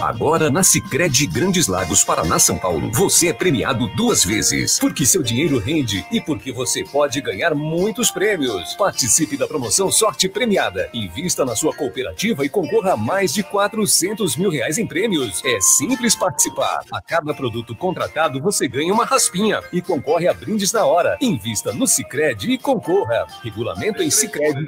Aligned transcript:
Agora 0.00 0.50
na 0.50 0.62
Sicredi 0.62 1.26
Grandes 1.26 1.66
Lagos, 1.68 2.04
Paraná, 2.04 2.38
São 2.38 2.58
Paulo, 2.58 2.90
você 2.92 3.28
é 3.28 3.32
premiado 3.32 3.86
duas 3.96 4.24
vezes, 4.24 4.78
porque 4.78 5.06
seu 5.06 5.22
dinheiro 5.22 5.58
rende 5.58 6.06
e 6.12 6.20
porque 6.20 6.52
você 6.52 6.84
pode 6.84 7.20
ganhar 7.20 7.54
muitos 7.54 8.10
prêmios. 8.10 8.74
Participe 8.74 9.36
da 9.36 9.48
promoção 9.48 9.90
Sorte 9.90 10.28
Premiada. 10.28 10.90
Invista 10.92 11.44
na 11.44 11.56
sua 11.56 11.74
cooperativa 11.74 12.44
e 12.44 12.48
concorra 12.48 12.92
a 12.92 12.96
mais 12.96 13.32
de 13.32 13.42
400 13.42 14.36
mil 14.36 14.50
reais 14.50 14.76
em 14.76 14.86
prêmios. 14.86 15.42
É 15.44 15.60
simples 15.60 16.14
participar. 16.14 16.82
A 16.92 17.00
cada 17.00 17.32
produto 17.32 17.74
contratado 17.74 18.40
você 18.40 18.68
ganha 18.68 18.92
uma 18.92 19.06
raspinha 19.06 19.62
e 19.72 19.80
concorre 19.80 20.28
a 20.28 20.34
brindes 20.34 20.72
na 20.72 20.84
hora. 20.84 21.16
Invista 21.22 21.72
no 21.72 21.86
Sicredi 21.86 22.52
e 22.52 22.58
concorra. 22.58 23.26
Regulamento 23.42 24.02
em 24.02 24.10
Sicredi. 24.10 24.66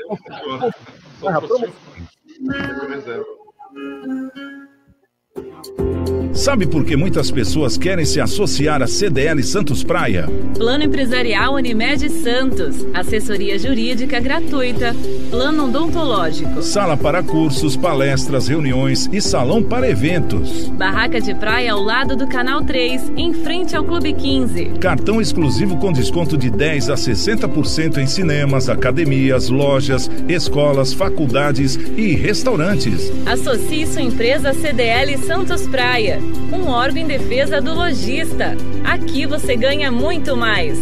Thank 5.39 6.09
you. 6.09 6.18
Sabe 6.33 6.67
por 6.67 6.85
que 6.85 6.97
muitas 6.97 7.31
pessoas 7.31 7.77
querem 7.77 8.05
se 8.05 8.21
associar 8.21 8.83
à 8.83 8.87
CDL 8.87 9.43
Santos 9.43 9.83
Praia? 9.83 10.29
Plano 10.57 10.85
Empresarial 10.85 11.55
Unimed 11.55 12.09
Santos. 12.11 12.87
Assessoria 12.95 13.59
Jurídica 13.59 14.21
gratuita. 14.21 14.95
Plano 15.31 15.67
Odontológico. 15.67 16.63
Sala 16.63 16.97
para 16.97 17.23
cursos, 17.23 17.77
palestras, 17.77 18.49
reuniões 18.49 19.09
e 19.13 19.21
salão 19.21 19.63
para 19.63 19.89
eventos. 19.89 20.69
Barraca 20.69 21.21
de 21.21 21.35
praia 21.35 21.73
ao 21.73 21.83
lado 21.83 22.17
do 22.17 22.27
Canal 22.27 22.63
3, 22.63 23.13
em 23.17 23.33
frente 23.33 23.75
ao 23.75 23.85
Clube 23.85 24.13
15. 24.13 24.73
Cartão 24.81 25.21
exclusivo 25.21 25.77
com 25.79 25.93
desconto 25.93 26.37
de 26.37 26.51
10 26.51 26.91
a 26.91 26.95
60% 26.95 27.99
em 27.99 28.07
cinemas, 28.07 28.69
academias, 28.69 29.49
lojas, 29.49 30.11
escolas, 30.29 30.93
faculdades 30.93 31.77
e 31.97 32.15
restaurantes. 32.15 33.11
Associe 33.27 33.87
sua 33.87 34.03
empresa 34.03 34.53
CDL 34.53 35.19
Santos 35.19 35.67
Praia 35.67 36.18
um 36.53 36.69
órgão 36.69 37.03
em 37.03 37.07
defesa 37.07 37.61
do 37.61 37.75
lojista. 37.75 38.57
Aqui 38.85 39.27
você 39.27 39.57
ganha 39.57 39.91
muito 39.91 40.37
mais. 40.37 40.79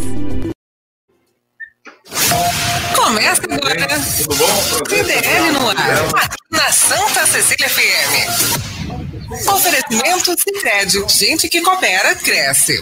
Começa 2.95 3.41
agora. 3.43 3.87
Tudo 4.23 4.35
bom? 4.35 4.63
CDL 4.89 5.51
no 5.51 5.69
ar. 5.69 5.75
Na 6.51 6.71
Santa 6.71 7.25
Cecília 7.25 7.69
FM. 7.69 8.67
Oferecimento 9.47 10.35
Sicredi. 10.39 11.03
Gente 11.09 11.49
que 11.49 11.61
coopera, 11.61 12.15
cresce. 12.15 12.81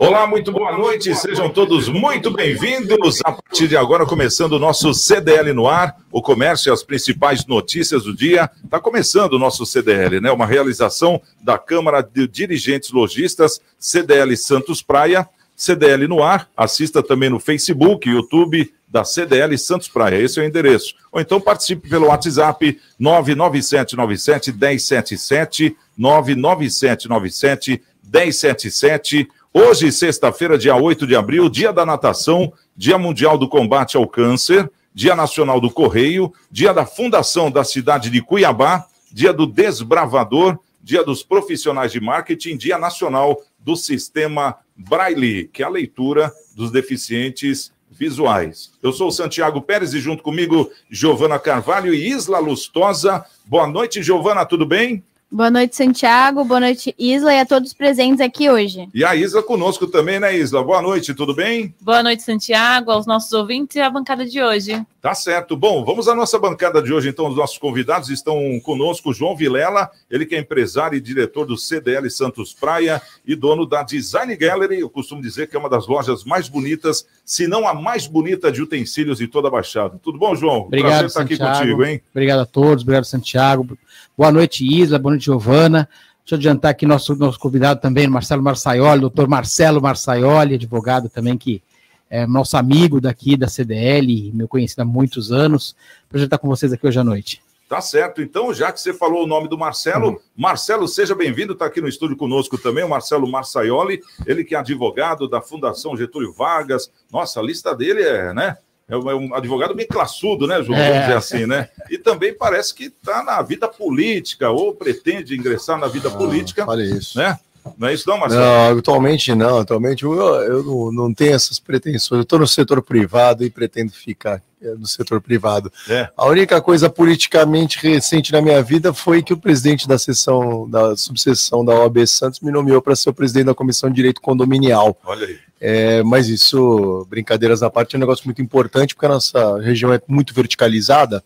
Olá, 0.00 0.28
muito 0.28 0.52
boa 0.52 0.78
noite, 0.78 1.12
sejam 1.16 1.50
todos 1.50 1.88
muito 1.88 2.30
bem-vindos. 2.30 3.18
A 3.24 3.32
partir 3.32 3.66
de 3.66 3.76
agora, 3.76 4.06
começando 4.06 4.52
o 4.52 4.58
nosso 4.58 4.94
CDL 4.94 5.52
no 5.52 5.66
ar, 5.66 5.96
o 6.12 6.22
comércio 6.22 6.70
e 6.70 6.72
as 6.72 6.84
principais 6.84 7.44
notícias 7.46 8.04
do 8.04 8.14
dia. 8.14 8.48
Está 8.62 8.78
começando 8.78 9.32
o 9.32 9.40
nosso 9.40 9.66
CDL, 9.66 10.20
né? 10.20 10.30
Uma 10.30 10.46
realização 10.46 11.20
da 11.42 11.58
Câmara 11.58 12.00
de 12.00 12.28
Dirigentes 12.28 12.92
Logistas, 12.92 13.60
CDL 13.76 14.36
Santos 14.36 14.80
Praia. 14.82 15.28
CDL 15.56 16.06
no 16.06 16.22
ar, 16.22 16.48
assista 16.56 17.02
também 17.02 17.28
no 17.28 17.40
Facebook, 17.40 18.08
YouTube 18.08 18.72
da 18.86 19.02
CDL 19.02 19.58
Santos 19.58 19.88
Praia, 19.88 20.22
esse 20.22 20.38
é 20.38 20.44
o 20.44 20.46
endereço. 20.46 20.94
Ou 21.10 21.20
então 21.20 21.40
participe 21.40 21.88
pelo 21.88 22.06
WhatsApp 22.06 22.78
99797 23.00 24.52
1077, 24.52 25.76
99797 25.96 27.82
1077 28.04 29.28
Hoje, 29.52 29.90
sexta-feira, 29.90 30.58
dia 30.58 30.76
8 30.76 31.06
de 31.06 31.16
abril, 31.16 31.48
dia 31.48 31.72
da 31.72 31.84
natação, 31.84 32.52
dia 32.76 32.98
mundial 32.98 33.38
do 33.38 33.48
combate 33.48 33.96
ao 33.96 34.06
câncer, 34.06 34.70
dia 34.92 35.16
nacional 35.16 35.58
do 35.58 35.70
correio, 35.70 36.32
dia 36.50 36.74
da 36.74 36.84
fundação 36.84 37.50
da 37.50 37.64
cidade 37.64 38.10
de 38.10 38.20
Cuiabá, 38.20 38.84
dia 39.10 39.32
do 39.32 39.46
desbravador, 39.46 40.58
dia 40.82 41.02
dos 41.02 41.22
profissionais 41.22 41.90
de 41.90 41.98
marketing, 41.98 42.58
dia 42.58 42.76
nacional 42.76 43.40
do 43.58 43.74
sistema 43.74 44.54
Braille, 44.76 45.48
que 45.48 45.62
é 45.62 45.66
a 45.66 45.70
leitura 45.70 46.30
dos 46.54 46.70
deficientes 46.70 47.72
visuais. 47.90 48.70
Eu 48.82 48.92
sou 48.92 49.08
o 49.08 49.12
Santiago 49.12 49.62
Pérez 49.62 49.94
e 49.94 49.98
junto 49.98 50.22
comigo 50.22 50.70
Giovana 50.90 51.38
Carvalho 51.38 51.94
e 51.94 52.10
Isla 52.10 52.38
Lustosa. 52.38 53.24
Boa 53.46 53.66
noite, 53.66 54.02
Giovana, 54.02 54.44
tudo 54.44 54.66
bem? 54.66 55.02
Boa 55.30 55.50
noite, 55.50 55.76
Santiago. 55.76 56.42
Boa 56.42 56.58
noite, 56.58 56.94
Isla, 56.98 57.34
e 57.34 57.40
a 57.40 57.44
todos 57.44 57.74
presentes 57.74 58.18
aqui 58.18 58.48
hoje. 58.48 58.88
E 58.94 59.04
a 59.04 59.14
Isla 59.14 59.42
conosco 59.42 59.86
também, 59.86 60.18
né, 60.18 60.34
Isla? 60.34 60.64
Boa 60.64 60.80
noite, 60.80 61.12
tudo 61.12 61.34
bem? 61.34 61.74
Boa 61.82 62.02
noite, 62.02 62.22
Santiago, 62.22 62.90
aos 62.90 63.06
nossos 63.06 63.30
ouvintes 63.34 63.76
e 63.76 63.80
à 63.80 63.90
bancada 63.90 64.24
de 64.24 64.42
hoje. 64.42 64.82
Tá 65.02 65.14
certo. 65.14 65.54
Bom, 65.54 65.84
vamos 65.84 66.08
à 66.08 66.14
nossa 66.14 66.38
bancada 66.38 66.82
de 66.82 66.92
hoje, 66.92 67.10
então. 67.10 67.28
Os 67.28 67.36
nossos 67.36 67.58
convidados 67.58 68.08
estão 68.08 68.58
conosco, 68.64 69.12
João 69.12 69.36
Vilela, 69.36 69.90
ele 70.10 70.24
que 70.24 70.34
é 70.34 70.38
empresário 70.38 70.96
e 70.96 71.00
diretor 71.00 71.44
do 71.44 71.58
CDL 71.58 72.10
Santos 72.10 72.54
Praia 72.54 73.00
e 73.24 73.36
dono 73.36 73.66
da 73.66 73.82
Design 73.82 74.34
Gallery. 74.34 74.80
Eu 74.80 74.88
costumo 74.90 75.20
dizer 75.20 75.46
que 75.46 75.54
é 75.54 75.58
uma 75.58 75.68
das 75.68 75.86
lojas 75.86 76.24
mais 76.24 76.48
bonitas, 76.48 77.06
se 77.24 77.46
não 77.46 77.68
a 77.68 77.74
mais 77.74 78.06
bonita 78.06 78.50
de 78.50 78.62
utensílios 78.62 79.18
de 79.18 79.28
toda 79.28 79.48
a 79.48 79.50
Baixada. 79.50 80.00
Tudo 80.02 80.18
bom, 80.18 80.34
João? 80.34 80.62
Obrigado, 80.62 80.90
Prazer 80.90 81.06
estar 81.06 81.20
Santiago. 81.20 81.44
aqui 81.44 81.58
contigo, 81.60 81.84
hein? 81.84 82.00
Obrigado 82.10 82.40
a 82.40 82.46
todos, 82.46 82.82
obrigado, 82.82 83.04
Santiago. 83.04 83.78
Boa 84.16 84.32
noite, 84.32 84.64
Isla. 84.64 84.98
Boa 84.98 85.12
noite, 85.12 85.17
Giovana. 85.24 85.88
Deixa 86.20 86.34
eu 86.34 86.36
adiantar 86.38 86.70
aqui 86.70 86.84
nosso, 86.84 87.14
nosso 87.16 87.38
convidado 87.38 87.80
também, 87.80 88.06
Marcelo 88.06 88.42
Marçaioli, 88.42 89.00
doutor 89.00 89.28
Marcelo 89.28 89.80
Marçaioli, 89.80 90.56
advogado 90.56 91.08
também 91.08 91.38
que 91.38 91.62
é 92.10 92.26
nosso 92.26 92.56
amigo 92.56 93.00
daqui 93.00 93.36
da 93.36 93.48
CDL, 93.48 94.30
meu 94.34 94.48
conhecido 94.48 94.82
há 94.82 94.84
muitos 94.84 95.30
anos. 95.30 95.76
Prazer 96.08 96.26
estar 96.26 96.38
com 96.38 96.48
vocês 96.48 96.72
aqui 96.72 96.86
hoje 96.86 96.98
à 96.98 97.04
noite. 97.04 97.42
Tá 97.68 97.82
certo. 97.82 98.22
Então, 98.22 98.52
já 98.54 98.72
que 98.72 98.80
você 98.80 98.94
falou 98.94 99.24
o 99.24 99.26
nome 99.26 99.46
do 99.46 99.58
Marcelo, 99.58 100.08
uhum. 100.08 100.18
Marcelo, 100.34 100.88
seja 100.88 101.14
bem-vindo, 101.14 101.52
está 101.52 101.66
aqui 101.66 101.82
no 101.82 101.88
estúdio 101.88 102.16
conosco 102.16 102.56
também, 102.56 102.82
o 102.82 102.88
Marcelo 102.88 103.30
Marçaioli, 103.30 104.00
ele 104.26 104.42
que 104.42 104.54
é 104.54 104.58
advogado 104.58 105.28
da 105.28 105.42
Fundação 105.42 105.94
Getúlio 105.94 106.32
Vargas. 106.32 106.90
Nossa, 107.12 107.40
a 107.40 107.42
lista 107.42 107.76
dele 107.76 108.02
é, 108.02 108.32
né? 108.32 108.56
É, 108.88 108.94
é 108.94 109.14
um 109.14 109.34
advogado 109.34 109.74
bem 109.74 109.86
classudo, 109.86 110.46
né, 110.46 110.62
João? 110.62 110.78
Vamos 110.78 110.94
é. 110.94 111.00
dizer 111.00 111.16
assim, 111.16 111.46
né? 111.46 111.68
E 111.90 111.98
também 111.98 112.32
parece 112.32 112.74
que 112.74 112.84
está 112.84 113.22
na 113.22 113.42
vida 113.42 113.68
política, 113.68 114.50
ou 114.50 114.74
pretende 114.74 115.36
ingressar 115.36 115.78
na 115.78 115.86
vida 115.86 116.08
ah, 116.08 116.12
política. 116.12 116.64
Olha 116.66 116.82
isso. 116.82 117.18
Né? 117.18 117.38
Não 117.76 117.88
é 117.88 117.94
isso, 117.94 118.08
não, 118.08 118.18
Marcelo? 118.18 118.40
Não, 118.40 118.78
atualmente 118.78 119.34
não. 119.34 119.58
Atualmente 119.58 120.04
eu, 120.04 120.14
eu 120.14 120.62
não, 120.62 120.92
não 120.92 121.14
tenho 121.14 121.34
essas 121.34 121.58
pretensões. 121.58 122.18
Eu 122.18 122.22
estou 122.22 122.38
no 122.38 122.46
setor 122.46 122.80
privado 122.82 123.44
e 123.44 123.50
pretendo 123.50 123.92
ficar 123.92 124.42
é, 124.62 124.70
no 124.70 124.86
setor 124.86 125.20
privado. 125.20 125.70
É. 125.88 126.08
A 126.16 126.26
única 126.26 126.60
coisa 126.60 126.88
politicamente 126.88 127.78
recente 127.80 128.32
na 128.32 128.40
minha 128.40 128.62
vida 128.62 128.94
foi 128.94 129.22
que 129.22 129.32
o 129.32 129.36
presidente 129.36 129.86
da 129.86 129.98
sessão, 129.98 130.68
da 130.68 130.96
subseção 130.96 131.64
da 131.64 131.74
OAB 131.74 132.06
Santos 132.06 132.40
me 132.40 132.50
nomeou 132.50 132.80
para 132.80 132.96
ser 132.96 133.10
o 133.10 133.14
presidente 133.14 133.46
da 133.46 133.54
Comissão 133.54 133.90
de 133.90 133.96
Direito 133.96 134.20
Condominial. 134.20 134.96
Olha 135.04 135.26
aí. 135.26 135.38
É, 135.60 136.02
mas 136.04 136.28
isso, 136.28 137.06
brincadeiras 137.10 137.62
à 137.62 137.70
parte, 137.70 137.94
é 137.94 137.96
um 137.96 138.00
negócio 138.00 138.24
muito 138.24 138.40
importante, 138.40 138.94
porque 138.94 139.06
a 139.06 139.10
nossa 139.10 139.58
região 139.60 139.92
é 139.92 140.00
muito 140.06 140.32
verticalizada, 140.32 141.22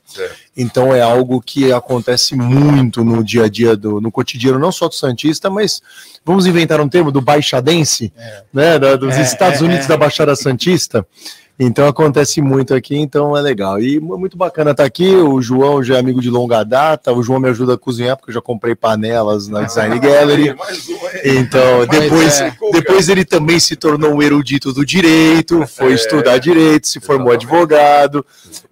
então 0.56 0.94
é 0.94 1.03
algo 1.03 1.41
que 1.41 1.72
acontece 1.72 2.34
muito 2.34 3.04
no 3.04 3.22
dia 3.22 3.44
a 3.44 3.48
dia, 3.48 3.76
do, 3.76 4.00
no 4.00 4.10
cotidiano, 4.10 4.59
não 4.59 4.72
só 4.72 4.88
do 4.88 4.94
Santista, 4.94 5.50
mas 5.50 5.82
vamos 6.25 6.47
inventar 6.47 6.81
um 6.81 6.88
termo 6.88 7.12
do 7.12 7.20
baixadense, 7.20 8.12
é. 8.16 8.44
né, 8.53 8.78
da, 8.78 8.97
dos 8.97 9.15
é, 9.15 9.22
Estados 9.22 9.60
é, 9.60 9.65
Unidos 9.65 9.84
é. 9.84 9.88
da 9.88 9.97
Baixada 9.97 10.34
Santista. 10.34 11.06
Então 11.58 11.86
acontece 11.86 12.40
muito 12.40 12.74
aqui, 12.74 12.96
então 12.96 13.36
é 13.36 13.40
legal. 13.40 13.80
E 13.80 14.00
muito 14.00 14.36
bacana 14.36 14.72
estar 14.72 14.84
aqui. 14.84 15.14
O 15.14 15.40
João 15.40 15.82
já 15.82 15.96
é 15.96 15.98
amigo 16.00 16.20
de 16.20 16.30
longa 16.30 16.64
data. 16.64 17.12
O 17.12 17.22
João 17.22 17.38
me 17.38 17.48
ajuda 17.48 17.74
a 17.74 17.78
cozinhar, 17.78 18.16
porque 18.16 18.30
eu 18.30 18.34
já 18.34 18.40
comprei 18.40 18.74
panelas 18.74 19.48
na 19.48 19.62
Design 19.62 19.96
Gallery. 20.00 20.56
Então, 21.24 21.86
depois, 21.86 22.40
é. 22.40 22.56
depois 22.72 23.08
ele 23.08 23.24
também 23.24 23.60
se 23.60 23.76
tornou 23.76 24.14
um 24.14 24.22
erudito 24.22 24.72
do 24.72 24.84
direito, 24.84 25.66
foi 25.66 25.92
é. 25.92 25.94
estudar 25.94 26.38
direito, 26.38 26.88
se 26.88 27.00
formou 27.00 27.32
advogado, 27.32 28.24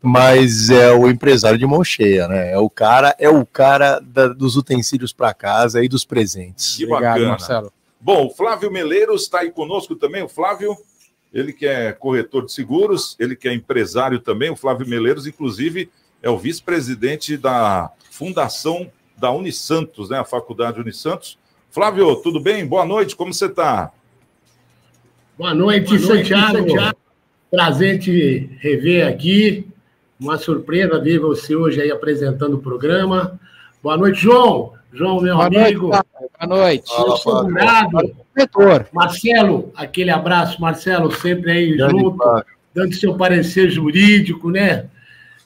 mas 0.03 0.71
é 0.71 0.91
o 0.91 1.09
empresário 1.09 1.59
de 1.59 1.67
mão 1.67 1.85
cheia, 1.85 2.27
né? 2.27 2.53
É 2.53 2.59
o 2.59 2.71
cara, 2.71 3.15
é 3.19 3.29
o 3.29 3.45
cara 3.45 4.01
da, 4.01 4.29
dos 4.29 4.57
utensílios 4.57 5.13
para 5.13 5.35
casa 5.35 5.85
e 5.85 5.89
dos 5.89 6.05
presentes. 6.05 6.77
Que 6.77 6.87
Obrigado, 6.87 7.13
bacana. 7.13 7.29
Marcelo. 7.29 7.73
Bom, 8.01 8.27
o 8.27 8.31
Flávio 8.31 8.71
Meleiros 8.71 9.23
está 9.23 9.41
aí 9.41 9.51
conosco 9.51 9.95
também. 9.95 10.23
O 10.23 10.29
Flávio 10.29 10.75
ele 11.33 11.53
que 11.53 11.67
é 11.67 11.93
corretor 11.93 12.45
de 12.45 12.53
seguros, 12.53 13.17
ele 13.19 13.37
que 13.37 13.49
é 13.49 13.55
empresário 13.55 14.19
também, 14.19 14.51
o 14.51 14.57
Flávio 14.57 14.89
Meleiros, 14.89 15.27
inclusive, 15.27 15.91
é 16.23 16.29
o 16.29 16.39
vice-presidente 16.39 17.37
da 17.37 17.91
Fundação 18.11 18.91
da 19.17 19.31
Unisantos, 19.31 20.11
né, 20.11 20.19
a 20.19 20.25
Faculdade 20.25 20.81
Unisantos. 20.81 21.39
Flávio, 21.71 22.17
tudo 22.17 22.41
bem? 22.41 22.67
Boa 22.67 22.85
noite, 22.85 23.15
como 23.15 23.33
você 23.33 23.47
está? 23.47 23.93
Boa 25.39 25.55
noite, 25.55 25.97
Boa 25.97 26.01
noite 26.01 26.29
Santiago. 26.29 26.59
Santiago. 26.59 26.99
Prazer 27.51 27.99
te 27.99 28.51
rever 28.59 29.07
aqui. 29.07 29.67
Uma 30.19 30.37
surpresa 30.37 31.01
ver 31.01 31.19
você 31.19 31.57
hoje 31.57 31.81
aí 31.81 31.91
apresentando 31.91 32.55
o 32.55 32.61
programa. 32.61 33.41
Boa 33.83 33.97
noite, 33.97 34.21
João. 34.21 34.75
João, 34.93 35.21
meu 35.21 35.37
Boa 35.37 35.47
amigo. 35.47 35.89
Noite, 35.89 36.07
Boa 36.41 36.59
noite. 36.59 36.93
Eu 36.93 37.17
sou 37.17 37.49
jurado. 37.49 38.17
Marcelo, 38.93 39.73
aquele 39.75 40.11
abraço, 40.11 40.61
Marcelo, 40.61 41.13
sempre 41.13 41.53
aí 41.53 41.77
Grande 41.77 42.01
junto, 42.01 42.45
dando 42.75 42.95
seu 42.95 43.17
parecer 43.17 43.71
jurídico, 43.71 44.51
né? 44.51 44.89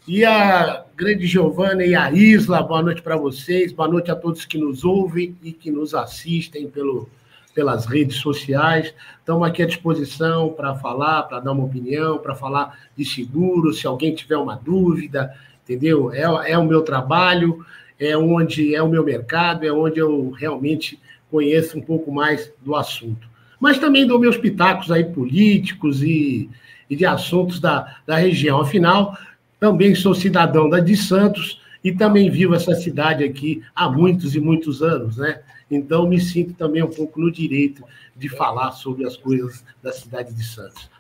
E 0.07 0.25
a, 0.25 0.85
grande 0.97 1.27
Giovana 1.27 1.85
e 1.85 1.95
a 1.95 2.11
Isla, 2.13 2.63
boa 2.63 2.83
noite 2.83 3.03
para 3.03 3.17
vocês, 3.17 3.73
boa 3.73 3.89
noite 3.89 4.11
a 4.11 4.15
todos 4.15 4.45
que 4.45 4.57
nos 4.57 4.85
ouvem 4.85 5.37
e 5.43 5.51
que 5.51 5.71
nos 5.71 5.93
assistem 5.93 6.69
pelo, 6.69 7.09
pelas 7.53 7.85
redes 7.87 8.19
sociais. 8.19 8.95
Estamos 9.19 9.49
aqui 9.49 9.63
à 9.63 9.67
disposição 9.67 10.51
para 10.51 10.75
falar, 10.77 11.25
para 11.25 11.41
dar 11.41 11.53
uma 11.53 11.65
opinião, 11.65 12.19
para 12.19 12.35
falar 12.35 12.79
de 12.97 13.05
seguro, 13.05 13.73
se 13.73 13.87
alguém 13.87 14.15
tiver 14.15 14.37
uma 14.37 14.55
dúvida, 14.55 15.35
entendeu? 15.65 16.13
É, 16.13 16.53
é 16.53 16.59
o 16.59 16.65
meu 16.65 16.83
trabalho, 16.83 17.65
é 18.05 18.17
onde 18.17 18.75
é 18.75 18.83
o 18.83 18.89
meu 18.89 19.05
mercado, 19.05 19.65
é 19.65 19.73
onde 19.73 19.99
eu 19.99 20.31
realmente 20.31 20.99
conheço 21.31 21.79
um 21.79 21.81
pouco 21.81 22.13
mais 22.13 22.53
do 22.63 22.75
assunto. 22.77 23.29
Mas 23.59 23.79
também 23.79 24.07
dou 24.07 24.19
meus 24.19 24.37
pitacos 24.37 24.91
aí 24.91 25.05
políticos 25.05 26.03
e, 26.03 26.49
e 26.89 26.95
de 26.95 27.07
assuntos 27.07 27.61
da, 27.61 27.97
da 28.07 28.17
região. 28.17 28.61
Afinal, 28.61 29.17
também 29.59 29.95
sou 29.95 30.15
cidadão 30.15 30.69
da 30.69 30.81
de 30.81 30.97
Santos 30.97 31.61
e 31.83 31.93
também 31.93 32.31
vivo 32.31 32.55
essa 32.55 32.75
cidade 32.75 33.25
aqui 33.25 33.63
há 33.75 33.89
muitos 33.89 34.35
e 34.35 34.41
muitos 34.41 34.83
anos, 34.83 35.17
né? 35.17 35.41
Então 35.71 36.07
me 36.07 36.21
sinto 36.21 36.55
também 36.55 36.83
um 36.83 36.91
pouco 36.91 37.21
no 37.21 37.31
direito 37.31 37.83
de 38.15 38.29
falar 38.29 38.73
sobre 38.73 39.07
as 39.07 39.17
coisas 39.17 39.65
da 39.83 39.93
cidade 39.93 40.33
de 40.35 40.45
Santos. 40.45 40.91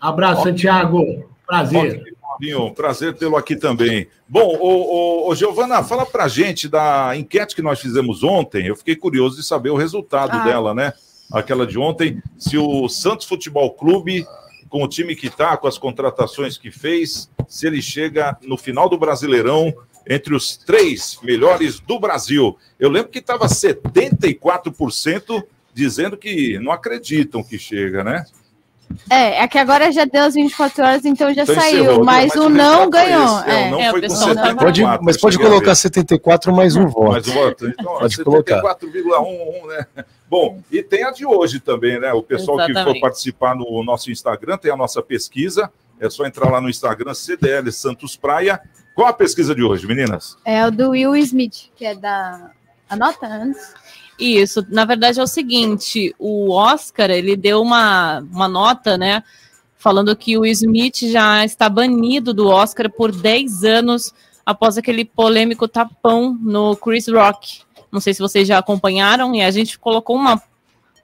Abraço, 0.00 0.44
Santiago. 0.44 1.28
Prazer. 1.46 2.15
Ótimo, 2.36 2.74
prazer 2.74 3.14
tê-lo 3.14 3.36
aqui 3.36 3.56
também. 3.56 4.08
Bom, 4.28 4.56
o, 4.60 5.34
Giovana, 5.34 5.82
fala 5.82 6.04
pra 6.04 6.28
gente 6.28 6.68
da 6.68 7.16
enquete 7.16 7.54
que 7.54 7.62
nós 7.62 7.80
fizemos 7.80 8.22
ontem. 8.22 8.66
Eu 8.66 8.76
fiquei 8.76 8.96
curioso 8.96 9.36
de 9.36 9.42
saber 9.42 9.70
o 9.70 9.76
resultado 9.76 10.36
ah. 10.36 10.44
dela, 10.44 10.74
né? 10.74 10.92
Aquela 11.32 11.66
de 11.66 11.78
ontem, 11.78 12.22
se 12.38 12.56
o 12.56 12.88
Santos 12.88 13.26
Futebol 13.26 13.70
Clube 13.72 14.26
com 14.68 14.82
o 14.82 14.88
time 14.88 15.14
que 15.16 15.28
está, 15.28 15.56
com 15.56 15.66
as 15.66 15.78
contratações 15.78 16.58
que 16.58 16.70
fez, 16.70 17.30
se 17.48 17.66
ele 17.66 17.80
chega 17.80 18.36
no 18.42 18.56
final 18.56 18.88
do 18.88 18.98
Brasileirão 18.98 19.74
entre 20.08 20.34
os 20.34 20.56
três 20.56 21.18
melhores 21.22 21.80
do 21.80 21.98
Brasil. 21.98 22.56
Eu 22.78 22.88
lembro 22.90 23.10
que 23.10 23.18
estava 23.18 23.46
74% 23.46 25.42
dizendo 25.74 26.16
que 26.16 26.58
não 26.58 26.72
acreditam 26.72 27.42
que 27.42 27.58
chega, 27.58 28.04
né? 28.04 28.24
É, 29.08 29.42
é 29.42 29.48
que 29.48 29.58
agora 29.58 29.90
já 29.92 30.04
deu 30.04 30.24
as 30.24 30.34
24 30.34 30.84
horas, 30.84 31.04
então 31.04 31.32
já 31.32 31.42
então 31.42 31.54
saiu, 31.54 31.84
encerrou, 31.84 32.04
mas, 32.04 32.34
o 32.34 32.48
não 32.48 32.90
ganhou. 32.90 33.40
É, 33.44 33.62
é, 33.62 33.70
não 33.70 33.80
é, 33.80 33.90
foi 33.90 34.02
com 34.02 34.08
74, 34.10 34.56
pode, 34.56 34.82
mas 35.02 35.16
pode 35.16 35.38
colocar 35.38 35.74
74 35.74 36.52
mais 36.52 36.76
um 36.76 36.86
voto. 36.86 37.12
Mais 37.12 37.28
um 37.28 37.32
voto. 37.32 37.68
Então, 37.68 37.98
pode 37.98 38.16
74,11, 38.16 39.66
né? 39.68 40.04
Bom, 40.28 40.60
e 40.70 40.82
tem 40.82 41.04
a 41.04 41.10
de 41.10 41.24
hoje 41.24 41.60
também, 41.60 42.00
né? 42.00 42.12
O 42.12 42.22
pessoal 42.22 42.58
Exatamente. 42.58 42.84
que 42.84 42.94
for 42.94 43.00
participar 43.00 43.54
no 43.54 43.82
nosso 43.84 44.10
Instagram 44.10 44.58
tem 44.58 44.72
a 44.72 44.76
nossa 44.76 45.00
pesquisa. 45.00 45.70
É 46.00 46.10
só 46.10 46.26
entrar 46.26 46.50
lá 46.50 46.60
no 46.60 46.68
Instagram 46.68 47.14
CDL 47.14 47.70
Santos 47.70 48.16
Praia. 48.16 48.60
Qual 48.94 49.06
a 49.06 49.12
pesquisa 49.12 49.54
de 49.54 49.62
hoje, 49.62 49.86
meninas? 49.86 50.36
É 50.44 50.66
o 50.66 50.70
do 50.70 50.90
Will 50.90 51.14
Smith, 51.16 51.70
que 51.76 51.84
é 51.84 51.94
da. 51.94 52.50
Anota 52.88 53.26
antes. 53.26 53.74
Isso, 54.18 54.64
na 54.70 54.84
verdade 54.84 55.20
é 55.20 55.22
o 55.22 55.26
seguinte, 55.26 56.14
o 56.18 56.50
Oscar, 56.50 57.10
ele 57.10 57.36
deu 57.36 57.60
uma, 57.60 58.20
uma 58.32 58.48
nota, 58.48 58.96
né, 58.96 59.22
falando 59.76 60.16
que 60.16 60.38
o 60.38 60.46
Smith 60.46 61.10
já 61.10 61.44
está 61.44 61.68
banido 61.68 62.32
do 62.32 62.48
Oscar 62.48 62.90
por 62.90 63.12
10 63.12 63.64
anos 63.64 64.14
após 64.44 64.78
aquele 64.78 65.04
polêmico 65.04 65.68
tapão 65.68 66.38
no 66.40 66.74
Chris 66.76 67.08
Rock. 67.08 67.60
Não 67.92 68.00
sei 68.00 68.14
se 68.14 68.20
vocês 68.20 68.48
já 68.48 68.58
acompanharam, 68.58 69.34
e 69.34 69.42
a 69.42 69.50
gente 69.50 69.78
colocou 69.78 70.16
uma, 70.16 70.40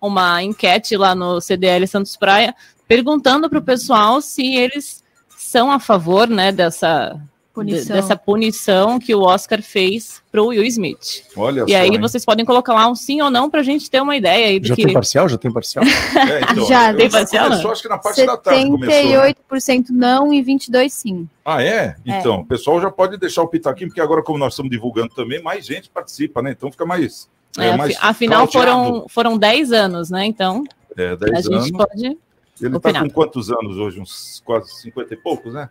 uma 0.01 0.43
enquete 0.43 0.97
lá 0.97 1.15
no 1.15 1.41
CDL 1.41 1.87
Santos 1.87 2.17
Praia, 2.17 2.55
perguntando 2.89 3.49
para 3.51 3.59
o 3.59 3.63
pessoal 3.63 4.21
se 4.23 4.55
eles 4.55 5.03
são 5.37 5.71
a 5.71 5.79
favor 5.79 6.29
né, 6.29 6.51
dessa, 6.51 7.21
punição. 7.53 7.97
dessa 7.97 8.17
punição 8.17 8.99
que 8.99 9.15
o 9.15 9.21
Oscar 9.21 9.63
fez 9.63 10.23
para 10.31 10.43
o 10.43 10.47
Will 10.47 10.65
Smith. 10.65 11.25
Olha 11.37 11.65
e 11.67 11.73
só, 11.73 11.77
aí 11.77 11.89
hein? 11.89 12.01
vocês 12.01 12.25
podem 12.25 12.45
colocar 12.45 12.73
lá 12.73 12.89
um 12.89 12.95
sim 12.95 13.21
ou 13.21 13.31
não 13.31 13.51
para 13.51 13.61
a 13.61 13.63
gente 13.63 13.91
ter 13.91 14.01
uma 14.01 14.17
ideia 14.17 14.49
aí. 14.49 14.61
Já 14.63 14.75
que... 14.75 14.85
tem 14.85 14.95
parcial? 14.95 15.29
Já 15.29 15.39
tem 15.39 15.53
parcial? 15.53 15.85
é, 15.85 16.41
então, 16.51 16.65
Já 16.65 16.95
tem 16.95 17.11
parcial? 17.11 17.49
Começou, 17.49 17.71
acho 17.73 17.83
que 17.83 17.89
na 17.89 17.99
parte 17.99 18.23
78% 18.23 18.27
da 18.27 18.37
tarde 18.37 18.71
começou, 18.71 19.15
né? 19.15 19.85
não 19.91 20.33
e 20.33 20.43
22% 20.43 20.89
sim. 20.89 21.29
Ah, 21.45 21.63
é? 21.63 21.97
Então, 22.05 22.37
é. 22.37 22.39
o 22.39 22.45
pessoal 22.45 22.81
já 22.81 22.91
pode 22.91 23.17
deixar 23.19 23.43
o 23.43 23.49
pitaquinho, 23.49 23.89
porque 23.91 24.01
agora, 24.01 24.23
como 24.23 24.39
nós 24.39 24.55
estamos 24.55 24.71
divulgando 24.71 25.15
também, 25.15 25.43
mais 25.43 25.67
gente 25.67 25.91
participa, 25.91 26.41
né? 26.41 26.53
Então 26.53 26.71
fica 26.71 26.87
mais. 26.87 27.29
É, 27.59 27.69
é 27.69 27.77
mais 27.77 27.99
afinal, 28.01 28.51
foram, 28.51 29.07
foram 29.09 29.37
10 29.37 29.73
anos, 29.73 30.11
né? 30.11 30.25
Então, 30.25 30.65
é, 30.97 31.17
10 31.17 31.47
a 31.47 31.51
anos. 31.51 31.67
gente 31.67 31.77
pode. 31.77 32.19
Ele 32.61 32.77
está 32.77 33.01
com 33.01 33.11
quantos 33.11 33.51
anos 33.51 33.77
hoje? 33.77 34.01
Uns 34.01 34.41
quase 34.45 34.73
50 34.81 35.13
e 35.13 35.17
poucos, 35.17 35.53
né? 35.53 35.69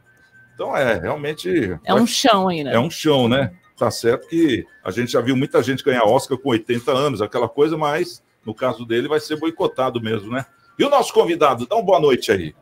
Então 0.61 0.77
é 0.77 0.99
realmente. 0.99 1.75
É 1.83 1.91
um 1.91 2.05
chão 2.05 2.47
aí, 2.47 2.63
né? 2.63 2.75
É 2.75 2.79
um 2.79 2.91
chão, 2.91 3.27
né? 3.27 3.51
Tá 3.75 3.89
certo 3.89 4.27
que 4.27 4.63
a 4.83 4.91
gente 4.91 5.11
já 5.11 5.19
viu 5.19 5.35
muita 5.35 5.63
gente 5.63 5.83
ganhar 5.83 6.03
Oscar 6.03 6.37
com 6.37 6.49
80 6.49 6.91
anos, 6.91 7.19
aquela 7.19 7.49
coisa, 7.49 7.75
mas 7.75 8.21
no 8.45 8.53
caso 8.53 8.85
dele 8.85 9.07
vai 9.07 9.19
ser 9.19 9.39
boicotado 9.39 9.99
mesmo, 9.99 10.31
né? 10.31 10.45
E 10.77 10.85
o 10.85 10.89
nosso 10.89 11.11
convidado, 11.13 11.65
dá 11.65 11.75
uma 11.75 11.83
boa 11.83 11.99
noite 11.99 12.31
aí. 12.31 12.53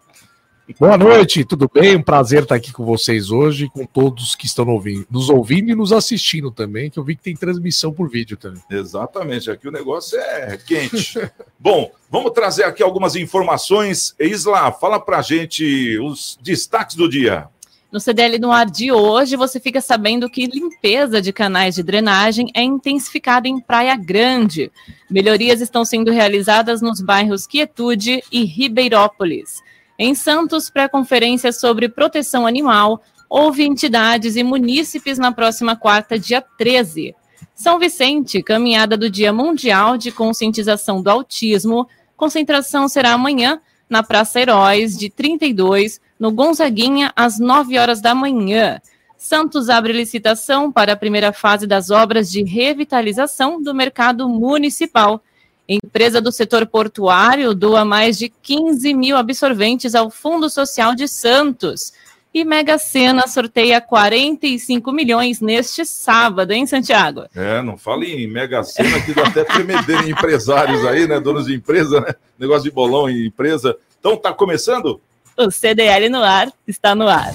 Boa 0.80 0.98
noite, 0.98 1.44
tudo 1.44 1.70
bem? 1.74 1.98
Um 1.98 2.02
prazer 2.02 2.44
estar 2.44 2.56
aqui 2.56 2.72
com 2.72 2.86
vocês 2.86 3.32
hoje, 3.32 3.68
com 3.68 3.86
todos 3.86 4.34
que 4.34 4.46
estão 4.46 4.66
ouvindo, 4.70 5.06
nos 5.10 5.30
ouvindo 5.30 5.70
e 5.70 5.76
nos 5.76 5.92
assistindo 5.92 6.52
também, 6.52 6.90
que 6.90 7.00
eu 7.00 7.04
vi 7.04 7.18
que 7.18 7.24
tem 7.24 7.36
transmissão 7.36 7.92
por 7.92 8.10
vídeo 8.10 8.38
também. 8.38 8.64
Exatamente, 8.70 9.52
aqui 9.52 9.68
o 9.68 9.72
negócio 9.72 10.18
é 10.18 10.56
quente. 10.56 11.20
Bom, 11.60 11.92
vamos 12.10 12.32
trazer 12.32 12.64
aqui 12.64 12.82
algumas 12.82 13.18
informações. 13.18 14.16
Isla, 14.18 14.72
fala 14.72 15.02
pra 15.02 15.22
gente 15.22 16.00
os 16.00 16.40
destaques 16.42 16.96
do 16.96 17.10
dia. 17.10 17.50
No 17.92 18.00
CDL 18.00 18.38
no 18.38 18.52
ar 18.52 18.68
de 18.68 18.92
hoje, 18.92 19.36
você 19.36 19.60
fica 19.60 19.82
sabendo 19.82 20.30
que 20.30 20.46
limpeza 20.46 21.20
de 21.20 21.34
canais 21.34 21.74
de 21.74 21.82
drenagem 21.82 22.52
é 22.54 22.62
intensificada 22.62 23.48
em 23.48 23.60
Praia 23.60 23.96
Grande. 23.96 24.72
Melhorias 25.10 25.60
estão 25.60 25.84
sendo 25.84 26.12
realizadas 26.12 26.84
nos 26.84 27.02
bairros 27.02 27.48
Quietude 27.48 28.24
e 28.32 28.44
Ribeirópolis. 28.44 29.64
Em 29.98 30.14
Santos, 30.14 30.70
pré-conferência 30.70 31.52
sobre 31.52 31.90
proteção 31.90 32.46
animal, 32.46 33.02
houve 33.28 33.64
entidades 33.64 34.36
e 34.36 34.44
munícipes 34.44 35.18
na 35.18 35.32
próxima 35.32 35.76
quarta, 35.76 36.20
dia 36.20 36.42
13. 36.60 37.16
São 37.56 37.80
Vicente, 37.80 38.44
caminhada 38.44 38.96
do 38.96 39.10
Dia 39.10 39.34
Mundial 39.34 39.98
de 39.98 40.12
Conscientização 40.12 41.02
do 41.02 41.10
Autismo. 41.10 41.88
Concentração 42.16 42.88
será 42.88 43.14
amanhã 43.14 43.60
na 43.90 44.04
Praça 44.04 44.40
Heróis, 44.40 44.96
de 44.96 45.10
32, 45.10 46.00
no 46.20 46.32
Gonzaguinha, 46.32 47.14
às 47.16 47.40
9 47.40 47.78
horas 47.78 48.02
da 48.02 48.14
manhã. 48.14 48.82
Santos 49.18 49.70
abre 49.70 49.94
licitação 49.94 50.72
para 50.72 50.94
a 50.94 50.98
primeira 50.98 51.32
fase 51.32 51.66
das 51.66 51.90
obras 51.90 52.30
de 52.32 52.44
revitalização 52.44 53.62
do 53.62 53.74
mercado 53.74 54.28
municipal. 54.28 55.24
Empresa 55.68 56.20
do 56.20 56.32
setor 56.32 56.66
portuário 56.66 57.54
doa 57.54 57.86
mais 57.86 58.18
de 58.18 58.30
15 58.30 58.94
mil 58.94 59.16
absorventes 59.16 59.94
ao 59.94 60.10
Fundo 60.10 60.50
Social 60.50 60.96
de 60.96 61.08
Santos. 61.08 61.94
E 62.34 62.46
Mega 62.46 62.78
Sena 62.78 63.28
sorteia 63.28 63.82
45 63.82 64.92
milhões 64.92 65.42
neste 65.42 65.84
sábado, 65.84 66.52
hein, 66.52 66.66
Santiago? 66.68 67.26
É, 67.36 67.62
não 67.62 67.78
fale 67.78 68.24
em 68.24 68.28
Mega 68.28 68.64
Sena, 68.64 69.02
que 69.02 69.14
dá 69.14 69.24
até 69.24 69.44
tremedeira 69.44 70.06
em 70.06 70.12
empresários 70.12 70.86
aí, 70.86 71.08
né? 71.08 71.20
Donos 71.20 71.48
de 71.48 71.56
empresa, 71.56 72.00
né? 72.02 72.14
Negócio 72.38 72.64
de 72.64 72.72
bolão 72.72 73.10
em 73.10 73.26
empresa. 73.26 73.76
Então, 74.00 74.16
tá 74.16 74.32
começando? 74.32 75.02
O 75.42 75.50
CDL 75.50 76.10
no 76.10 76.22
ar 76.22 76.52
está 76.68 76.94
no 76.94 77.08
ar. 77.08 77.32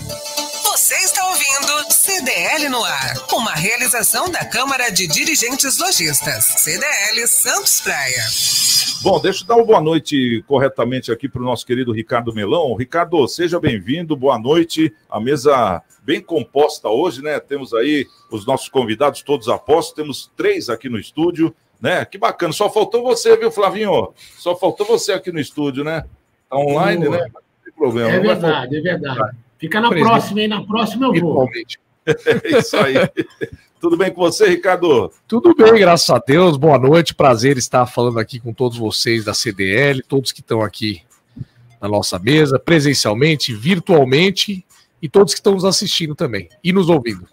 Você 0.62 0.94
está 0.94 1.26
ouvindo 1.26 1.90
CDL 1.90 2.68
no 2.68 2.84
ar, 2.84 3.14
uma 3.32 3.54
realização 3.54 4.30
da 4.30 4.44
Câmara 4.44 4.90
de 4.90 5.06
Dirigentes 5.06 5.78
Lojistas, 5.78 6.44
CDL 6.44 7.26
Santos 7.26 7.80
Praia. 7.80 8.22
Bom, 9.02 9.18
deixa 9.18 9.42
eu 9.42 9.46
dar 9.46 9.54
uma 9.54 9.64
boa 9.64 9.80
noite 9.80 10.44
corretamente 10.46 11.10
aqui 11.10 11.30
para 11.30 11.40
o 11.40 11.44
nosso 11.46 11.64
querido 11.64 11.92
Ricardo 11.92 12.34
Melão. 12.34 12.74
Ricardo, 12.74 13.26
seja 13.26 13.58
bem-vindo, 13.58 14.14
boa 14.14 14.38
noite. 14.38 14.94
A 15.08 15.18
mesa 15.18 15.82
bem 16.02 16.20
composta 16.20 16.90
hoje, 16.90 17.22
né? 17.22 17.40
Temos 17.40 17.72
aí 17.72 18.06
os 18.30 18.44
nossos 18.44 18.68
convidados 18.68 19.22
todos 19.22 19.48
apostos, 19.48 19.94
temos 19.94 20.30
três 20.36 20.68
aqui 20.68 20.90
no 20.90 20.98
estúdio, 20.98 21.56
né? 21.80 22.04
Que 22.04 22.18
bacana, 22.18 22.52
só 22.52 22.68
faltou 22.68 23.02
você, 23.02 23.34
viu, 23.34 23.50
Flavinho? 23.50 24.12
Só 24.36 24.54
faltou 24.54 24.84
você 24.84 25.14
aqui 25.14 25.32
no 25.32 25.40
estúdio, 25.40 25.82
né? 25.82 26.04
Tá 26.50 26.58
online, 26.58 27.06
Boa. 27.06 27.16
né? 27.16 27.30
Problema. 27.76 28.10
É 28.10 28.20
verdade, 28.20 28.76
é 28.76 28.80
verdade. 28.80 29.36
Fica 29.58 29.80
na 29.80 29.88
Presidente. 29.88 30.12
próxima, 30.12 30.40
hein? 30.40 30.48
Na 30.48 30.64
próxima 30.64 31.06
eu 31.06 31.20
vou. 31.20 31.48
É 32.06 32.58
isso 32.58 32.76
aí. 32.76 32.96
Tudo 33.80 33.96
bem 33.96 34.12
com 34.12 34.20
você, 34.20 34.46
Ricardo? 34.46 35.10
Tudo 35.26 35.54
bem, 35.54 35.74
graças 35.74 36.10
a 36.10 36.18
Deus. 36.18 36.58
Boa 36.58 36.78
noite. 36.78 37.14
Prazer 37.14 37.56
estar 37.56 37.86
falando 37.86 38.18
aqui 38.18 38.38
com 38.38 38.52
todos 38.52 38.76
vocês 38.76 39.24
da 39.24 39.32
CDL, 39.32 40.02
todos 40.02 40.30
que 40.30 40.40
estão 40.40 40.60
aqui 40.60 41.00
na 41.80 41.88
nossa 41.88 42.18
mesa, 42.18 42.58
presencialmente, 42.58 43.54
virtualmente 43.54 44.64
e 45.00 45.08
todos 45.08 45.32
que 45.34 45.40
estão 45.40 45.54
nos 45.54 45.64
assistindo 45.64 46.14
também 46.14 46.48
e 46.62 46.72
nos 46.72 46.88
ouvindo. 46.88 47.26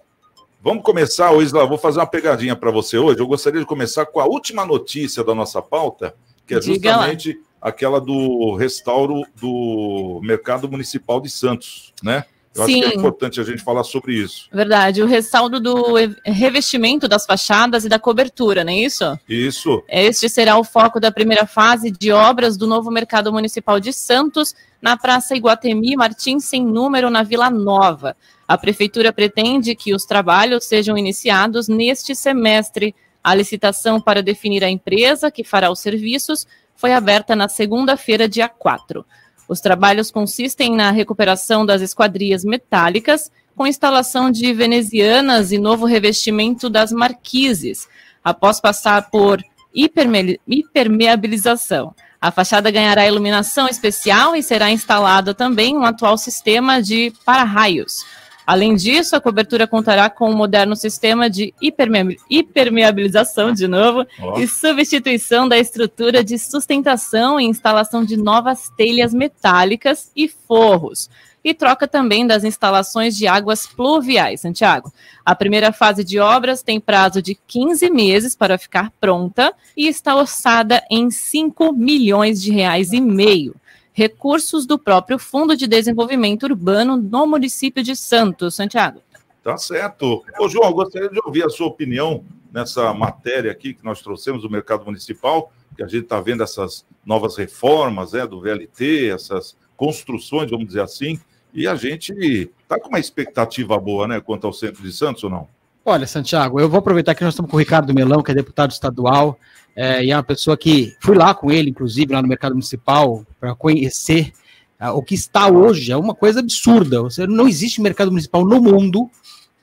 Vamos 0.61 0.83
começar, 0.83 1.33
Isla, 1.41 1.65
vou 1.65 1.77
fazer 1.77 1.99
uma 1.99 2.05
pegadinha 2.05 2.55
para 2.55 2.69
você 2.69 2.97
hoje. 2.97 3.19
Eu 3.19 3.27
gostaria 3.27 3.59
de 3.59 3.65
começar 3.65 4.05
com 4.05 4.19
a 4.19 4.25
última 4.25 4.65
notícia 4.65 5.23
da 5.23 5.33
nossa 5.33 5.61
pauta, 5.61 6.13
que 6.45 6.53
é 6.53 6.61
justamente 6.61 7.39
aquela 7.61 8.01
do 8.01 8.55
restauro 8.55 9.23
do 9.39 10.19
Mercado 10.23 10.69
Municipal 10.69 11.21
de 11.21 11.29
Santos, 11.29 11.93
né? 12.01 12.25
Eu 12.53 12.65
Sim. 12.65 12.81
acho 12.81 12.89
que 12.89 12.95
é 12.95 12.99
importante 12.99 13.39
a 13.39 13.43
gente 13.43 13.63
falar 13.63 13.83
sobre 13.83 14.13
isso. 14.13 14.49
Verdade. 14.51 15.01
O 15.01 15.05
ressaldo 15.05 15.57
do 15.57 15.95
revestimento 16.25 17.07
das 17.07 17.25
fachadas 17.25 17.85
e 17.85 17.89
da 17.89 17.97
cobertura, 17.97 18.63
não 18.63 18.73
é 18.73 18.75
isso? 18.75 19.17
Isso. 19.27 19.81
Este 19.87 20.27
será 20.27 20.57
o 20.57 20.63
foco 20.63 20.99
da 20.99 21.11
primeira 21.11 21.45
fase 21.45 21.89
de 21.89 22.11
obras 22.11 22.57
do 22.57 22.67
novo 22.67 22.91
Mercado 22.91 23.31
Municipal 23.31 23.79
de 23.79 23.93
Santos, 23.93 24.53
na 24.81 24.97
Praça 24.97 25.33
Iguatemi 25.33 25.95
Martins 25.95 26.43
Sem 26.43 26.65
Número, 26.65 27.09
na 27.09 27.23
Vila 27.23 27.49
Nova. 27.49 28.17
A 28.45 28.57
Prefeitura 28.57 29.13
pretende 29.13 29.73
que 29.73 29.93
os 29.93 30.03
trabalhos 30.03 30.65
sejam 30.65 30.97
iniciados 30.97 31.69
neste 31.69 32.13
semestre. 32.13 32.93
A 33.23 33.35
licitação 33.35 34.01
para 34.01 34.23
definir 34.23 34.63
a 34.63 34.69
empresa 34.69 35.29
que 35.29 35.43
fará 35.43 35.71
os 35.71 35.79
serviços 35.79 36.47
foi 36.81 36.93
aberta 36.93 37.35
na 37.35 37.47
segunda-feira, 37.47 38.27
dia 38.27 38.49
4. 38.49 39.05
Os 39.47 39.61
trabalhos 39.61 40.09
consistem 40.09 40.75
na 40.75 40.89
recuperação 40.89 41.63
das 41.63 41.79
esquadrias 41.79 42.43
metálicas, 42.43 43.31
com 43.55 43.67
instalação 43.67 44.31
de 44.31 44.51
venezianas 44.51 45.51
e 45.51 45.59
novo 45.59 45.85
revestimento 45.85 46.71
das 46.71 46.91
marquises, 46.91 47.87
após 48.23 48.59
passar 48.59 49.11
por 49.11 49.43
hiperme 49.71 50.39
hipermeabilização. 50.47 51.93
A 52.19 52.31
fachada 52.31 52.71
ganhará 52.71 53.05
iluminação 53.05 53.67
especial 53.67 54.35
e 54.35 54.41
será 54.41 54.71
instalado 54.71 55.35
também 55.35 55.77
um 55.77 55.85
atual 55.85 56.17
sistema 56.17 56.81
de 56.81 57.13
para-raios. 57.23 58.03
Além 58.51 58.75
disso, 58.75 59.15
a 59.15 59.21
cobertura 59.21 59.65
contará 59.65 60.09
com 60.09 60.29
um 60.29 60.35
moderno 60.35 60.75
sistema 60.75 61.29
de 61.29 61.53
hipermeabilização, 61.61 63.53
de 63.53 63.65
novo, 63.65 64.05
oh. 64.21 64.37
e 64.37 64.45
substituição 64.45 65.47
da 65.47 65.57
estrutura 65.57 66.21
de 66.21 66.37
sustentação 66.37 67.39
e 67.39 67.45
instalação 67.45 68.03
de 68.03 68.17
novas 68.17 68.69
telhas 68.75 69.13
metálicas 69.13 70.11
e 70.13 70.27
forros. 70.27 71.09
E 71.41 71.53
troca 71.53 71.87
também 71.87 72.27
das 72.27 72.43
instalações 72.43 73.15
de 73.15 73.25
águas 73.25 73.65
pluviais, 73.65 74.41
Santiago. 74.41 74.91
A 75.25 75.33
primeira 75.33 75.71
fase 75.71 76.03
de 76.03 76.19
obras 76.19 76.61
tem 76.61 76.77
prazo 76.77 77.21
de 77.21 77.35
15 77.47 77.89
meses 77.89 78.35
para 78.35 78.57
ficar 78.57 78.91
pronta 78.99 79.53
e 79.77 79.87
está 79.87 80.13
orçada 80.13 80.83
em 80.91 81.09
5 81.09 81.71
milhões 81.71 82.41
de 82.41 82.51
reais 82.51 82.91
e 82.91 82.99
meio 82.99 83.55
recursos 83.93 84.65
do 84.65 84.77
próprio 84.79 85.19
Fundo 85.19 85.55
de 85.55 85.67
Desenvolvimento 85.67 86.43
Urbano 86.43 86.97
no 86.97 87.27
município 87.27 87.83
de 87.83 87.95
Santos. 87.95 88.55
Santiago. 88.55 89.01
Tá 89.43 89.57
certo. 89.57 90.23
Ô, 90.39 90.47
João, 90.47 90.71
gostaria 90.71 91.09
de 91.09 91.19
ouvir 91.25 91.43
a 91.43 91.49
sua 91.49 91.67
opinião 91.67 92.23
nessa 92.51 92.93
matéria 92.93 93.51
aqui 93.51 93.73
que 93.73 93.83
nós 93.83 94.01
trouxemos 94.01 94.43
do 94.43 94.49
mercado 94.49 94.85
municipal, 94.85 95.51
que 95.75 95.81
a 95.81 95.87
gente 95.87 96.03
está 96.03 96.19
vendo 96.19 96.43
essas 96.43 96.85
novas 97.05 97.37
reformas 97.37 98.11
né, 98.11 98.27
do 98.27 98.41
VLT, 98.41 99.09
essas 99.09 99.57
construções, 99.75 100.51
vamos 100.51 100.67
dizer 100.67 100.81
assim, 100.81 101.19
e 101.53 101.67
a 101.67 101.75
gente 101.75 102.13
está 102.61 102.79
com 102.79 102.89
uma 102.89 102.99
expectativa 102.99 103.77
boa, 103.79 104.07
né, 104.07 104.21
quanto 104.21 104.45
ao 104.45 104.53
centro 104.53 104.83
de 104.83 104.91
Santos 104.91 105.23
ou 105.23 105.29
não? 105.29 105.47
Olha, 105.83 106.05
Santiago, 106.05 106.59
eu 106.59 106.69
vou 106.69 106.77
aproveitar 106.77 107.15
que 107.15 107.23
nós 107.23 107.33
estamos 107.33 107.49
com 107.49 107.57
o 107.57 107.59
Ricardo 107.59 107.93
Melão, 107.93 108.21
que 108.21 108.31
é 108.31 108.35
deputado 108.35 108.69
estadual, 108.69 109.39
é, 109.75 110.03
e 110.05 110.11
é 110.11 110.15
uma 110.15 110.21
pessoa 110.21 110.55
que 110.55 110.95
fui 110.99 111.15
lá 111.15 111.33
com 111.33 111.51
ele, 111.51 111.71
inclusive, 111.71 112.13
lá 112.13 112.21
no 112.21 112.27
mercado 112.27 112.51
municipal, 112.51 113.25
para 113.39 113.55
conhecer 113.55 114.31
uh, 114.79 114.89
o 114.89 115.01
que 115.01 115.15
está 115.15 115.47
hoje. 115.47 115.91
É 115.91 115.97
uma 115.97 116.13
coisa 116.13 116.39
absurda. 116.39 117.01
Não 117.27 117.47
existe 117.47 117.81
mercado 117.81 118.11
municipal 118.11 118.45
no 118.45 118.61
mundo. 118.61 119.09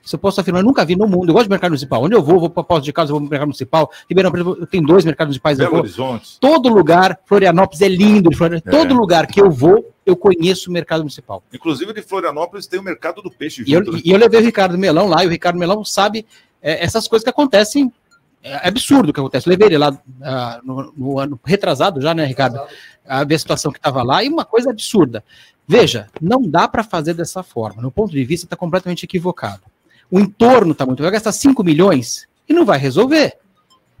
Isso 0.03 0.15
eu 0.15 0.19
posso 0.19 0.39
afirmar, 0.41 0.61
eu 0.61 0.65
nunca 0.65 0.83
vi 0.85 0.95
no 0.95 1.07
mundo. 1.07 1.29
Eu 1.29 1.33
gosto 1.33 1.45
de 1.45 1.49
mercado 1.49 1.71
municipal. 1.71 2.03
Onde 2.03 2.15
eu 2.15 2.23
vou, 2.23 2.39
vou 2.39 2.49
para 2.49 2.63
Poço 2.63 2.81
de 2.81 2.93
Casa, 2.93 3.11
eu 3.11 3.19
vou 3.19 3.21
para 3.21 3.31
mercado 3.31 3.47
municipal. 3.47 3.91
Ribeirão 4.09 4.31
eu 4.59 4.65
tenho 4.65 4.85
dois 4.85 5.05
mercados 5.05 5.29
municipais. 5.29 5.57
Belo 5.57 5.77
Horizonte. 5.77 6.39
Todo 6.39 6.69
lugar, 6.69 7.19
Florianópolis 7.25 7.81
é 7.81 7.87
lindo. 7.87 8.35
Florianópolis, 8.35 8.75
é. 8.75 8.77
Todo 8.77 8.95
lugar 8.95 9.27
que 9.27 9.41
eu 9.41 9.51
vou, 9.51 9.93
eu 10.05 10.15
conheço 10.15 10.69
o 10.69 10.73
mercado 10.73 11.01
municipal. 11.01 11.43
Inclusive 11.53 11.93
de 11.93 12.01
Florianópolis 12.01 12.65
tem 12.65 12.79
o 12.79 12.83
mercado 12.83 13.21
do 13.21 13.29
peixe. 13.29 13.63
E, 13.67 13.71
junto, 13.71 13.91
eu, 13.91 13.93
né? 13.93 14.01
e 14.03 14.11
eu 14.11 14.17
levei 14.17 14.39
o 14.39 14.43
Ricardo 14.43 14.77
Melão 14.77 15.07
lá, 15.07 15.23
e 15.23 15.27
o 15.27 15.29
Ricardo 15.29 15.59
Melão 15.59 15.83
sabe 15.83 16.25
é, 16.61 16.83
essas 16.83 17.07
coisas 17.07 17.23
que 17.23 17.29
acontecem 17.29 17.91
é 18.41 18.67
absurdo 18.67 19.09
o 19.09 19.13
que 19.13 19.19
acontece. 19.19 19.47
Eu 19.47 19.51
levei 19.51 19.67
ele 19.67 19.77
lá 19.77 19.91
uh, 19.91 20.65
no, 20.65 20.93
no, 20.95 21.19
ano 21.19 21.39
retrasado 21.43 22.01
já, 22.01 22.13
né, 22.13 22.25
Ricardo? 22.25 22.59
A 23.05 23.23
ver 23.23 23.35
a 23.35 23.39
situação 23.39 23.71
que 23.71 23.79
estava 23.79 24.01
lá, 24.01 24.23
e 24.23 24.29
uma 24.29 24.45
coisa 24.45 24.69
absurda. 24.69 25.23
Veja, 25.67 26.07
não 26.21 26.41
dá 26.41 26.67
para 26.67 26.83
fazer 26.83 27.13
dessa 27.13 27.43
forma. 27.43 27.81
No 27.81 27.91
ponto 27.91 28.11
de 28.11 28.23
vista, 28.23 28.45
está 28.45 28.55
completamente 28.55 29.03
equivocado. 29.03 29.61
O 30.11 30.19
entorno 30.19 30.71
está 30.71 30.85
muito. 30.85 31.03
Vai 31.03 31.11
gastar 31.11 31.31
5 31.31 31.63
milhões 31.63 32.27
e 32.47 32.53
não 32.53 32.65
vai 32.65 32.79
resolver. 32.79 33.37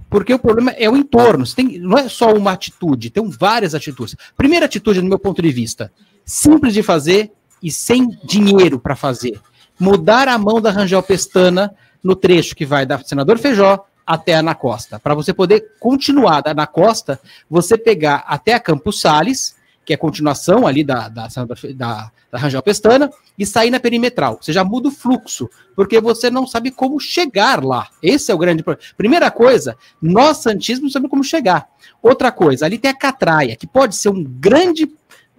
Porque 0.09 0.33
o 0.33 0.39
problema 0.39 0.71
é 0.71 0.89
o 0.89 0.97
entorno. 0.97 1.45
Tem, 1.45 1.77
não 1.77 1.97
é 1.97 2.09
só 2.09 2.33
uma 2.33 2.51
atitude, 2.51 3.11
tem 3.11 3.27
várias 3.29 3.75
atitudes. 3.75 4.15
Primeira 4.35 4.65
atitude, 4.65 5.01
no 5.01 5.09
meu 5.09 5.19
ponto 5.19 5.41
de 5.41 5.51
vista, 5.51 5.91
simples 6.25 6.73
de 6.73 6.81
fazer 6.81 7.31
e 7.61 7.71
sem 7.71 8.09
dinheiro 8.23 8.79
para 8.79 8.95
fazer. 8.95 9.39
Mudar 9.79 10.27
a 10.27 10.37
mão 10.37 10.59
da 10.59 10.71
Rangel 10.71 11.03
Pestana 11.03 11.75
no 12.03 12.15
trecho 12.15 12.55
que 12.55 12.65
vai 12.65 12.85
da 12.85 12.97
Senador 12.99 13.37
Feijó 13.37 13.85
até 14.05 14.33
a 14.33 14.55
Costa. 14.55 14.99
Para 14.99 15.13
você 15.13 15.31
poder 15.31 15.73
continuar 15.79 16.41
da 16.41 16.65
Costa, 16.65 17.19
você 17.47 17.77
pegar 17.77 18.23
até 18.27 18.53
a 18.53 18.59
Campos 18.59 18.99
Sales, 18.99 19.55
que 19.89 19.93
é 19.93 19.97
continuação 19.97 20.67
ali 20.67 20.83
da, 20.83 21.09
da, 21.09 21.27
da, 21.75 22.11
da 22.31 22.37
Rangel 22.37 22.61
Pestana, 22.61 23.09
e 23.35 23.43
sair 23.43 23.71
na 23.71 23.79
perimetral. 23.79 24.37
Você 24.39 24.53
já 24.53 24.63
muda 24.63 24.89
o 24.89 24.91
fluxo, 24.91 25.49
porque 25.75 25.99
você 25.99 26.29
não 26.29 26.45
sabe 26.45 26.69
como 26.69 26.99
chegar 26.99 27.65
lá. 27.65 27.87
Esse 28.03 28.31
é 28.31 28.35
o 28.35 28.37
grande 28.37 28.61
problema. 28.61 28.87
Primeira 28.95 29.31
coisa, 29.31 29.75
nós 29.99 30.37
santistas 30.37 30.83
não 30.83 30.91
sabemos 30.91 31.09
como 31.09 31.23
chegar. 31.23 31.67
Outra 32.03 32.31
coisa, 32.31 32.67
ali 32.67 32.77
tem 32.77 32.91
a 32.91 32.95
Catraia, 32.95 33.55
que 33.55 33.65
pode 33.65 33.95
ser 33.95 34.09
um 34.09 34.23
grande 34.23 34.87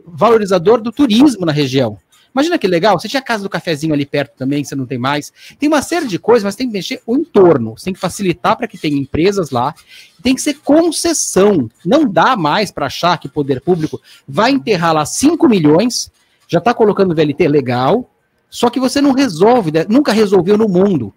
valorizador 0.05 0.81
do 0.81 0.91
turismo 0.91 1.47
na 1.47 1.53
região. 1.53 1.97
Imagina 2.35 2.59
que 2.59 2.69
legal, 2.69 2.99
você 2.99 3.09
tinha 3.09 3.21
a 3.21 3.25
casa 3.25 3.43
do 3.43 3.49
cafezinho 3.49 3.93
ali 3.93 4.07
perto 4.07 4.37
também, 4.37 4.63
você 4.63 4.75
não 4.75 4.87
tem 4.87 4.99
mais. 4.99 5.33
Tem 5.59 5.69
uma 5.69 5.83
série 5.83 6.07
de 6.07 6.19
coisas, 6.19 6.45
mas 6.45 6.55
tem 6.55 6.67
que 6.67 6.73
mexer 6.73 7.03
o 7.07 7.17
entorno. 7.17 7.77
Você 7.77 7.87
tem 7.87 7.95
que 7.95 8.01
facilitar 8.01 8.57
para 8.57 8.69
que 8.69 8.79
tenha 8.79 8.97
empresas 8.97 9.51
lá. 9.51 9.75
Tem 10.23 10.35
que 10.35 10.43
ser 10.43 10.55
concessão. 10.55 11.69
Não 11.85 12.05
dá 12.11 12.37
mais 12.37 12.71
para 12.71 12.87
achar 12.87 13.19
que 13.19 13.27
o 13.27 13.31
poder 13.31 13.61
público 13.61 14.01
vai 14.29 14.53
enterrar 14.53 14.95
lá 14.95 15.05
5 15.05 15.49
milhões, 15.49 16.11
já 16.47 16.59
está 16.59 16.73
colocando 16.73 17.15
VLT 17.15 17.49
legal, 17.49 18.09
só 18.49 18.69
que 18.71 18.81
você 18.81 19.01
não 19.01 19.13
resolve, 19.13 19.73
né? 19.73 19.87
nunca 19.89 20.13
resolveu 20.13 20.57
no 20.57 20.69
mundo. 20.69 21.13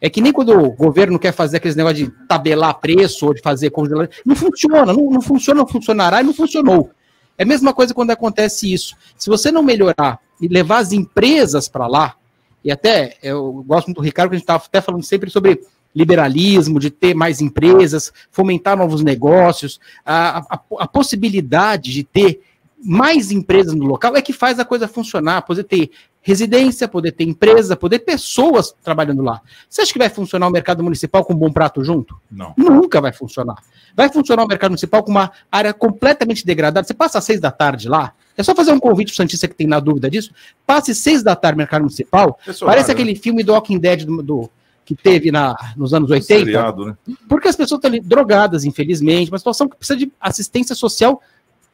É 0.00 0.10
que 0.10 0.20
nem 0.20 0.32
quando 0.32 0.50
o 0.50 0.70
governo 0.72 1.18
quer 1.18 1.32
fazer 1.32 1.56
aqueles 1.56 1.76
negócio 1.76 1.96
de 1.96 2.10
tabelar 2.28 2.74
preço 2.74 3.26
ou 3.26 3.32
de 3.32 3.40
fazer 3.40 3.70
congelamento. 3.70 4.16
Não 4.26 4.36
funciona, 4.36 4.92
não, 4.92 5.10
não 5.10 5.22
funciona, 5.22 5.60
não 5.60 5.66
funcionará 5.66 6.20
e 6.20 6.24
não 6.24 6.34
funcionou. 6.34 6.90
É 7.38 7.42
a 7.42 7.46
mesma 7.46 7.72
coisa 7.72 7.94
quando 7.94 8.10
acontece 8.10 8.70
isso. 8.72 8.94
Se 9.16 9.30
você 9.30 9.50
não 9.50 9.62
melhorar 9.62 10.20
e 10.40 10.48
levar 10.48 10.78
as 10.78 10.92
empresas 10.92 11.68
para 11.68 11.86
lá, 11.86 12.16
e 12.64 12.72
até 12.72 13.16
eu 13.22 13.64
gosto 13.66 13.88
muito 13.88 13.98
do 13.98 14.04
Ricardo, 14.04 14.30
que 14.30 14.36
a 14.36 14.38
gente 14.38 14.44
estava 14.44 14.64
até 14.64 14.80
falando 14.80 15.02
sempre 15.02 15.30
sobre 15.30 15.60
liberalismo, 15.94 16.80
de 16.80 16.90
ter 16.90 17.14
mais 17.14 17.40
empresas, 17.40 18.12
fomentar 18.30 18.76
novos 18.76 19.02
negócios, 19.02 19.78
a, 20.04 20.40
a, 20.40 20.60
a 20.80 20.88
possibilidade 20.88 21.92
de 21.92 22.02
ter 22.02 22.40
mais 22.84 23.30
empresas 23.30 23.74
no 23.74 23.84
local 23.86 24.14
é 24.14 24.20
que 24.20 24.32
faz 24.32 24.58
a 24.58 24.64
coisa 24.64 24.86
funcionar, 24.86 25.42
poder 25.42 25.64
ter 25.64 25.90
residência, 26.20 26.88
poder 26.88 27.12
ter 27.12 27.24
empresa, 27.24 27.76
poder 27.76 27.98
ter 27.98 28.12
pessoas 28.12 28.74
trabalhando 28.82 29.22
lá. 29.22 29.40
Você 29.68 29.82
acha 29.82 29.92
que 29.92 29.98
vai 29.98 30.08
funcionar 30.08 30.48
o 30.48 30.50
mercado 30.50 30.82
municipal 30.82 31.24
com 31.24 31.32
um 31.32 31.36
bom 31.36 31.52
prato 31.52 31.84
junto? 31.84 32.18
Não. 32.30 32.54
Nunca 32.56 33.00
vai 33.00 33.12
funcionar. 33.12 33.56
Vai 33.94 34.10
funcionar 34.10 34.44
o 34.44 34.48
mercado 34.48 34.70
municipal 34.70 35.02
com 35.02 35.10
uma 35.10 35.30
área 35.50 35.72
completamente 35.72 36.44
degradada. 36.44 36.86
Você 36.86 36.94
passa 36.94 37.18
às 37.18 37.24
seis 37.24 37.40
da 37.40 37.50
tarde 37.50 37.88
lá, 37.88 38.12
é 38.36 38.42
só 38.42 38.54
fazer 38.54 38.72
um 38.72 38.80
convite 38.80 39.08
para 39.08 39.14
o 39.14 39.16
Santista 39.16 39.48
que 39.48 39.54
tem 39.54 39.66
na 39.66 39.80
dúvida 39.80 40.10
disso. 40.10 40.32
Passe 40.66 40.94
seis 40.94 41.22
da 41.22 41.36
tarde 41.36 41.56
no 41.56 41.58
mercado 41.58 41.82
municipal. 41.82 42.38
Pessoal, 42.44 42.70
parece 42.70 42.88
né? 42.88 42.94
aquele 42.94 43.14
filme 43.14 43.42
do 43.42 43.52
Walking 43.52 43.78
Dead 43.78 44.04
do, 44.04 44.22
do 44.22 44.50
que 44.84 44.94
teve 44.94 45.30
na, 45.32 45.56
nos 45.76 45.94
anos 45.94 46.10
80. 46.10 46.44
Seriado, 46.44 46.86
né? 46.86 46.96
Porque 47.28 47.48
as 47.48 47.56
pessoas 47.56 47.78
estão 47.78 47.90
ali 47.90 48.00
drogadas, 48.00 48.64
infelizmente, 48.64 49.30
uma 49.30 49.38
situação 49.38 49.68
que 49.68 49.76
precisa 49.76 49.98
de 49.98 50.12
assistência 50.20 50.74
social 50.74 51.22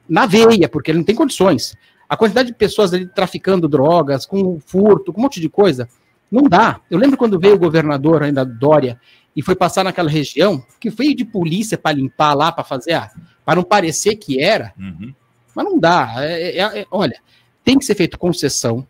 na 0.08 0.26
veia, 0.26 0.68
porque 0.68 0.90
ele 0.90 0.98
não 0.98 1.04
tem 1.04 1.14
condições. 1.14 1.74
A 2.08 2.16
quantidade 2.16 2.48
de 2.48 2.54
pessoas 2.54 2.92
ali 2.92 3.06
traficando 3.06 3.68
drogas, 3.68 4.26
com 4.26 4.60
furto, 4.60 5.12
com 5.12 5.20
um 5.20 5.22
monte 5.22 5.40
de 5.40 5.48
coisa, 5.48 5.88
não 6.30 6.42
dá. 6.42 6.80
Eu 6.90 6.98
lembro 6.98 7.16
quando 7.16 7.38
veio 7.38 7.54
o 7.54 7.58
governador 7.58 8.22
ainda 8.22 8.44
Dória 8.44 9.00
e 9.34 9.42
foi 9.42 9.54
passar 9.54 9.84
naquela 9.84 10.10
região, 10.10 10.64
que 10.78 10.90
veio 10.90 11.14
de 11.14 11.24
polícia 11.24 11.78
para 11.78 11.96
limpar 11.96 12.34
lá, 12.34 12.50
para 12.52 12.64
fazer, 12.64 13.00
para 13.44 13.56
não 13.56 13.62
parecer 13.62 14.16
que 14.16 14.40
era. 14.40 14.72
Uhum. 14.78 15.14
Mas 15.54 15.64
não 15.64 15.78
dá. 15.78 16.14
É, 16.18 16.58
é, 16.58 16.80
é, 16.80 16.86
olha, 16.90 17.20
tem 17.64 17.78
que 17.78 17.84
ser 17.84 17.94
feito 17.94 18.18
concessão, 18.18 18.86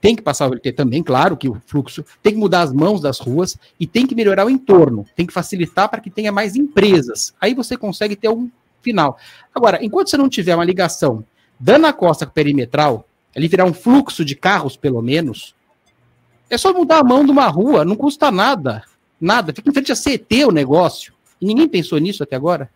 tem 0.00 0.14
que 0.14 0.22
passar 0.22 0.46
o 0.46 0.50
VLT 0.50 0.72
também, 0.72 1.02
claro 1.02 1.36
que 1.36 1.48
o 1.48 1.60
fluxo, 1.66 2.04
tem 2.22 2.34
que 2.34 2.38
mudar 2.38 2.62
as 2.62 2.72
mãos 2.72 3.00
das 3.00 3.18
ruas 3.18 3.56
e 3.78 3.86
tem 3.86 4.06
que 4.06 4.14
melhorar 4.14 4.46
o 4.46 4.50
entorno, 4.50 5.04
tem 5.16 5.26
que 5.26 5.32
facilitar 5.32 5.88
para 5.88 6.00
que 6.00 6.10
tenha 6.10 6.30
mais 6.30 6.54
empresas. 6.54 7.34
Aí 7.40 7.54
você 7.54 7.76
consegue 7.76 8.14
ter 8.14 8.28
um 8.28 8.50
final. 8.80 9.18
Agora, 9.54 9.84
enquanto 9.84 10.10
você 10.10 10.16
não 10.16 10.28
tiver 10.28 10.54
uma 10.54 10.64
ligação 10.64 11.24
dando 11.58 11.86
a 11.86 11.92
costa 11.92 12.26
perimetral, 12.26 13.08
ele 13.34 13.48
virar 13.48 13.64
um 13.64 13.74
fluxo 13.74 14.24
de 14.24 14.34
carros, 14.36 14.76
pelo 14.76 15.02
menos, 15.02 15.54
é 16.48 16.56
só 16.56 16.72
mudar 16.72 16.98
a 16.98 17.04
mão 17.04 17.24
de 17.24 17.30
uma 17.30 17.46
rua, 17.46 17.84
não 17.84 17.96
custa 17.96 18.30
nada. 18.30 18.82
Nada. 19.20 19.52
Fica 19.52 19.68
em 19.68 19.72
frente 19.72 19.92
a 19.92 19.96
CT 19.96 20.46
o 20.46 20.52
negócio. 20.52 21.12
E 21.40 21.46
ninguém 21.46 21.68
pensou 21.68 21.98
nisso 21.98 22.22
até 22.22 22.36
agora. 22.36 22.70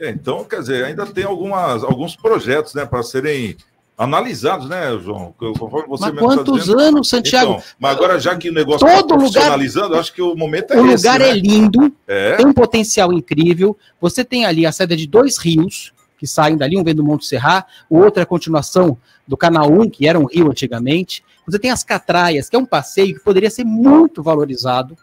É, 0.00 0.10
então, 0.10 0.44
quer 0.44 0.60
dizer, 0.60 0.84
ainda 0.84 1.04
tem 1.06 1.24
algumas, 1.24 1.84
alguns 1.84 2.16
projetos 2.16 2.74
né, 2.74 2.86
para 2.86 3.02
serem 3.02 3.56
Analisados, 4.00 4.66
né, 4.66 4.98
João? 4.98 5.34
Conforme 5.36 5.86
você 5.86 6.04
mas 6.04 6.14
tá 6.14 6.18
quantos 6.18 6.66
tá 6.68 6.80
anos, 6.80 7.06
Santiago? 7.06 7.52
Então, 7.52 7.64
mas 7.78 7.92
agora, 7.94 8.18
já 8.18 8.34
que 8.34 8.48
o 8.48 8.52
negócio 8.52 8.88
está 8.88 9.04
profissionalizando, 9.04 9.88
lugar, 9.88 10.00
acho 10.00 10.14
que 10.14 10.22
o 10.22 10.34
momento 10.34 10.72
é 10.72 10.80
o 10.80 10.86
esse. 10.86 11.06
O 11.06 11.10
lugar 11.10 11.20
né? 11.20 11.28
é 11.28 11.34
lindo, 11.34 11.92
é. 12.08 12.36
tem 12.36 12.46
um 12.46 12.52
potencial 12.54 13.12
incrível. 13.12 13.76
Você 14.00 14.24
tem 14.24 14.46
ali 14.46 14.64
a 14.64 14.72
saída 14.72 14.96
de 14.96 15.06
dois 15.06 15.36
rios 15.36 15.92
que 16.16 16.26
saem 16.26 16.56
dali, 16.56 16.78
um 16.78 16.82
vem 16.82 16.94
do 16.94 17.04
Monte 17.04 17.26
Serra, 17.26 17.66
o 17.90 17.98
outro 17.98 18.20
é 18.20 18.22
a 18.22 18.26
continuação 18.26 18.96
do 19.28 19.36
Canal 19.36 19.70
1, 19.70 19.90
que 19.90 20.08
era 20.08 20.18
um 20.18 20.24
rio 20.24 20.50
antigamente. 20.50 21.22
Você 21.46 21.58
tem 21.58 21.70
as 21.70 21.84
Catraias, 21.84 22.48
que 22.48 22.56
é 22.56 22.58
um 22.58 22.64
passeio 22.64 23.14
que 23.14 23.20
poderia 23.20 23.50
ser 23.50 23.64
muito 23.64 24.22
valorizado. 24.22 24.96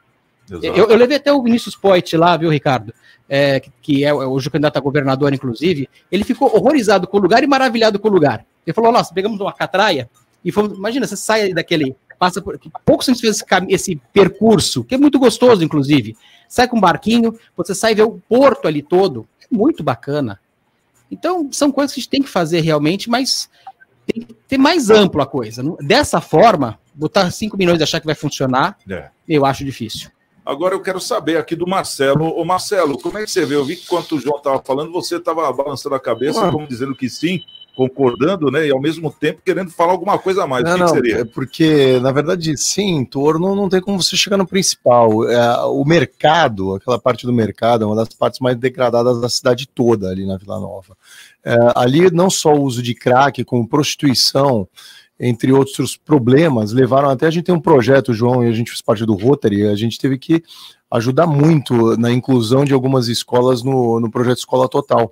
Eu, 0.49 0.89
eu, 0.89 0.97
levei 0.97 1.17
até 1.17 1.31
o 1.31 1.43
Vinícius 1.43 1.75
Poit 1.75 2.17
lá, 2.17 2.35
viu, 2.35 2.49
Ricardo? 2.49 2.93
É, 3.29 3.61
que 3.81 4.05
é 4.05 4.13
hoje 4.13 4.47
o 4.47 4.51
candidato 4.51 4.77
a 4.77 4.81
governador, 4.81 5.33
inclusive. 5.33 5.89
Ele 6.11 6.23
ficou 6.23 6.53
horrorizado 6.55 7.07
com 7.07 7.17
o 7.17 7.19
lugar 7.19 7.43
e 7.43 7.47
maravilhado 7.47 7.99
com 7.99 8.07
o 8.07 8.11
lugar. 8.11 8.45
Ele 8.65 8.73
falou: 8.73 8.91
nossa, 8.91 9.13
pegamos 9.13 9.39
uma 9.39 9.53
catraia 9.53 10.09
e 10.43 10.51
fomos. 10.51 10.77
Imagina, 10.77 11.05
você 11.05 11.17
sai 11.17 11.53
daquele. 11.53 11.95
Passa 12.17 12.41
por. 12.41 12.59
Pouco 12.85 13.03
se 13.03 13.13
fez 13.15 13.35
esse, 13.35 13.45
esse 13.69 13.95
percurso, 14.13 14.83
que 14.83 14.95
é 14.95 14.97
muito 14.97 15.19
gostoso, 15.19 15.63
inclusive. 15.63 16.15
Sai 16.47 16.67
com 16.67 16.77
um 16.77 16.81
barquinho, 16.81 17.37
você 17.55 17.75
sai 17.75 17.93
ver 17.93 18.03
o 18.03 18.21
porto 18.29 18.67
ali 18.67 18.81
todo. 18.81 19.27
É 19.41 19.45
muito 19.55 19.83
bacana. 19.83 20.39
Então, 21.11 21.49
são 21.51 21.71
coisas 21.71 21.93
que 21.93 21.99
a 21.99 22.01
gente 22.01 22.09
tem 22.09 22.21
que 22.21 22.29
fazer 22.29 22.61
realmente, 22.61 23.09
mas 23.09 23.49
tem 24.05 24.23
que 24.23 24.33
ter 24.47 24.57
mais 24.57 24.89
amplo 24.89 25.21
a 25.21 25.25
coisa. 25.25 25.63
Dessa 25.81 26.21
forma, 26.21 26.79
botar 26.93 27.29
5 27.29 27.57
milhões 27.57 27.79
e 27.79 27.83
achar 27.83 27.99
que 27.99 28.05
vai 28.05 28.15
funcionar, 28.15 28.77
é. 28.89 29.09
eu 29.27 29.45
acho 29.45 29.63
difícil. 29.63 30.09
Agora 30.47 30.73
eu 30.73 30.79
quero 30.79 31.01
saber 31.01 31.35
aqui 31.35 31.57
do 31.57 31.67
Marcelo. 31.67 32.33
Ô 32.39 32.45
Marcelo, 32.45 32.97
como 32.97 33.17
é 33.17 33.25
que 33.25 33.29
você 33.29 33.45
vê? 33.45 33.55
Eu 33.55 33.65
vi 33.65 33.75
que 33.75 33.85
quando 33.85 34.13
o 34.13 34.19
João 34.19 34.37
estava 34.37 34.63
falando, 34.63 34.93
você 34.93 35.17
estava 35.17 35.51
balançando 35.51 35.93
a 35.93 35.99
cabeça, 35.99 36.49
como 36.49 36.65
dizendo 36.65 36.95
que 36.95 37.09
sim, 37.09 37.41
concordando, 37.75 38.49
né? 38.49 38.65
E 38.65 38.71
ao 38.71 38.79
mesmo 38.79 39.11
tempo 39.11 39.41
querendo 39.43 39.69
falar 39.69 39.91
alguma 39.91 40.17
coisa 40.17 40.45
a 40.45 40.47
mais. 40.47 40.63
Não, 40.63 40.71
o 40.71 40.73
que, 40.75 40.79
não, 40.79 40.87
que 40.87 40.93
seria? 40.93 41.17
É 41.19 41.25
porque, 41.25 41.99
na 41.99 42.13
verdade, 42.13 42.57
sim, 42.57 42.95
em 42.95 43.03
torno 43.03 43.53
não 43.55 43.67
tem 43.67 43.81
como 43.81 44.01
você 44.01 44.15
chegar 44.15 44.37
no 44.37 44.47
principal. 44.47 45.29
É, 45.29 45.65
o 45.65 45.83
mercado, 45.83 46.75
aquela 46.75 46.97
parte 46.97 47.25
do 47.25 47.33
mercado, 47.33 47.83
é 47.83 47.85
uma 47.85 47.95
das 47.97 48.09
partes 48.09 48.39
mais 48.39 48.55
degradadas 48.55 49.19
da 49.19 49.27
cidade 49.27 49.67
toda 49.67 50.09
ali 50.09 50.25
na 50.25 50.37
Vila 50.37 50.61
Nova. 50.61 50.95
É, 51.43 51.57
ali 51.75 52.09
não 52.09 52.29
só 52.29 52.53
o 52.53 52.61
uso 52.63 52.81
de 52.81 52.95
crack, 52.95 53.43
como 53.43 53.67
prostituição, 53.67 54.65
entre 55.19 55.51
outros 55.51 55.97
problemas, 55.97 56.71
levaram 56.71 57.09
até 57.09 57.25
a 57.27 57.31
gente 57.31 57.45
tem 57.45 57.55
um 57.55 57.59
projeto, 57.59 58.13
João, 58.13 58.43
e 58.43 58.47
a 58.47 58.51
gente 58.51 58.69
fez 58.69 58.81
parte 58.81 59.05
do 59.05 59.15
Rotary, 59.15 59.67
a 59.67 59.75
gente 59.75 59.97
teve 59.97 60.17
que 60.17 60.43
ajudar 60.91 61.25
muito 61.27 61.97
na 61.97 62.11
inclusão 62.11 62.63
de 62.63 62.73
algumas 62.73 63.07
escolas 63.07 63.63
no, 63.63 63.99
no 63.99 64.09
projeto 64.11 64.37
Escola 64.37 64.69
Total, 64.69 65.11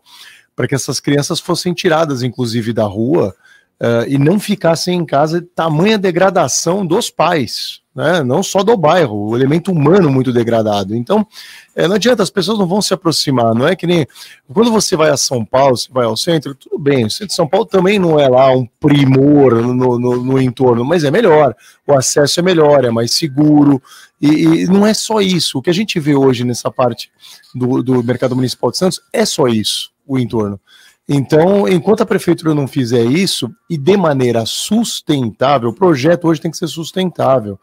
para 0.56 0.68
que 0.68 0.76
essas 0.76 1.00
crianças 1.00 1.40
fossem 1.40 1.74
tiradas, 1.74 2.24
inclusive, 2.24 2.72
da 2.72 2.86
rua 2.86 3.36
uh, 3.82 4.08
e 4.08 4.18
não 4.18 4.40
ficassem 4.40 5.00
em 5.00 5.06
casa, 5.06 5.46
tamanha 5.56 5.98
degradação 5.98 6.86
dos 6.86 7.10
pais 7.10 7.85
né? 7.96 8.22
não 8.24 8.44
só 8.44 8.62
do 8.62 8.76
bairro, 8.76 9.30
o 9.30 9.36
elemento 9.38 9.72
humano 9.72 10.12
muito 10.12 10.34
degradado. 10.34 10.96
Então, 10.96 11.26
é, 11.74 11.88
não 11.88 11.96
adianta, 11.96 12.22
as 12.22 12.30
pessoas 12.30 12.60
não 12.60 12.68
vão 12.68 12.82
se 12.82 12.94
aproximar, 12.94 13.56
não 13.56 13.66
é 13.66 13.76
que 13.76 13.88
nem 13.88 14.06
quando 14.54 14.72
você 14.72 14.96
vai 14.96 15.10
a 15.10 15.18
São 15.18 15.46
Paulo, 15.46 15.78
você 15.78 15.88
vai 15.92 16.06
ao 16.06 16.18
centro, 16.18 16.54
tudo 16.54 16.78
bem, 16.78 17.06
o 17.06 17.10
centro 17.10 17.28
de 17.28 17.34
São 17.34 17.48
Paulo 17.48 17.66
também 17.66 17.98
não 17.98 18.20
é 18.20 18.28
lá 18.28 18.52
um 18.52 18.68
primor 18.80 19.56
no, 19.62 19.98
no, 19.98 20.24
no 20.24 20.42
entorno, 20.42 20.84
mas 20.84 21.04
é 21.06 21.12
melhor, 21.12 21.56
o 21.88 21.94
acesso 21.94 22.40
é 22.42 22.44
melhor, 22.44 22.84
é 22.84 22.92
mais 22.92 23.14
seguro, 23.14 23.82
e, 24.22 24.28
e, 24.64 24.66
não 24.66 24.86
é 24.86 24.94
só 24.94 25.22
isso, 25.22 25.58
o 25.58 25.62
que 25.62 25.70
a 25.70 25.74
gente 25.74 26.00
vê 26.00 26.16
hoje 26.16 26.44
nessa 26.44 26.70
parte 26.72 27.10
do, 27.54 27.82
do 27.82 28.04
mercado 28.04 28.36
municipal 28.36 28.72
de 28.72 28.78
Santos 28.78 29.02
é 29.14 29.26
só 29.26 29.48
isso, 29.48 29.92
o 30.06 30.20
entorno. 30.20 30.60
Então, 31.08 31.68
enquanto 31.68 32.02
a 32.02 32.06
prefeitura 32.06 32.56
não 32.56 32.68
fizer 32.68 33.04
isso 33.04 33.52
e 33.70 33.78
de 33.78 33.96
maneira 33.96 34.44
sustentável, 34.46 35.70
o 35.70 35.74
projeto 35.74 36.28
hoje 36.28 36.42
tem 36.42 36.50
que 36.50 36.58
ser 36.58 36.68
sustentável. 36.68 37.60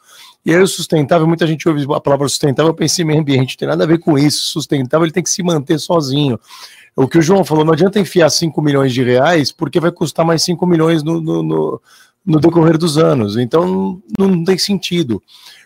E 0.47 0.55
aí, 0.55 0.67
sustentável, 0.67 1.27
muita 1.27 1.47
gente 1.47 1.69
ouve 1.69 1.85
a 1.93 2.01
palavra 2.01 2.29
sustentável, 2.29 2.71
eu 2.71 2.75
pensei 2.75 3.05
em 3.05 3.07
meio 3.07 3.21
ambiente, 3.21 3.57
tem 3.57 3.67
nada 3.67 3.83
a 3.83 3.87
ver 3.87 3.99
com 3.99 4.17
isso. 4.17 4.47
Sustentável, 4.47 5.05
ele 5.05 5.13
tem 5.13 5.23
que 5.23 5.31
se 5.31 5.43
manter 5.43 5.79
sozinho. 5.79 6.39
O 6.95 7.09
que 7.09 7.19
o 7.19 7.23
João 7.23 7.45
falou, 7.45 7.65
não 7.65 7.73
adianta 7.73 7.99
enfiar 7.99 8.31
5 8.31 8.61
milhões 8.63 8.93
de 8.93 9.03
reais, 9.03 9.51
porque 9.51 9.81
vai 9.81 9.91
custar 9.91 10.25
mais 10.25 10.43
5 10.43 10.65
milhões 10.67 11.03
no, 11.03 11.21
no, 11.21 11.43
no, 11.43 11.81
no 12.25 12.41
decorrer 12.41 12.79
dos 12.79 12.97
anos. 12.97 13.37
Então, 13.37 14.01
não, 14.19 14.29
não 14.29 14.45
tem 14.45 14.59
sentido. 14.59 15.21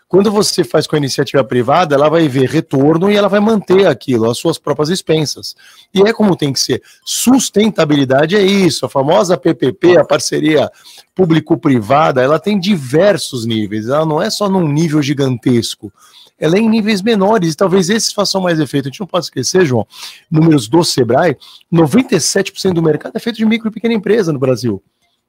Quando 0.08 0.30
você 0.30 0.62
faz 0.62 0.86
com 0.86 0.94
a 0.94 0.98
iniciativa 0.98 1.42
privada, 1.42 1.94
ela 1.94 2.08
vai 2.08 2.28
ver 2.28 2.48
retorno 2.48 3.10
e 3.10 3.16
ela 3.16 3.28
vai 3.28 3.40
manter 3.40 3.86
aquilo, 3.86 4.30
as 4.30 4.38
suas 4.38 4.56
próprias 4.56 4.88
expensas. 4.88 5.56
E 5.92 6.00
é 6.02 6.12
como 6.12 6.36
tem 6.36 6.52
que 6.52 6.60
ser. 6.60 6.80
Sustentabilidade 7.04 8.36
é 8.36 8.42
isso. 8.42 8.86
A 8.86 8.88
famosa 8.88 9.36
PPP, 9.36 9.98
a 9.98 10.04
parceria 10.04 10.70
público-privada, 11.14 12.22
ela 12.22 12.38
tem 12.38 12.58
diversos 12.58 13.44
níveis. 13.44 13.88
Ela 13.88 14.06
não 14.06 14.22
é 14.22 14.30
só 14.30 14.48
num 14.48 14.68
nível 14.68 15.02
gigantesco 15.02 15.92
ela 16.38 16.56
é 16.56 16.60
em 16.60 16.68
níveis 16.68 17.00
menores, 17.00 17.54
e 17.54 17.56
talvez 17.56 17.88
esses 17.88 18.12
façam 18.12 18.40
mais 18.40 18.60
efeito. 18.60 18.88
A 18.88 18.90
gente 18.90 19.00
não 19.00 19.06
pode 19.06 19.24
esquecer, 19.24 19.64
João, 19.64 19.86
números 20.30 20.68
do 20.68 20.84
Sebrae, 20.84 21.36
97% 21.72 22.74
do 22.74 22.82
mercado 22.82 23.16
é 23.16 23.18
feito 23.18 23.36
de 23.36 23.46
micro 23.46 23.68
e 23.68 23.72
pequena 23.72 23.94
empresa 23.94 24.32
no 24.32 24.38
Brasil. 24.38 24.82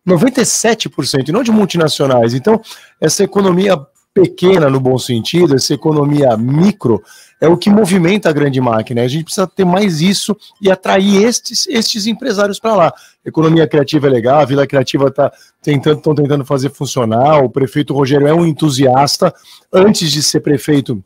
97%, 0.06 1.28
e 1.28 1.32
não 1.32 1.44
de 1.44 1.52
multinacionais. 1.52 2.34
Então, 2.34 2.62
essa 3.00 3.24
economia 3.24 3.78
pequena 4.18 4.68
no 4.70 4.80
bom 4.80 4.98
sentido, 4.98 5.54
essa 5.54 5.76
economia 5.76 6.36
micro, 6.36 7.04
é 7.40 7.48
o 7.48 7.56
que 7.56 7.70
movimenta 7.70 8.30
a 8.30 8.34
grande 8.34 8.60
máquina. 8.60 9.04
A 9.04 9.08
gente 9.08 9.26
precisa 9.26 9.46
ter 9.46 9.64
mais 9.64 10.02
isso 10.02 10.36
e 10.60 10.72
atrair 10.72 11.24
estes, 11.24 11.68
estes 11.68 12.08
empresários 12.08 12.60
para 12.60 12.76
lá. 12.76 12.94
Economia 13.24 13.68
criativa 13.68 14.08
é 14.08 14.10
legal, 14.10 14.40
a 14.40 14.46
Vila 14.46 14.66
Criativa 14.66 15.08
está 15.08 15.32
tentando, 15.62 15.98
estão 15.98 16.16
tentando 16.16 16.44
fazer 16.44 16.72
funcionar. 16.72 17.44
O 17.44 17.50
prefeito 17.50 17.94
Rogério 17.94 18.28
é 18.28 18.34
um 18.34 18.46
entusiasta. 18.46 19.32
Antes 19.72 20.12
de 20.12 20.24
ser 20.24 20.40
prefeito 20.40 21.04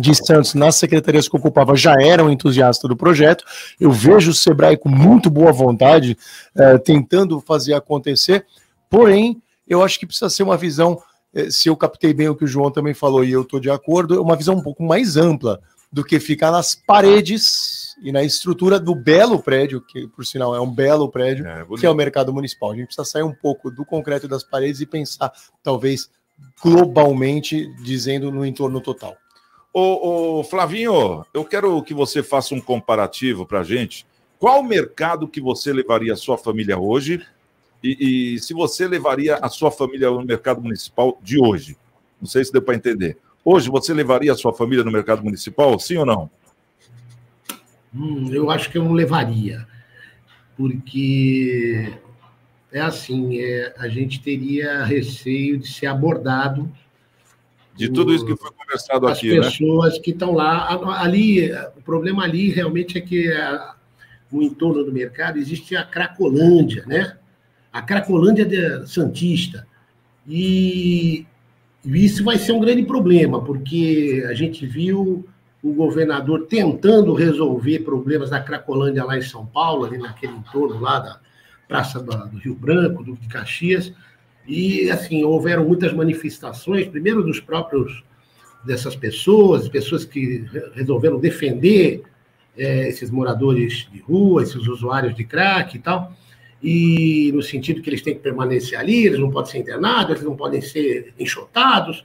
de 0.00 0.14
Santos, 0.14 0.54
nas 0.54 0.74
secretarias 0.76 1.28
que 1.28 1.36
ocupava, 1.36 1.76
já 1.76 1.94
era 2.00 2.24
um 2.24 2.30
entusiasta 2.30 2.88
do 2.88 2.96
projeto. 2.96 3.44
Eu 3.78 3.92
vejo 3.92 4.32
o 4.32 4.34
Sebrae 4.34 4.76
com 4.76 4.88
muito 4.88 5.30
boa 5.30 5.52
vontade, 5.52 6.16
eh, 6.56 6.78
tentando 6.78 7.40
fazer 7.40 7.74
acontecer, 7.74 8.46
porém, 8.90 9.40
eu 9.68 9.84
acho 9.84 10.00
que 10.00 10.06
precisa 10.06 10.30
ser 10.30 10.42
uma 10.42 10.56
visão 10.56 10.98
se 11.50 11.68
eu 11.68 11.76
captei 11.76 12.12
bem 12.12 12.28
o 12.28 12.34
que 12.34 12.44
o 12.44 12.48
João 12.48 12.70
também 12.70 12.94
falou 12.94 13.24
e 13.24 13.32
eu 13.32 13.42
estou 13.42 13.58
de 13.58 13.70
acordo, 13.70 14.14
é 14.14 14.20
uma 14.20 14.36
visão 14.36 14.56
um 14.56 14.62
pouco 14.62 14.82
mais 14.82 15.16
ampla 15.16 15.60
do 15.92 16.02
que 16.02 16.18
ficar 16.18 16.50
nas 16.50 16.74
paredes 16.74 17.94
e 18.02 18.10
na 18.10 18.22
estrutura 18.22 18.80
do 18.80 18.94
belo 18.94 19.42
prédio, 19.42 19.80
que 19.80 20.08
por 20.08 20.24
sinal 20.24 20.56
é 20.56 20.60
um 20.60 20.70
belo 20.70 21.10
prédio, 21.10 21.46
é, 21.46 21.66
que 21.78 21.84
é 21.84 21.90
o 21.90 21.94
mercado 21.94 22.32
municipal. 22.32 22.72
A 22.72 22.74
gente 22.74 22.86
precisa 22.86 23.04
sair 23.04 23.22
um 23.22 23.34
pouco 23.34 23.70
do 23.70 23.84
concreto 23.84 24.26
das 24.26 24.42
paredes 24.42 24.80
e 24.80 24.86
pensar, 24.86 25.30
talvez, 25.62 26.10
globalmente, 26.62 27.72
dizendo 27.82 28.32
no 28.32 28.44
entorno 28.44 28.80
total. 28.80 29.16
Ô, 29.72 30.38
ô 30.40 30.44
Flavinho, 30.44 31.24
eu 31.32 31.44
quero 31.44 31.82
que 31.82 31.94
você 31.94 32.22
faça 32.22 32.54
um 32.54 32.60
comparativo 32.60 33.46
para 33.46 33.60
a 33.60 33.64
gente. 33.64 34.06
Qual 34.38 34.62
mercado 34.62 35.28
que 35.28 35.40
você 35.40 35.72
levaria 35.72 36.14
a 36.14 36.16
sua 36.16 36.36
família 36.36 36.78
hoje 36.78 37.24
e, 37.82 38.34
e, 38.34 38.38
se 38.38 38.54
você 38.54 38.86
levaria 38.86 39.36
a 39.36 39.48
sua 39.48 39.70
família 39.70 40.10
no 40.10 40.24
mercado 40.24 40.60
municipal 40.60 41.18
de 41.22 41.40
hoje. 41.40 41.76
Não 42.20 42.28
sei 42.28 42.44
se 42.44 42.52
deu 42.52 42.62
para 42.62 42.76
entender. 42.76 43.18
Hoje 43.44 43.68
você 43.68 43.92
levaria 43.92 44.32
a 44.32 44.36
sua 44.36 44.52
família 44.52 44.84
no 44.84 44.92
mercado 44.92 45.24
municipal, 45.24 45.76
sim 45.78 45.96
ou 45.96 46.06
não? 46.06 46.30
Hum, 47.94 48.30
eu 48.32 48.50
acho 48.50 48.70
que 48.70 48.78
eu 48.78 48.84
não 48.84 48.92
levaria, 48.92 49.66
porque 50.56 51.92
é 52.72 52.80
assim, 52.80 53.40
é, 53.40 53.74
a 53.76 53.88
gente 53.88 54.22
teria 54.22 54.84
receio 54.84 55.58
de 55.58 55.68
ser 55.68 55.86
abordado 55.86 56.72
de 57.74 57.88
tudo 57.88 58.14
isso 58.14 58.24
que 58.24 58.36
foi 58.36 58.50
conversado 58.50 59.06
aqui, 59.06 59.32
né? 59.32 59.46
As 59.46 59.56
pessoas 59.56 59.98
que 59.98 60.10
estão 60.10 60.32
lá, 60.32 61.00
ali, 61.00 61.50
o 61.76 61.82
problema 61.82 62.22
ali 62.22 62.50
realmente 62.50 62.98
é 62.98 63.00
que 63.00 63.32
a, 63.32 63.74
no 64.30 64.42
entorno 64.42 64.84
do 64.84 64.92
mercado 64.92 65.38
existe 65.38 65.74
a 65.74 65.82
Cracolândia, 65.82 66.84
né? 66.86 67.16
A 67.72 67.80
Cracolândia 67.80 68.44
de 68.44 68.86
Santista. 68.86 69.66
E 70.28 71.26
isso 71.84 72.22
vai 72.22 72.38
ser 72.38 72.52
um 72.52 72.60
grande 72.60 72.84
problema, 72.84 73.42
porque 73.42 74.24
a 74.28 74.34
gente 74.34 74.66
viu 74.66 75.26
o 75.62 75.72
governador 75.72 76.46
tentando 76.48 77.14
resolver 77.14 77.80
problemas 77.80 78.30
da 78.30 78.40
Cracolândia 78.40 79.04
lá 79.04 79.16
em 79.16 79.22
São 79.22 79.46
Paulo, 79.46 79.84
ali 79.84 79.98
naquele 79.98 80.34
entorno 80.34 80.80
lá 80.80 80.98
da 80.98 81.20
Praça 81.68 82.00
do 82.00 82.38
Rio 82.38 82.54
Branco, 82.54 83.02
do 83.02 83.16
de 83.16 83.28
Caxias, 83.28 83.92
e 84.46 84.90
assim, 84.90 85.24
houveram 85.24 85.64
muitas 85.64 85.92
manifestações, 85.92 86.88
primeiro 86.88 87.22
dos 87.22 87.40
próprios 87.40 88.02
dessas 88.64 88.94
pessoas, 88.94 89.68
pessoas 89.68 90.04
que 90.04 90.44
resolveram 90.74 91.18
defender 91.18 92.02
é, 92.56 92.88
esses 92.88 93.10
moradores 93.10 93.88
de 93.90 94.00
rua, 94.00 94.42
esses 94.42 94.66
usuários 94.66 95.14
de 95.14 95.24
crack 95.24 95.76
e 95.76 95.80
tal, 95.80 96.12
e 96.62 97.32
no 97.34 97.42
sentido 97.42 97.82
que 97.82 97.90
eles 97.90 98.02
têm 98.02 98.14
que 98.14 98.20
permanecer 98.20 98.78
ali, 98.78 99.06
eles 99.06 99.18
não 99.18 99.30
podem 99.30 99.50
ser 99.50 99.58
internados, 99.58 100.10
eles 100.10 100.22
não 100.22 100.36
podem 100.36 100.60
ser 100.60 101.12
enxotados, 101.18 102.04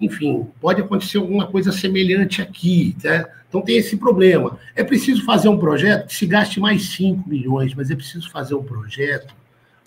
enfim, 0.00 0.46
pode 0.60 0.82
acontecer 0.82 1.18
alguma 1.18 1.46
coisa 1.46 1.72
semelhante 1.72 2.42
aqui, 2.42 2.96
né? 3.02 3.24
Então 3.48 3.62
tem 3.62 3.76
esse 3.76 3.96
problema. 3.96 4.58
É 4.74 4.82
preciso 4.82 5.24
fazer 5.24 5.48
um 5.48 5.56
projeto 5.56 6.08
que 6.08 6.14
se 6.14 6.26
gaste 6.26 6.58
mais 6.58 6.90
5 6.90 7.28
milhões, 7.28 7.72
mas 7.74 7.90
é 7.90 7.94
preciso 7.94 8.30
fazer 8.30 8.54
um 8.54 8.62
projeto 8.62 9.34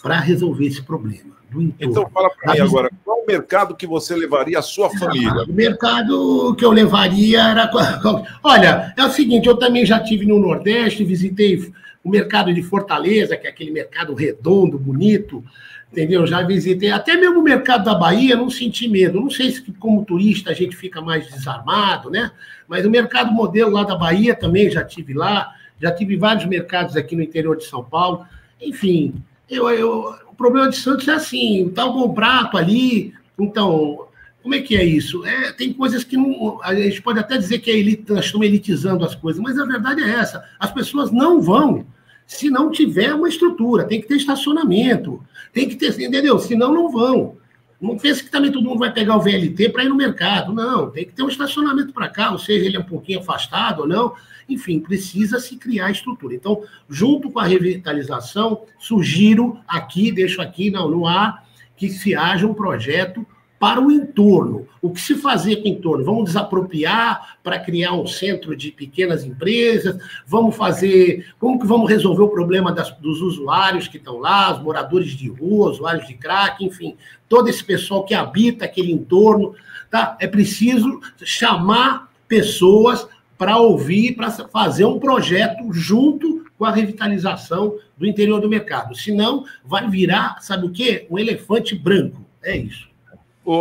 para 0.02 0.20
resolver 0.20 0.66
esse 0.66 0.82
problema. 0.82 1.38
Então 1.80 2.10
fala 2.10 2.30
para 2.30 2.54
mim 2.54 2.60
agora, 2.60 2.90
qual 3.04 3.22
o 3.22 3.26
mercado 3.26 3.76
que 3.76 3.88
você 3.88 4.16
levaria 4.16 4.60
a 4.60 4.62
sua 4.62 4.90
família? 4.90 5.44
O 5.48 5.54
mercado 5.54 6.56
que 6.56 6.66
eu 6.66 6.72
levaria 6.72 7.42
era. 7.42 7.72
Olha, 8.44 8.94
é 8.98 9.04
o 9.04 9.10
seguinte, 9.10 9.48
eu 9.48 9.58
também 9.58 9.86
já 9.86 10.00
tive 10.00 10.26
no 10.26 10.40
Nordeste, 10.40 11.04
visitei 11.04 11.72
o 12.04 12.10
mercado 12.10 12.54
de 12.54 12.62
Fortaleza, 12.62 13.38
que 13.38 13.48
é 13.48 13.50
aquele 13.50 13.72
mercado 13.72 14.14
redondo, 14.14 14.78
bonito, 14.78 15.44
entendeu? 15.92 16.28
Já 16.28 16.42
visitei 16.42 16.92
até 16.92 17.16
mesmo 17.16 17.40
o 17.40 17.44
mercado 17.44 17.86
da 17.86 17.96
Bahia, 17.96 18.36
não 18.36 18.50
senti 18.50 18.88
medo. 18.88 19.20
Não 19.20 19.30
sei 19.30 19.52
se 19.52 19.62
como 19.74 20.06
turista 20.06 20.52
a 20.52 20.54
gente 20.54 20.76
fica 20.76 21.02
mais 21.02 21.30
desarmado, 21.30 22.10
né? 22.10 22.32
Mas 22.68 22.86
o 22.86 22.90
mercado 22.90 23.32
modelo 23.32 23.72
lá 23.72 23.84
da 23.84 23.96
Bahia 23.96 24.36
também 24.36 24.70
já 24.70 24.84
tive 24.84 25.14
lá, 25.14 25.54
já 25.82 25.92
tive 25.92 26.18
vários 26.18 26.46
mercados 26.46 26.96
aqui 26.98 27.16
no 27.16 27.24
interior 27.24 27.56
de 27.56 27.66
São 27.66 27.84
Paulo. 27.84 28.26
Enfim, 28.62 29.14
eu, 29.50 29.70
eu 29.70 30.16
problema 30.38 30.70
de 30.70 30.78
Santos 30.78 31.08
é 31.08 31.14
assim, 31.14 31.72
tá 31.74 31.86
um 31.86 31.94
bom 31.94 32.14
prato 32.14 32.58
ali, 32.58 33.14
então, 33.40 34.08
como 34.44 34.54
é 34.56 34.62
que 34.62 34.78
é 34.78 34.86
isso? 34.86 35.26
É, 35.26 35.52
tem 35.52 35.74
coisas 35.74 36.04
que 36.04 36.16
não, 36.16 36.62
a 36.64 36.74
gente 36.76 37.02
pode 37.02 37.20
até 37.20 37.38
dizer 37.38 37.60
que 37.60 37.72
é 37.72 37.78
elite, 37.78 38.12
nós 38.12 38.26
estamos 38.26 38.46
elitizando 38.46 39.04
as 39.04 39.16
coisas, 39.16 39.42
mas 39.42 39.58
a 39.58 39.66
verdade 39.66 40.02
é 40.02 40.10
essa, 40.10 40.44
as 40.60 40.72
pessoas 40.72 41.12
não 41.12 41.42
vão 41.42 41.86
se 42.26 42.50
não 42.50 42.70
tiver 42.70 43.14
uma 43.14 43.30
estrutura, 43.30 43.86
tem 43.86 44.02
que 44.02 44.08
ter 44.08 44.18
estacionamento, 44.18 45.24
tem 45.54 45.68
que 45.68 45.76
ter, 45.76 45.98
entendeu? 46.00 46.38
Senão 46.38 46.74
não 46.74 46.92
vão. 46.92 47.38
Não 47.80 47.96
pense 47.96 48.24
que 48.24 48.32
também 48.32 48.52
todo 48.52 48.64
mundo 48.64 48.80
vai 48.80 48.92
pegar 48.92 49.16
o 49.16 49.22
VLT 49.22 49.70
para 49.70 49.84
ir 49.84 49.90
no 49.90 49.96
mercado. 49.96 50.52
Não, 50.52 50.90
tem 50.90 51.06
que 51.06 51.14
ter 51.14 51.22
um 51.22 51.30
estacionamento 51.30 51.94
para 51.94 52.10
cá, 52.10 52.32
ou 52.32 52.40
seja, 52.40 52.66
ele 52.66 52.76
é 52.76 52.80
um 52.80 52.84
pouquinho 52.84 53.20
afastado 53.20 53.82
ou 53.82 53.88
não. 53.88 54.14
Enfim, 54.50 54.80
precisa 54.80 55.40
se 55.40 55.58
criar 55.58 55.92
estrutura. 55.92 56.34
Então, 56.34 56.64
junto 56.90 57.30
com 57.30 57.40
a 57.40 57.46
revitalização, 57.46 58.64
sugiro 58.80 59.60
aqui, 59.68 60.12
deixo 60.12 60.42
aqui 60.42 60.72
não, 60.72 60.90
no 60.90 61.06
ar, 61.06 61.46
que 61.76 61.90
se 61.90 62.16
haja 62.16 62.48
um 62.48 62.54
projeto 62.54 63.26
para 63.60 63.82
o 63.82 63.92
entorno. 63.92 64.68
O 64.82 64.92
que 64.92 65.02
se 65.02 65.16
fazer 65.16 65.58
com 65.58 65.64
o 65.64 65.72
entorno? 65.72 66.06
Vamos 66.06 66.26
desapropriar 66.26 67.38
para 67.44 67.60
criar 67.60 67.94
um 67.94 68.06
centro 68.06 68.56
de 68.56 68.72
pequenas 68.72 69.24
empresas? 69.24 69.98
Vamos 70.26 70.56
fazer. 70.56 71.26
Como 71.40 71.60
que 71.60 71.66
vamos 71.66 71.90
resolver 71.90 72.24
o 72.24 72.30
problema 72.30 72.72
das, 72.72 72.92
dos 72.98 73.22
usuários 73.22 73.88
que 73.88 73.98
estão 73.98 74.20
lá, 74.20 74.54
os 74.54 74.62
moradores 74.62 75.12
de 75.12 75.28
rua, 75.30 75.72
usuários 75.72 76.08
de 76.08 76.14
crack, 76.14 76.64
enfim, 76.64 76.96
todo 77.28 77.50
esse 77.50 77.64
pessoal 77.64 78.04
que 78.04 78.14
habita 78.14 78.66
aquele 78.66 78.92
entorno? 78.92 79.56
Tá? 79.90 80.18
É 80.20 80.28
preciso 80.28 81.00
chamar 81.24 82.12
pessoas 82.28 83.08
para 83.38 83.58
ouvir, 83.58 84.16
para 84.16 84.32
fazer 84.32 84.86
um 84.86 85.00
projeto 85.00 85.72
junto 85.72 86.46
com 86.58 86.66
a 86.66 86.72
revitalização 86.72 87.76
do 87.96 88.06
interior 88.06 88.42
do 88.42 88.50
mercado. 88.50 88.96
Senão, 88.96 89.46
vai 89.64 89.88
virar, 89.90 90.42
sabe 90.42 90.66
o 90.66 90.72
quê? 90.72 91.06
Um 91.10 91.20
elefante 91.20 91.76
branco. 91.76 92.26
É 92.44 92.58
isso. 92.58 92.88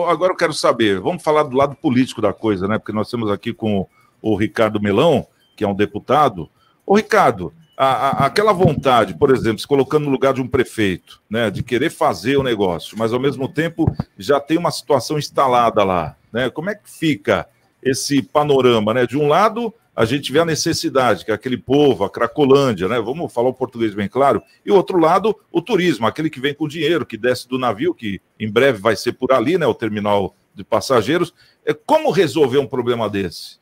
Agora 0.09 0.33
eu 0.33 0.37
quero 0.37 0.53
saber, 0.53 1.01
vamos 1.01 1.23
falar 1.23 1.45
do 1.45 1.57
lado 1.57 1.77
político 1.77 2.21
da 2.21 2.33
coisa, 2.33 2.67
né? 2.67 2.79
Porque 2.79 2.93
nós 2.93 3.11
temos 3.11 3.31
aqui 3.31 3.53
com 3.53 3.87
o 4.21 4.37
Ricardo 4.37 4.81
Melão, 4.81 5.27
que 5.55 5.65
é 5.65 5.69
um 5.69 5.75
deputado. 5.75 6.51
Ô, 6.85 6.97
Ricardo, 6.97 7.53
a, 7.77 7.87
a, 7.87 8.27
aquela 8.27 8.53
vontade, 8.53 9.15
por 9.15 9.31
exemplo, 9.31 9.59
se 9.59 9.67
colocando 9.67 10.07
no 10.07 10.11
lugar 10.11 10.33
de 10.33 10.41
um 10.41 10.49
prefeito, 10.49 11.21
né, 11.29 11.51
de 11.51 11.63
querer 11.63 11.91
fazer 11.91 12.37
o 12.37 12.43
negócio, 12.43 12.97
mas 12.99 13.13
ao 13.13 13.21
mesmo 13.21 13.49
tempo 13.49 13.95
já 14.19 14.41
tem 14.41 14.57
uma 14.57 14.71
situação 14.71 15.19
instalada 15.19 15.85
lá, 15.85 16.17
né? 16.33 16.49
Como 16.49 16.71
é 16.71 16.75
que 16.75 16.91
fica 16.91 17.47
esse 17.83 18.23
panorama, 18.23 18.95
né? 18.95 19.07
De 19.07 19.17
um 19.17 19.29
lado, 19.29 19.73
a 19.97 20.05
gente 20.05 20.31
vê 20.31 20.39
a 20.39 20.45
necessidade, 20.45 21.25
que 21.25 21.31
é 21.31 21.35
aquele 21.35 21.57
povo, 21.57 22.05
a 22.05 22.11
Cracolândia, 22.11 22.87
né? 22.87 23.01
Vamos 23.01 23.33
falar 23.33 23.49
o 23.49 23.55
português 23.55 23.95
bem 23.95 24.07
claro. 24.07 24.43
E 24.65 24.71
o 24.71 24.75
outro 24.75 24.99
lado, 24.99 25.35
o 25.51 25.63
turismo, 25.63 26.07
aquele 26.07 26.29
que 26.29 26.39
vem 26.39 26.53
com 26.53 26.69
dinheiro, 26.69 27.07
que 27.07 27.17
desce 27.17 27.49
do 27.49 27.59
navio, 27.59 27.95
que 27.95 28.21
em 28.39 28.51
breve 28.51 28.79
vai 28.79 28.95
ser 28.95 29.13
por 29.13 29.33
ali, 29.33 29.57
né? 29.57 29.67
O 29.67 29.75
terminal 29.75 30.37
de 30.55 30.63
passageiros. 30.63 31.33
É, 31.65 31.73
como 31.73 32.11
resolver 32.11 32.59
um 32.59 32.67
problema 32.67 33.09
desse? 33.09 33.57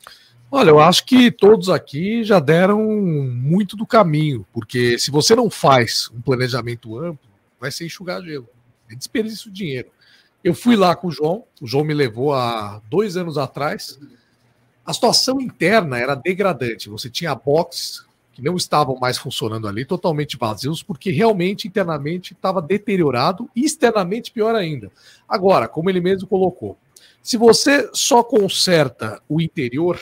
Olha, 0.50 0.70
eu 0.70 0.80
acho 0.80 1.06
que 1.06 1.30
todos 1.30 1.68
aqui 1.68 2.24
já 2.24 2.40
deram 2.40 2.82
muito 2.82 3.76
do 3.76 3.86
caminho, 3.86 4.44
porque 4.52 4.98
se 4.98 5.12
você 5.12 5.36
não 5.36 5.48
faz 5.48 6.10
um 6.12 6.20
planejamento 6.20 6.98
amplo, 6.98 7.30
vai 7.60 7.70
ser 7.70 7.86
enxugar 7.86 8.20
gelo. 8.22 8.48
É 8.90 8.94
desperdício 8.96 9.50
de 9.50 9.56
dinheiro. 9.56 9.88
Eu 10.42 10.52
fui 10.52 10.74
lá 10.74 10.96
com 10.96 11.08
o 11.08 11.10
João, 11.12 11.44
o 11.60 11.66
João 11.66 11.84
me 11.84 11.94
levou 11.94 12.34
há 12.34 12.82
dois 12.90 13.16
anos 13.16 13.38
atrás. 13.38 13.98
A 14.84 14.92
situação 14.92 15.40
interna 15.40 15.98
era 15.98 16.14
degradante. 16.14 16.88
Você 16.88 17.08
tinha 17.08 17.34
boxes 17.34 18.04
que 18.32 18.42
não 18.42 18.56
estavam 18.56 18.96
mais 18.96 19.16
funcionando 19.16 19.68
ali, 19.68 19.84
totalmente 19.84 20.36
vazios, 20.36 20.82
porque 20.82 21.10
realmente 21.10 21.68
internamente 21.68 22.32
estava 22.32 22.60
deteriorado 22.60 23.48
e 23.54 23.64
externamente 23.64 24.32
pior 24.32 24.54
ainda. 24.54 24.90
Agora, 25.28 25.68
como 25.68 25.88
ele 25.88 26.00
mesmo 26.00 26.28
colocou, 26.28 26.76
se 27.22 27.36
você 27.36 27.88
só 27.92 28.22
conserta 28.22 29.22
o 29.28 29.40
interior 29.40 30.00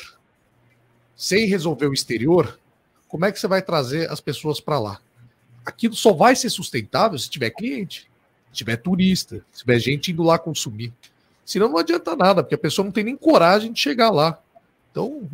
sem 1.15 1.47
resolver 1.47 1.87
o 1.87 1.93
exterior, 1.93 2.59
como 3.07 3.27
é 3.27 3.33
que 3.33 3.39
você 3.39 3.47
vai 3.47 3.61
trazer 3.61 4.11
as 4.11 4.21
pessoas 4.21 4.61
para 4.61 4.81
lá? 4.81 4.99
Aquilo 5.65 5.95
só 5.95 6.13
vai 6.13 6.35
ser 6.35 6.49
sustentável 6.49 7.19
se 7.19 7.29
tiver 7.29 7.51
cliente 7.51 8.11
tiver 8.53 8.77
turista, 8.77 9.45
se 9.51 9.61
tiver 9.61 9.79
gente 9.79 10.13
indo 10.13 10.23
lá 10.23 10.39
consumir. 10.39 10.93
Senão 11.45 11.69
não 11.69 11.79
adianta 11.79 12.15
nada, 12.15 12.43
porque 12.43 12.55
a 12.55 12.59
pessoa 12.59 12.85
não 12.85 12.93
tem 12.93 13.03
nem 13.03 13.17
coragem 13.17 13.73
de 13.73 13.81
chegar 13.81 14.11
lá. 14.11 14.39
Então, 14.93 15.29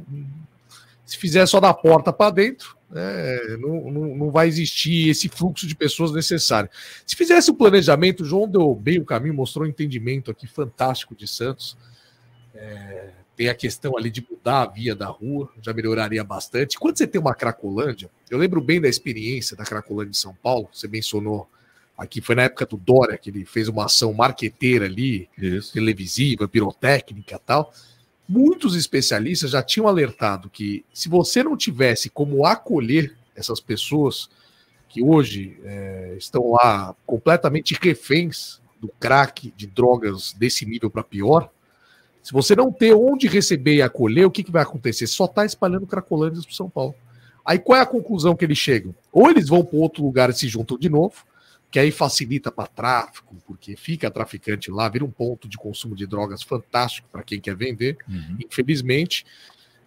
se 1.05 1.19
fizer 1.19 1.45
só 1.47 1.61
da 1.61 1.75
porta 1.75 2.13
para 2.13 2.31
dentro, 2.31 2.79
é, 2.95 3.57
não, 3.59 3.91
não, 3.91 4.17
não, 4.17 4.31
vai 4.31 4.49
existir 4.49 5.11
esse 5.11 5.29
fluxo 5.29 5.67
de 5.67 5.75
pessoas 5.75 6.13
necessário. 6.13 6.71
Se 7.05 7.15
fizesse 7.15 7.51
o 7.51 7.55
planejamento, 7.55 8.23
o 8.23 8.25
João 8.25 8.49
deu 8.49 8.75
bem 8.75 8.99
o 8.99 9.05
caminho, 9.05 9.35
mostrou 9.35 9.67
um 9.67 9.69
entendimento 9.69 10.31
aqui 10.31 10.47
fantástico 10.47 11.15
de 11.15 11.27
Santos. 11.27 11.77
É, 12.55 13.11
tem 13.37 13.49
a 13.49 13.55
questão 13.55 13.97
ali 13.97 14.11
de 14.11 14.27
mudar 14.29 14.63
a 14.63 14.67
via 14.67 14.95
da 14.95 15.07
rua, 15.07 15.51
já 15.61 15.73
melhoraria 15.75 16.25
bastante. 16.25 16.79
Quando 16.79 16.97
você 16.97 17.07
tem 17.07 17.21
uma 17.21 17.35
Cracolândia, 17.35 18.09
eu 18.31 18.39
lembro 18.39 18.61
bem 18.61 18.81
da 18.81 18.89
experiência 18.89 19.57
da 19.57 19.65
Cracolândia 19.65 20.13
de 20.13 20.19
São 20.19 20.35
Paulo, 20.35 20.69
você 20.73 20.89
mencionou 20.89 21.49
Aqui 21.99 22.21
foi 22.21 22.37
na 22.37 22.43
época 22.43 22.65
do 22.65 22.77
Dória, 22.77 23.19
que 23.19 23.29
ele 23.29 23.45
fez 23.45 23.67
uma 23.67 23.87
ação 23.87 24.15
marqueteira 24.15 24.85
ali, 24.85 25.29
Isso. 25.37 25.73
televisiva, 25.73 26.47
pirotécnica 26.47 27.41
tal. 27.45 27.75
Muitos 28.29 28.75
especialistas 28.77 29.53
já 29.53 29.63
tinham 29.63 29.89
alertado 29.89 30.51
que 30.51 30.85
se 30.93 31.09
você 31.09 31.43
não 31.43 31.57
tivesse 31.57 32.11
como 32.11 32.45
acolher 32.45 33.17
essas 33.35 33.59
pessoas 33.59 34.29
que 34.89 35.03
hoje 35.03 35.59
é, 35.65 36.15
estão 36.19 36.53
lá 36.53 36.95
completamente 37.07 37.75
reféns 37.81 38.61
do 38.81 38.89
crack, 39.01 39.53
de 39.57 39.67
drogas 39.67 40.33
desse 40.35 40.67
nível 40.67 40.91
para 40.91 41.03
pior, 41.03 41.51
se 42.23 42.33
você 42.33 42.55
não 42.55 42.71
ter 42.71 42.95
onde 42.95 43.27
receber 43.27 43.77
e 43.77 43.83
acolher, 43.83 44.27
o 44.27 44.31
que, 44.31 44.45
que 44.45 44.53
vai 44.53 44.63
acontecer? 44.63 45.07
Só 45.07 45.25
está 45.25 45.47
espalhando 45.47 45.87
cracolândias 45.87 46.45
para 46.45 46.55
São 46.55 46.69
Paulo. 46.69 46.95
Aí 47.43 47.59
qual 47.59 47.79
é 47.79 47.83
a 47.83 47.87
conclusão 47.87 48.37
que 48.37 48.45
eles 48.45 48.59
chegam? 48.59 48.95
Ou 49.11 49.31
eles 49.31 49.49
vão 49.49 49.65
para 49.65 49.79
outro 49.79 50.05
lugar 50.05 50.29
e 50.29 50.35
se 50.35 50.47
juntam 50.47 50.77
de 50.77 50.91
novo, 50.91 51.25
que 51.71 51.79
aí 51.79 51.91
facilita 51.91 52.51
para 52.51 52.67
tráfico, 52.67 53.37
porque 53.47 53.77
fica 53.77 54.11
traficante 54.11 54.71
lá, 54.71 54.89
vira 54.89 55.05
um 55.05 55.11
ponto 55.11 55.49
de 55.49 55.57
consumo 55.57 55.95
de 55.95 56.07
drogas 56.07 56.43
fantástico 56.43 57.07
para 57.13 57.23
quem 57.23 57.41
quer 57.41 57.55
vender. 57.55 57.99
Uhum. 58.09 58.39
Infelizmente, 58.45 59.27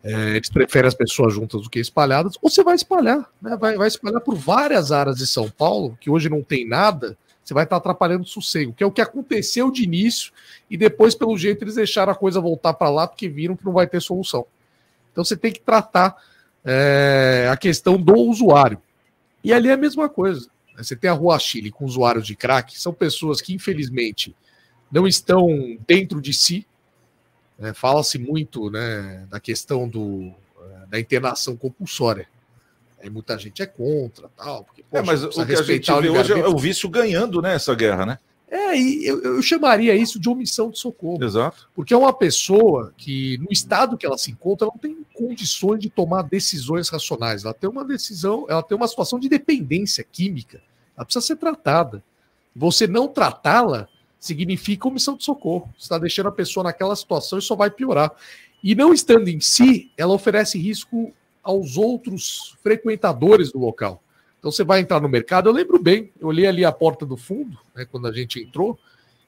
é, 0.04 0.36
eles 0.36 0.50
preferem 0.50 0.88
as 0.88 0.94
pessoas 0.94 1.34
juntas 1.34 1.62
do 1.62 1.70
que 1.70 1.80
espalhadas, 1.80 2.38
ou 2.42 2.50
você 2.50 2.64
vai 2.64 2.76
espalhar, 2.76 3.30
né? 3.42 3.58
vai, 3.58 3.76
vai 3.76 3.88
espalhar 3.88 4.22
por 4.22 4.36
várias 4.36 4.92
áreas 4.92 5.18
de 5.18 5.28
São 5.28 5.50
Paulo, 5.50 5.98
que 6.00 6.10
hoje 6.10 6.30
não 6.30 6.44
tem 6.44 6.68
nada, 6.68 7.18
você 7.44 7.54
vai 7.54 7.64
estar 7.64 7.78
atrapalhando 7.78 8.24
o 8.24 8.28
sossego, 8.28 8.74
que 8.74 8.84
é 8.84 8.86
o 8.86 8.92
que 8.92 9.02
aconteceu 9.02 9.72
de 9.72 9.84
início, 9.84 10.32
e 10.70 10.78
depois, 10.78 11.16
pelo 11.16 11.36
jeito, 11.38 11.64
eles 11.64 11.76
deixaram 11.76 12.12
a 12.12 12.16
coisa 12.16 12.40
voltar 12.40 12.74
para 12.74 12.90
lá, 12.90 13.08
porque 13.08 13.28
viram 13.28 13.56
que 13.56 13.66
não 13.66 13.74
vai 13.74 13.88
ter 13.88 14.02
solução. 14.02 14.46
Então 15.12 15.24
você 15.24 15.36
tem 15.36 15.52
que 15.52 15.60
tratar 15.60 16.16
é, 16.64 17.50
a 17.52 17.58
questão 17.58 18.00
do 18.00 18.14
usuário. 18.16 18.80
E 19.44 19.52
ali 19.52 19.70
é 19.70 19.74
a 19.74 19.78
mesma 19.78 20.08
coisa. 20.08 20.51
Você 20.78 20.96
tem 20.96 21.10
a 21.10 21.14
Rua 21.14 21.38
Chile 21.38 21.72
com 21.72 21.86
usuários 21.86 22.26
de 22.26 22.36
crack, 22.36 22.80
são 22.80 22.94
pessoas 22.94 23.42
que, 23.42 23.54
infelizmente, 23.54 24.36
não 24.92 25.08
estão 25.08 25.48
dentro 25.88 26.22
de 26.22 26.34
si. 26.34 26.66
Né? 27.58 27.74
Fala-se 27.74 28.18
muito 28.18 28.70
né, 28.70 29.26
da 29.30 29.40
questão 29.40 29.88
do, 29.88 30.34
eh, 30.62 30.86
da 30.90 31.00
internação 31.00 31.56
compulsória. 31.56 32.28
Aí 33.02 33.10
muita 33.10 33.38
gente 33.38 33.62
é 33.62 33.66
contra, 33.66 34.30
tal. 34.30 34.64
Porque, 34.64 34.84
poxa, 34.84 35.04
é, 35.04 35.06
mas 35.06 35.24
o 35.24 35.30
que 35.30 35.54
a 35.54 35.64
gente 35.64 35.92
vê 36.02 36.10
hoje 36.10 36.34
é 36.34 36.48
o 36.48 36.58
vício 36.58 36.88
ganhando 36.90 37.42
né, 37.42 37.56
essa 37.56 37.74
guerra, 37.74 38.06
né? 38.06 38.20
É, 38.52 38.78
e 38.78 39.08
eu, 39.08 39.22
eu, 39.22 39.42
chamaria 39.42 39.96
isso 39.96 40.20
de 40.20 40.28
omissão 40.28 40.70
de 40.70 40.78
socorro. 40.78 41.24
Exato. 41.24 41.70
Porque 41.74 41.94
é 41.94 41.98
uma 41.98 42.12
pessoa 42.12 42.94
que, 42.98 43.38
no 43.38 43.48
estado 43.50 43.98
que 43.98 44.06
ela 44.06 44.18
se 44.18 44.30
encontra, 44.30 44.68
não 44.68 44.78
tem 44.78 45.06
condições 45.14 45.80
de 45.80 45.90
tomar 45.90 46.24
decisões 46.24 46.90
racionais. 46.90 47.46
Ela 47.46 47.54
tem 47.54 47.70
uma 47.70 47.86
decisão, 47.86 48.46
ela 48.50 48.62
tem 48.62 48.76
uma 48.76 48.90
situação 48.90 49.18
de 49.18 49.30
dependência 49.30 50.04
química. 50.04 50.62
Ela 50.98 51.06
precisa 51.06 51.26
ser 51.26 51.38
tratada. 51.38 52.04
Você 52.54 52.88
não 52.88 53.08
tratá-la 53.08 53.88
significa 54.20 54.86
omissão 54.86 55.16
de 55.16 55.24
socorro. 55.24 55.74
Você 55.78 55.86
está 55.86 55.98
deixando 55.98 56.28
a 56.28 56.34
pessoa 56.34 56.66
naquela 56.66 56.96
situação 56.98 57.40
e 57.40 57.42
só 57.42 57.56
vai 57.56 57.72
piorar. 57.72 58.12
E 58.62 58.76
não 58.76 58.94
estando 58.94 59.30
em 59.30 59.40
si, 59.40 59.90
ela 59.98 60.14
oferece 60.14 60.60
risco 60.60 61.14
aos 61.42 61.78
outros 61.78 62.58
frequentadores 62.62 63.50
do 63.50 63.60
local. 63.60 64.04
Então 64.42 64.52
você 64.52 64.64
vai 64.64 64.80
entrar 64.80 65.00
no 65.00 65.08
mercado, 65.08 65.48
eu 65.48 65.54
lembro 65.54 65.80
bem, 65.80 66.12
eu 66.20 66.28
olhei 66.28 66.48
ali 66.48 66.66
a 66.66 66.72
porta 66.72 67.06
do 67.06 67.16
fundo, 67.16 67.60
né, 67.76 67.86
quando 67.86 68.08
a 68.08 68.12
gente 68.12 68.42
entrou, 68.42 68.78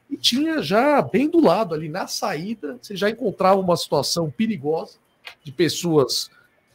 e 0.10 0.17
tinha 0.17 0.60
já 0.60 0.99
bem 1.04 1.30
do 1.30 1.39
lado, 1.39 1.76
ali 1.76 1.88
na 1.88 2.08
saída, 2.08 2.80
você 2.82 2.95
já 2.95 3.12
encontrava 3.12 3.62
uma 3.62 3.78
situação 3.78 4.32
perigosa 4.32 4.97
de 5.43 5.52
pessoas 5.52 6.32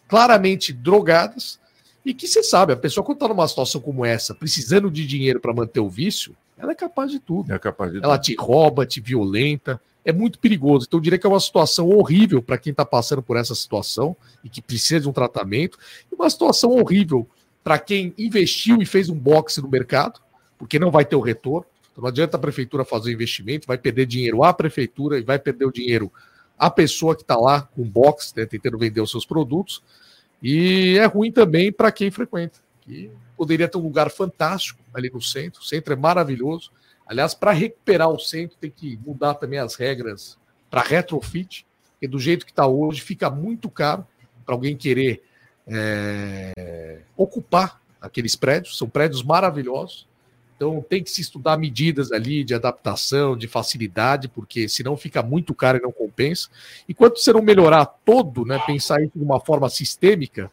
claramente 0.07 0.72
drogadas, 0.72 1.59
e 2.07 2.14
que 2.14 2.29
você 2.29 2.40
sabe, 2.40 2.72
a 2.72 2.77
pessoa 2.77 3.05
quando 3.05 3.16
está 3.16 3.27
numa 3.27 3.48
situação 3.48 3.81
como 3.81 4.05
essa, 4.05 4.33
precisando 4.33 4.88
de 4.88 5.05
dinheiro 5.05 5.40
para 5.40 5.53
manter 5.53 5.81
o 5.81 5.90
vício, 5.90 6.37
ela 6.57 6.70
é 6.70 6.77
capaz 6.77 7.11
de 7.11 7.18
tudo. 7.18 7.53
É 7.53 7.59
capaz 7.59 7.90
de 7.90 7.98
ela 7.98 8.16
tudo. 8.16 8.24
te 8.24 8.37
rouba, 8.38 8.87
te 8.87 9.01
violenta, 9.01 9.81
é 10.05 10.12
muito 10.12 10.38
perigoso. 10.38 10.87
Então, 10.87 10.98
eu 10.98 11.03
diria 11.03 11.18
que 11.18 11.27
é 11.27 11.29
uma 11.29 11.40
situação 11.40 11.88
horrível 11.90 12.40
para 12.40 12.57
quem 12.57 12.70
está 12.70 12.85
passando 12.85 13.20
por 13.20 13.37
essa 13.37 13.55
situação 13.55 14.16
e 14.44 14.48
que 14.48 14.62
precisa 14.62 15.01
de 15.01 15.09
um 15.09 15.12
tratamento, 15.12 15.77
e 16.11 16.14
uma 16.14 16.31
situação 16.31 16.70
horrível 16.70 17.29
para 17.68 17.78
quem 17.78 18.14
investiu 18.16 18.81
e 18.81 18.87
fez 18.87 19.11
um 19.11 19.14
boxe 19.14 19.61
no 19.61 19.68
mercado, 19.68 20.22
porque 20.57 20.78
não 20.78 20.90
vai 20.90 21.04
ter 21.04 21.16
o 21.16 21.20
retorno. 21.20 21.66
Então, 21.92 22.00
não 22.00 22.09
adianta 22.09 22.38
a 22.38 22.40
prefeitura 22.40 22.83
fazer 22.83 23.11
o 23.11 23.12
investimento, 23.12 23.66
vai 23.66 23.76
perder 23.76 24.07
dinheiro 24.07 24.42
à 24.42 24.54
prefeitura 24.54 25.18
e 25.18 25.22
vai 25.22 25.38
perder 25.38 25.66
o 25.66 25.70
dinheiro 25.70 26.11
à 26.59 26.70
pessoa 26.70 27.14
que 27.14 27.20
está 27.20 27.37
lá 27.37 27.61
com 27.61 27.83
box, 27.83 28.33
né, 28.35 28.46
tentando 28.46 28.78
vender 28.78 29.02
os 29.02 29.11
seus 29.11 29.26
produtos. 29.26 29.83
E 30.42 30.96
é 30.96 31.04
ruim 31.04 31.31
também 31.31 31.70
para 31.70 31.92
quem 31.92 32.11
frequenta, 32.11 32.59
que 32.81 33.11
poderia 33.37 33.68
ter 33.68 33.76
um 33.76 33.83
lugar 33.83 34.11
fantástico 34.11 34.81
ali 34.94 35.11
no 35.12 35.20
centro. 35.20 35.61
O 35.61 35.64
centro 35.64 35.92
é 35.92 35.96
maravilhoso. 35.96 36.70
Aliás, 37.07 37.35
para 37.35 37.52
recuperar 37.52 38.09
o 38.09 38.18
centro, 38.18 38.57
tem 38.59 38.70
que 38.70 38.98
mudar 39.07 39.35
também 39.35 39.59
as 39.59 39.74
regras 39.74 40.38
para 40.70 40.81
retrofit, 40.81 41.66
porque 41.92 42.09
do 42.09 42.18
jeito 42.18 42.46
que 42.46 42.52
está 42.52 42.66
hoje, 42.66 43.02
fica 43.02 43.28
muito 43.28 43.68
caro 43.68 44.07
para 44.46 44.54
alguém 44.54 44.74
querer 44.74 45.22
é, 45.68 47.00
ocupar 47.16 47.81
aqueles 48.00 48.35
prédios. 48.35 48.76
São 48.76 48.88
prédios 48.88 49.22
maravilhosos. 49.22 50.07
Então 50.57 50.85
tem 50.88 51.02
que 51.04 51.11
se 51.11 51.20
estudar 51.20 51.57
medidas 51.57 52.11
ali 52.11 52.42
de 52.42 52.52
adaptação, 52.52 53.37
de 53.37 53.46
facilidade, 53.46 54.26
porque 54.26 54.68
senão 54.68 54.96
fica 54.96 55.22
muito 55.22 55.54
caro 55.54 55.78
e 55.78 55.83
não 55.83 55.92
compensa. 55.92 56.48
Enquanto 56.88 57.18
você 57.18 57.33
não 57.33 57.40
melhorar 57.40 57.87
todo, 57.87 58.44
né, 58.44 58.61
pensar 58.66 59.00
isso 59.00 59.12
de 59.16 59.22
uma 59.22 59.38
forma 59.38 59.68
sistêmica, 59.68 60.50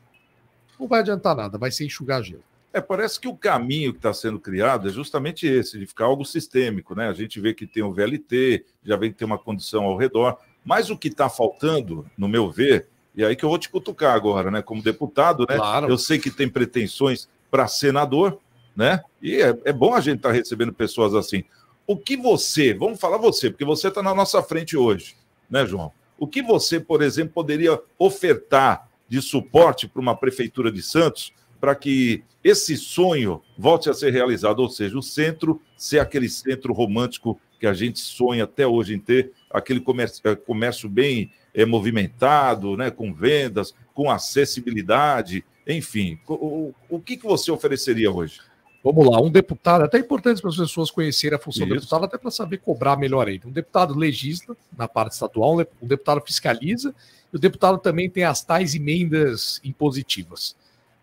não 0.80 0.88
vai 0.88 1.00
adiantar 1.00 1.36
nada, 1.36 1.58
vai 1.58 1.72
ser 1.72 1.86
enxugar 1.86 2.22
gelo. 2.22 2.44
É, 2.72 2.82
parece 2.82 3.20
que 3.20 3.28
o 3.28 3.36
caminho 3.36 3.94
que 3.94 4.00
está 4.00 4.14
sendo 4.14 4.40
criado 4.40 4.90
é 4.90 4.92
justamente 4.92 5.48
esse, 5.48 5.80
de 5.80 5.88
ficar 5.88 6.06
algo 6.06 6.26
sistêmico, 6.26 6.94
né? 6.94 7.08
A 7.08 7.14
gente 7.14 7.40
vê 7.40 7.54
que 7.54 7.66
tem 7.66 7.82
o 7.82 7.94
VLT, 7.94 8.66
já 8.84 8.98
vem 8.98 9.12
que 9.12 9.18
tem 9.18 9.26
uma 9.26 9.40
condição 9.40 9.86
ao 9.86 9.96
redor, 9.98 10.38
mas 10.64 10.90
o 10.90 10.98
que 10.98 11.08
está 11.08 11.30
faltando, 11.30 12.06
no 12.18 12.28
meu 12.28 12.52
ver, 12.52 12.90
e 13.16 13.24
aí 13.24 13.36
que 13.36 13.46
eu 13.46 13.50
vou 13.50 13.58
te 13.58 13.70
cutucar 13.70 14.14
agora, 14.14 14.52
né? 14.52 14.62
Como 14.62 14.82
deputado, 14.82 15.46
né? 15.50 15.56
Claro. 15.56 15.90
Eu 15.90 15.98
sei 15.98 16.20
que 16.20 16.30
tem 16.30 16.50
pretensões 16.50 17.30
para 17.50 17.68
senador, 17.68 18.40
né? 18.76 19.02
E 19.22 19.42
é, 19.42 19.58
é 19.66 19.74
bom 19.74 19.94
a 19.94 20.02
gente 20.02 20.18
estar 20.18 20.30
tá 20.30 20.36
recebendo 20.36 20.74
pessoas 20.74 21.14
assim. 21.14 21.44
O 21.88 21.96
que 21.96 22.18
você, 22.18 22.74
vamos 22.74 23.00
falar 23.00 23.18
você, 23.18 23.50
porque 23.50 23.64
você 23.64 23.88
está 23.88 24.02
na 24.02 24.14
nossa 24.14 24.42
frente 24.42 24.76
hoje, 24.76 25.16
né, 25.50 25.66
João? 25.66 25.92
O 26.18 26.28
que 26.28 26.42
você, 26.42 26.80
por 26.80 27.02
exemplo, 27.02 27.34
poderia 27.34 27.80
ofertar 27.98 28.90
de 29.08 29.22
suporte 29.22 29.88
para 29.88 30.02
uma 30.02 30.16
prefeitura 30.16 30.72
de 30.72 30.82
Santos 30.82 31.32
para 31.60 31.76
que 31.76 32.24
esse 32.44 32.76
sonho 32.76 33.42
volte 33.58 33.90
a 33.90 33.94
ser 33.94 34.12
realizado, 34.12 34.60
ou 34.60 34.70
seja, 34.70 34.98
o 34.98 35.02
centro 35.02 35.62
ser 35.78 36.00
aquele 36.00 36.30
centro 36.30 36.74
romântico 36.74 37.40
que 37.60 37.66
a 37.66 37.74
gente 37.74 38.00
sonha 38.00 38.44
até 38.44 38.68
hoje 38.68 38.94
em 38.94 39.00
ter, 39.00 39.32
aquele 39.50 39.80
comércio, 39.80 40.22
eh, 40.26 40.36
comércio 40.36 40.90
bem 40.90 41.32
é, 41.56 41.66
movimentado, 41.66 42.76
né, 42.76 42.92
com 42.92 43.14
vendas, 43.14 43.74
com 43.94 44.12
acessibilidade, 44.12 45.44
enfim. 45.66 46.20
O, 46.28 46.74
o, 46.90 47.00
que, 47.00 47.16
que 47.16 47.26
você 47.26 47.50
ofereceria 47.50 48.12
hoje? 48.12 48.42
Vamos 48.84 49.10
lá, 49.10 49.20
um 49.20 49.32
deputado, 49.32 49.82
é 49.82 49.86
até 49.86 49.98
importante 49.98 50.42
para 50.42 50.52
as 50.52 50.58
pessoas 50.58 50.92
conhecerem 50.92 51.36
a 51.36 51.42
função 51.42 51.64
Isso. 51.66 51.74
do 51.74 51.80
deputado, 51.80 52.06
até 52.06 52.18
para 52.20 52.30
saber 52.30 52.58
cobrar 52.58 52.98
melhor 52.98 53.28
ainda. 53.28 53.48
Um 53.48 53.52
deputado 53.52 53.98
legisla 53.98 54.56
na 54.78 54.88
parte 54.88 55.14
estadual, 55.14 55.60
um 55.82 55.88
deputado 55.88 56.22
fiscaliza, 56.22 56.94
e 57.34 57.36
o 57.36 57.40
deputado 57.40 57.80
também 57.80 58.10
tem 58.10 58.26
as 58.26 58.44
tais 58.44 58.76
emendas 58.76 59.60
impositivas. 59.64 60.56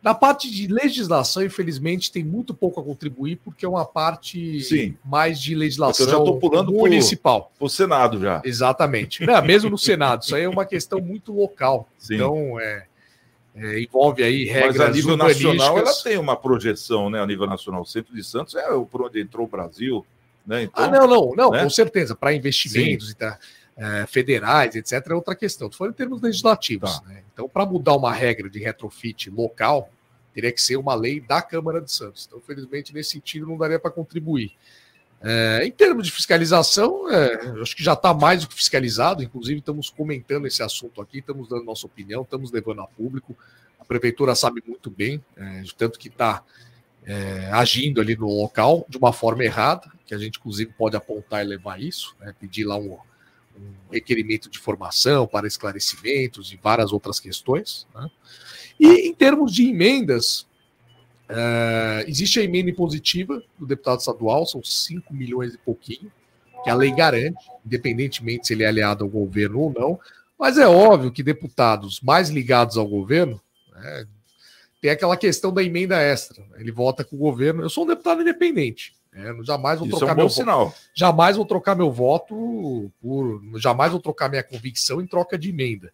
Na 0.02 0.14
parte 0.14 0.50
de 0.50 0.66
legislação, 0.66 1.44
infelizmente, 1.44 2.10
tem 2.10 2.24
muito 2.24 2.52
pouco 2.52 2.80
a 2.80 2.82
contribuir, 2.82 3.36
porque 3.36 3.64
é 3.64 3.68
uma 3.68 3.84
parte 3.84 4.60
Sim. 4.60 4.96
mais 5.04 5.40
de 5.40 5.54
legislação 5.54 6.06
eu 6.06 6.10
já 6.10 6.18
estou 6.18 6.40
pulando 6.40 6.72
municipal. 6.72 7.52
Para 7.56 7.66
o 7.66 7.70
Senado 7.70 8.20
já. 8.20 8.42
Exatamente. 8.44 9.24
Não, 9.24 9.40
mesmo 9.42 9.70
no 9.70 9.78
Senado, 9.78 10.24
isso 10.24 10.34
aí 10.34 10.42
é 10.42 10.48
uma 10.48 10.66
questão 10.66 11.00
muito 11.00 11.32
local. 11.32 11.88
Sim. 11.96 12.16
Então, 12.16 12.58
é, 12.58 12.86
é, 13.54 13.80
envolve 13.80 14.24
aí 14.24 14.44
regras 14.44 14.78
Mas 14.78 14.88
a 14.88 14.90
nível 14.90 15.16
nacional 15.16 15.78
ela 15.78 15.94
tem 16.02 16.18
uma 16.18 16.36
projeção, 16.36 17.08
né? 17.08 17.20
A 17.20 17.26
nível 17.26 17.46
nacional. 17.46 17.82
O 17.82 17.86
Centro 17.86 18.12
de 18.12 18.24
Santos 18.24 18.56
é 18.56 18.66
por 18.90 19.02
onde 19.02 19.20
entrou 19.20 19.46
o 19.46 19.48
Brasil. 19.48 20.04
Né? 20.44 20.64
Então, 20.64 20.84
ah, 20.84 20.88
não, 20.88 21.06
não, 21.06 21.32
não, 21.36 21.50
né? 21.52 21.62
com 21.62 21.70
certeza. 21.70 22.16
Para 22.16 22.34
investimentos 22.34 23.06
Sim. 23.06 23.12
e 23.12 23.14
tal 23.14 23.36
é, 23.76 24.06
federais, 24.06 24.74
etc., 24.74 25.06
é 25.10 25.14
outra 25.14 25.34
questão. 25.34 25.68
Estou 25.68 25.78
falando 25.78 25.94
em 25.94 25.96
termos 25.96 26.20
legislativos. 26.20 27.00
Tá. 27.00 27.08
Né? 27.08 27.22
Então, 27.32 27.48
para 27.48 27.64
mudar 27.64 27.96
uma 27.96 28.12
regra 28.12 28.48
de 28.48 28.58
retrofit 28.58 29.30
local, 29.30 29.90
teria 30.34 30.52
que 30.52 30.60
ser 30.60 30.76
uma 30.76 30.94
lei 30.94 31.20
da 31.20 31.42
Câmara 31.42 31.80
de 31.80 31.90
Santos. 31.90 32.26
Então, 32.26 32.40
felizmente, 32.40 32.94
nesse 32.94 33.10
sentido, 33.10 33.46
não 33.46 33.56
daria 33.56 33.78
para 33.78 33.90
contribuir. 33.90 34.52
É, 35.24 35.64
em 35.64 35.70
termos 35.70 36.06
de 36.06 36.12
fiscalização, 36.12 37.08
é, 37.08 37.60
acho 37.62 37.76
que 37.76 37.84
já 37.84 37.92
está 37.92 38.12
mais 38.12 38.42
do 38.42 38.48
que 38.48 38.56
fiscalizado, 38.56 39.22
inclusive 39.22 39.60
estamos 39.60 39.88
comentando 39.88 40.46
esse 40.46 40.64
assunto 40.64 41.00
aqui, 41.00 41.18
estamos 41.18 41.48
dando 41.48 41.64
nossa 41.64 41.86
opinião, 41.86 42.22
estamos 42.22 42.50
levando 42.50 42.80
a 42.80 42.86
público. 42.88 43.36
A 43.78 43.84
prefeitura 43.84 44.34
sabe 44.34 44.62
muito 44.66 44.90
bem, 44.90 45.24
é, 45.36 45.62
tanto 45.76 45.98
que 45.98 46.08
está 46.08 46.42
é, 47.04 47.48
agindo 47.52 48.00
ali 48.00 48.16
no 48.16 48.26
local 48.26 48.84
de 48.88 48.98
uma 48.98 49.12
forma 49.12 49.44
errada, 49.44 49.88
que 50.04 50.14
a 50.14 50.18
gente 50.18 50.38
inclusive 50.40 50.72
pode 50.76 50.96
apontar 50.96 51.44
e 51.44 51.48
levar 51.48 51.80
isso, 51.80 52.16
né, 52.18 52.34
pedir 52.40 52.64
lá 52.64 52.76
um, 52.76 52.98
um 53.58 53.92
requerimento 53.92 54.50
de 54.50 54.58
formação 54.58 55.26
para 55.26 55.46
esclarecimentos 55.46 56.52
e 56.52 56.56
várias 56.56 56.92
outras 56.92 57.20
questões. 57.20 57.86
Né? 57.94 58.10
E 58.78 59.08
em 59.08 59.14
termos 59.14 59.52
de 59.52 59.68
emendas, 59.68 60.46
uh, 61.30 62.04
existe 62.06 62.40
a 62.40 62.42
emenda 62.42 62.70
impositiva 62.70 63.42
do 63.58 63.66
deputado 63.66 64.00
estadual, 64.00 64.46
são 64.46 64.62
5 64.62 65.12
milhões 65.14 65.54
e 65.54 65.58
pouquinho, 65.58 66.10
que 66.64 66.70
a 66.70 66.74
lei 66.74 66.94
garante, 66.94 67.44
independentemente 67.64 68.46
se 68.46 68.52
ele 68.52 68.62
é 68.62 68.66
aliado 68.66 69.04
ao 69.04 69.10
governo 69.10 69.60
ou 69.60 69.72
não. 69.72 70.00
Mas 70.38 70.58
é 70.58 70.66
óbvio 70.66 71.12
que 71.12 71.22
deputados 71.22 72.00
mais 72.00 72.28
ligados 72.28 72.76
ao 72.76 72.86
governo 72.86 73.40
né, 73.72 74.06
tem 74.80 74.90
aquela 74.90 75.16
questão 75.16 75.52
da 75.52 75.62
emenda 75.62 75.96
extra. 76.00 76.44
Ele 76.56 76.72
vota 76.72 77.04
com 77.04 77.16
o 77.16 77.18
governo. 77.18 77.62
Eu 77.62 77.70
sou 77.70 77.84
um 77.84 77.86
deputado 77.86 78.22
independente. 78.22 78.94
É, 79.14 79.34
jamais 79.42 79.78
vou 79.78 79.86
Isso 79.86 79.98
trocar 79.98 80.12
é 80.12 80.14
um 80.14 80.18
meu 80.18 80.30
sinal. 80.30 80.74
Jamais 80.94 81.36
vou 81.36 81.44
trocar 81.44 81.74
meu 81.74 81.92
voto 81.92 82.90
por. 83.00 83.42
Jamais 83.56 83.92
vou 83.92 84.00
trocar 84.00 84.30
minha 84.30 84.42
convicção 84.42 85.00
em 85.02 85.06
troca 85.06 85.36
de 85.36 85.50
emenda. 85.50 85.92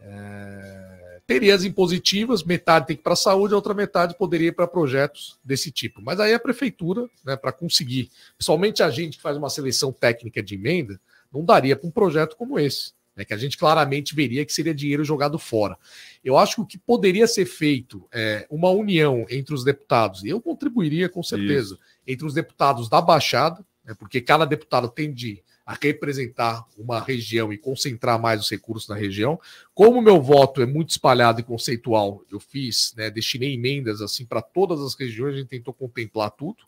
É, 0.00 1.20
teria 1.26 1.54
as 1.54 1.62
impositivas, 1.62 2.42
metade 2.42 2.86
tem 2.86 2.96
que 2.96 3.00
ir 3.00 3.04
para 3.04 3.12
a 3.12 3.16
saúde, 3.16 3.52
a 3.52 3.56
outra 3.56 3.74
metade 3.74 4.16
poderia 4.16 4.48
ir 4.48 4.52
para 4.52 4.66
projetos 4.66 5.38
desse 5.44 5.70
tipo. 5.70 6.00
Mas 6.00 6.18
aí 6.20 6.32
a 6.32 6.40
prefeitura, 6.40 7.06
né, 7.22 7.36
para 7.36 7.52
conseguir, 7.52 8.10
principalmente 8.36 8.82
a 8.82 8.90
gente 8.90 9.18
que 9.18 9.22
faz 9.22 9.36
uma 9.36 9.50
seleção 9.50 9.92
técnica 9.92 10.42
de 10.42 10.54
emenda, 10.54 10.98
não 11.30 11.44
daria 11.44 11.76
para 11.76 11.86
um 11.86 11.90
projeto 11.90 12.34
como 12.34 12.58
esse. 12.58 12.92
Né, 13.14 13.24
que 13.24 13.34
a 13.34 13.36
gente 13.36 13.58
claramente 13.58 14.14
veria 14.14 14.46
que 14.46 14.52
seria 14.52 14.72
dinheiro 14.72 15.04
jogado 15.04 15.38
fora. 15.38 15.76
Eu 16.24 16.38
acho 16.38 16.54
que 16.54 16.60
o 16.62 16.66
que 16.66 16.78
poderia 16.78 17.26
ser 17.26 17.44
feito 17.44 18.08
é 18.12 18.46
uma 18.48 18.70
união 18.70 19.26
entre 19.28 19.52
os 19.52 19.64
deputados, 19.64 20.22
e 20.24 20.28
eu 20.28 20.40
contribuiria 20.40 21.08
com 21.08 21.22
certeza, 21.22 21.74
Isso 21.74 21.97
entre 22.08 22.26
os 22.26 22.32
deputados 22.32 22.88
da 22.88 23.02
Baixada, 23.02 23.64
né, 23.84 23.94
porque 23.98 24.20
cada 24.22 24.46
deputado 24.46 24.88
tende 24.88 25.44
a 25.66 25.76
representar 25.78 26.64
uma 26.78 26.98
região 26.98 27.52
e 27.52 27.58
concentrar 27.58 28.18
mais 28.18 28.40
os 28.40 28.48
recursos 28.48 28.88
na 28.88 28.96
região. 28.96 29.38
Como 29.74 30.00
meu 30.00 30.18
voto 30.22 30.62
é 30.62 30.66
muito 30.66 30.88
espalhado 30.88 31.40
e 31.40 31.44
conceitual, 31.44 32.24
eu 32.32 32.40
fiz, 32.40 32.94
né, 32.96 33.10
destinei 33.10 33.52
emendas 33.52 34.00
assim 34.00 34.24
para 34.24 34.40
todas 34.40 34.80
as 34.80 34.94
regiões, 34.94 35.34
a 35.34 35.38
gente 35.38 35.48
tentou 35.48 35.74
contemplar 35.74 36.30
tudo. 36.30 36.64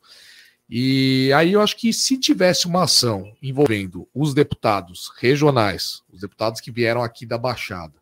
E 0.68 1.33
aí 1.33 1.55
eu 1.55 1.62
acho 1.62 1.79
que 1.79 1.94
se 1.94 2.18
tivesse 2.18 2.66
uma 2.66 2.85
ação 2.85 3.35
envolvendo 3.42 4.07
os 4.14 4.35
deputados 4.35 5.11
regionais, 5.16 6.03
os 6.12 6.20
deputados 6.20 6.61
que 6.61 6.70
vieram 6.70 7.03
aqui 7.03 7.24
da 7.24 7.38
Baixada, 7.38 7.94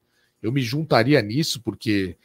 eu 0.43 0.51
me 0.51 0.61
juntaria 0.61 1.23
nisso, 1.23 1.61
porque 1.63 2.17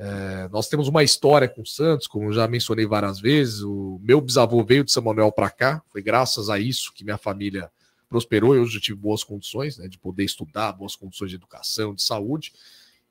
é, 0.00 0.48
nós 0.52 0.68
temos 0.68 0.86
uma 0.86 1.02
história 1.02 1.48
com 1.48 1.62
o 1.62 1.66
Santos, 1.66 2.06
como 2.06 2.32
já 2.32 2.46
mencionei 2.46 2.86
várias 2.86 3.18
vezes. 3.18 3.62
O 3.62 4.00
meu 4.00 4.20
bisavô 4.20 4.64
veio 4.64 4.84
de 4.84 4.92
São 4.92 5.02
Manuel 5.02 5.32
para 5.32 5.50
cá, 5.50 5.82
foi 5.90 6.00
graças 6.00 6.48
a 6.48 6.56
isso 6.56 6.94
que 6.94 7.02
minha 7.02 7.18
família 7.18 7.68
prosperou 8.08 8.54
e 8.54 8.60
hoje 8.60 8.76
eu 8.76 8.80
tive 8.80 8.96
boas 8.96 9.24
condições 9.24 9.76
né, 9.76 9.88
de 9.88 9.98
poder 9.98 10.22
estudar, 10.22 10.70
boas 10.72 10.94
condições 10.94 11.30
de 11.30 11.36
educação, 11.36 11.92
de 11.92 12.02
saúde. 12.02 12.52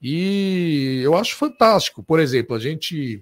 E 0.02 1.02
eu 1.04 1.14
acho 1.18 1.36
fantástico. 1.36 2.02
Por 2.02 2.22
exemplo, 2.22 2.56
a 2.56 2.60
gente 2.60 3.22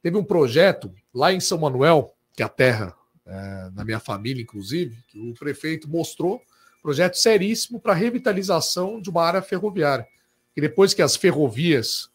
teve 0.00 0.16
um 0.16 0.22
projeto 0.22 0.94
lá 1.12 1.32
em 1.32 1.40
São 1.40 1.58
Manuel, 1.58 2.14
que 2.36 2.42
é 2.42 2.46
a 2.46 2.48
terra 2.48 2.94
é, 3.26 3.84
minha 3.84 3.98
família, 4.00 4.42
inclusive, 4.42 4.96
que 5.08 5.18
o 5.18 5.34
prefeito 5.34 5.90
mostrou 5.90 6.40
projeto 6.80 7.16
seríssimo 7.16 7.80
para 7.80 7.94
revitalização 7.94 9.00
de 9.00 9.10
uma 9.10 9.24
área 9.24 9.42
ferroviária. 9.42 10.06
E 10.56 10.60
depois 10.60 10.94
que 10.94 11.02
as 11.02 11.16
ferrovias 11.16 12.11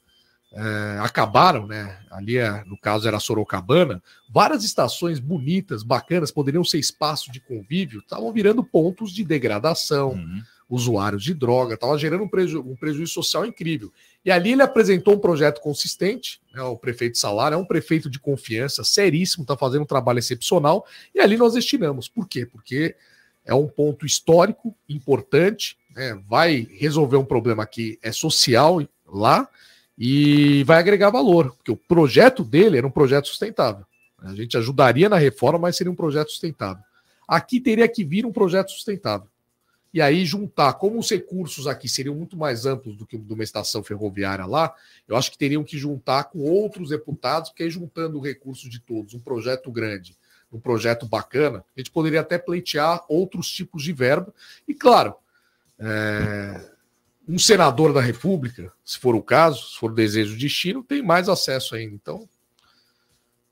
é, 0.53 0.99
acabaram, 1.01 1.67
né? 1.67 1.99
Ali, 2.09 2.37
é, 2.37 2.63
no 2.65 2.77
caso, 2.77 3.07
era 3.07 3.19
Sorocabana, 3.19 4.01
várias 4.29 4.63
estações 4.63 5.19
bonitas, 5.19 5.83
bacanas, 5.83 6.31
poderiam 6.31 6.63
ser 6.63 6.79
espaço 6.79 7.31
de 7.31 7.39
convívio, 7.39 7.99
estavam 7.99 8.31
virando 8.31 8.63
pontos 8.63 9.11
de 9.11 9.23
degradação, 9.23 10.11
uhum. 10.11 10.41
usuários 10.69 11.23
de 11.23 11.33
droga, 11.33 11.73
estava 11.73 11.97
gerando 11.97 12.23
um, 12.23 12.27
preju 12.27 12.61
um, 12.61 12.75
prejuízo 12.75 13.13
social 13.13 13.45
incrível. 13.45 13.91
E 14.23 14.31
ali 14.31 14.53
ele 14.53 14.61
apresentou 14.61 15.15
um 15.15 15.19
projeto 15.19 15.61
consistente, 15.61 16.41
né, 16.53 16.61
o 16.61 16.77
prefeito 16.77 17.17
Salário 17.17 17.55
é 17.55 17.57
um 17.57 17.65
prefeito 17.65 18.09
de 18.09 18.19
confiança, 18.19 18.83
seríssimo, 18.83 19.43
está 19.43 19.55
fazendo 19.57 19.83
um 19.83 19.85
trabalho 19.87 20.19
excepcional, 20.19 20.85
e 21.13 21.19
ali 21.19 21.37
nós 21.37 21.53
destinamos. 21.53 22.07
Por 22.07 22.27
quê? 22.27 22.45
Porque 22.45 22.95
é 23.45 23.53
um 23.53 23.67
ponto 23.67 24.05
histórico 24.05 24.75
importante, 24.87 25.77
né, 25.93 26.19
vai 26.27 26.67
resolver 26.71 27.17
um 27.17 27.25
problema 27.25 27.65
que 27.65 27.99
é 28.01 28.11
social 28.11 28.81
lá, 29.05 29.47
e 29.97 30.63
vai 30.63 30.77
agregar 30.77 31.09
valor, 31.09 31.55
porque 31.55 31.71
o 31.71 31.77
projeto 31.77 32.43
dele 32.43 32.77
era 32.77 32.85
um 32.85 32.91
projeto 32.91 33.27
sustentável. 33.27 33.85
A 34.19 34.33
gente 34.33 34.57
ajudaria 34.57 35.09
na 35.09 35.17
reforma, 35.17 35.59
mas 35.59 35.75
seria 35.75 35.91
um 35.91 35.95
projeto 35.95 36.29
sustentável. 36.29 36.83
Aqui 37.27 37.59
teria 37.59 37.87
que 37.87 38.03
vir 38.03 38.25
um 38.25 38.31
projeto 38.31 38.71
sustentável. 38.71 39.27
E 39.93 40.01
aí 40.01 40.25
juntar, 40.25 40.73
como 40.73 40.99
os 40.99 41.09
recursos 41.09 41.65
aqui 41.65 41.89
seriam 41.89 42.13
muito 42.13 42.37
mais 42.37 42.65
amplos 42.65 42.95
do 42.95 43.05
que 43.05 43.17
de 43.17 43.33
uma 43.33 43.43
estação 43.43 43.83
ferroviária 43.83 44.45
lá, 44.45 44.73
eu 45.07 45.15
acho 45.15 45.31
que 45.31 45.37
teriam 45.37 45.63
que 45.63 45.77
juntar 45.77 46.25
com 46.25 46.39
outros 46.39 46.89
deputados, 46.89 47.49
porque 47.49 47.63
aí 47.63 47.69
juntando 47.69 48.17
o 48.17 48.21
recurso 48.21 48.69
de 48.69 48.79
todos, 48.79 49.13
um 49.13 49.19
projeto 49.19 49.71
grande, 49.71 50.15
um 50.51 50.59
projeto 50.59 51.05
bacana, 51.07 51.65
a 51.75 51.79
gente 51.79 51.91
poderia 51.91 52.21
até 52.21 52.37
pleitear 52.37 53.03
outros 53.07 53.49
tipos 53.49 53.83
de 53.83 53.91
verba. 53.91 54.33
E 54.67 54.73
claro, 54.73 55.15
é, 55.79 56.69
um 57.27 57.37
senador 57.37 57.93
da 57.93 57.99
República, 57.99 58.71
se 58.85 58.97
for 58.97 59.13
o 59.15 59.21
caso, 59.21 59.71
se 59.71 59.77
for 59.77 59.91
o 59.91 59.95
desejo 59.95 60.33
de 60.33 60.39
destino, 60.39 60.81
tem 60.81 61.01
mais 61.01 61.27
acesso 61.27 61.75
ainda. 61.75 61.93
Então, 61.93 62.27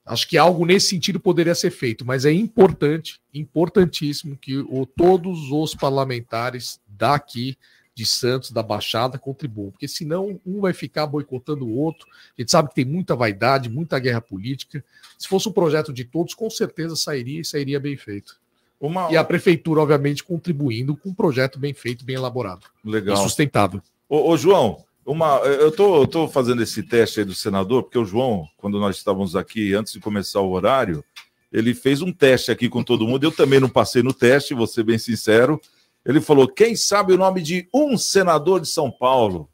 acho 0.05 0.27
que 0.27 0.37
algo 0.37 0.65
nesse 0.65 0.87
sentido 0.87 1.19
poderia 1.19 1.53
ser 1.53 1.71
feito, 1.71 2.05
mas 2.05 2.25
é 2.25 2.31
importante, 2.31 3.19
importantíssimo 3.33 4.37
que 4.37 4.57
o, 4.57 4.85
todos 4.85 5.51
os 5.51 5.75
parlamentares 5.75 6.79
daqui 6.87 7.57
de 7.93 8.05
Santos, 8.05 8.51
da 8.51 8.61
Baixada, 8.61 9.17
contribuam, 9.17 9.71
porque 9.71 9.87
senão 9.87 10.39
um 10.45 10.59
vai 10.59 10.73
ficar 10.73 11.07
boicotando 11.07 11.65
o 11.65 11.77
outro. 11.77 12.07
A 12.37 12.41
gente 12.41 12.51
sabe 12.51 12.69
que 12.69 12.75
tem 12.75 12.85
muita 12.85 13.15
vaidade, 13.15 13.69
muita 13.69 13.97
guerra 13.99 14.19
política. 14.19 14.83
Se 15.17 15.29
fosse 15.29 15.47
um 15.47 15.53
projeto 15.53 15.93
de 15.93 16.03
todos, 16.03 16.33
com 16.33 16.49
certeza 16.49 16.95
sairia 16.97 17.39
e 17.39 17.45
sairia 17.45 17.79
bem 17.79 17.95
feito. 17.95 18.37
Uma... 18.79 19.11
E 19.11 19.17
a 19.17 19.23
prefeitura, 19.23 19.81
obviamente, 19.81 20.23
contribuindo 20.23 20.95
com 20.95 21.09
um 21.09 21.13
projeto 21.13 21.57
bem 21.57 21.73
feito, 21.73 22.05
bem 22.05 22.15
elaborado. 22.15 22.65
Legal. 22.83 23.15
E 23.15 23.19
sustentável. 23.19 23.81
Ô, 24.07 24.31
ô 24.31 24.37
João, 24.37 24.83
uma, 25.05 25.37
eu 25.37 25.71
tô, 25.71 26.07
tô 26.07 26.27
fazendo 26.27 26.63
esse 26.63 26.81
teste 26.81 27.19
aí 27.19 27.25
do 27.25 27.35
senador, 27.35 27.83
porque 27.83 27.97
o 27.97 28.05
João, 28.05 28.47
quando 28.57 28.79
nós 28.79 28.97
estávamos 28.97 29.35
aqui, 29.35 29.73
antes 29.73 29.93
de 29.93 29.99
começar 29.99 30.41
o 30.41 30.51
horário, 30.51 31.03
ele 31.51 31.73
fez 31.73 32.01
um 32.01 32.11
teste 32.11 32.51
aqui 32.51 32.67
com 32.67 32.83
todo 32.83 33.07
mundo. 33.07 33.23
Eu 33.23 33.31
também 33.31 33.59
não 33.59 33.69
passei 33.69 34.01
no 34.03 34.13
teste, 34.13 34.53
vou 34.53 34.67
ser 34.67 34.83
bem 34.83 34.97
sincero. 34.97 35.61
Ele 36.05 36.19
falou: 36.19 36.47
quem 36.47 36.75
sabe 36.75 37.13
o 37.13 37.17
nome 37.17 37.41
de 37.41 37.69
um 37.73 37.97
senador 37.97 38.59
de 38.59 38.67
São 38.67 38.91
Paulo? 38.91 39.49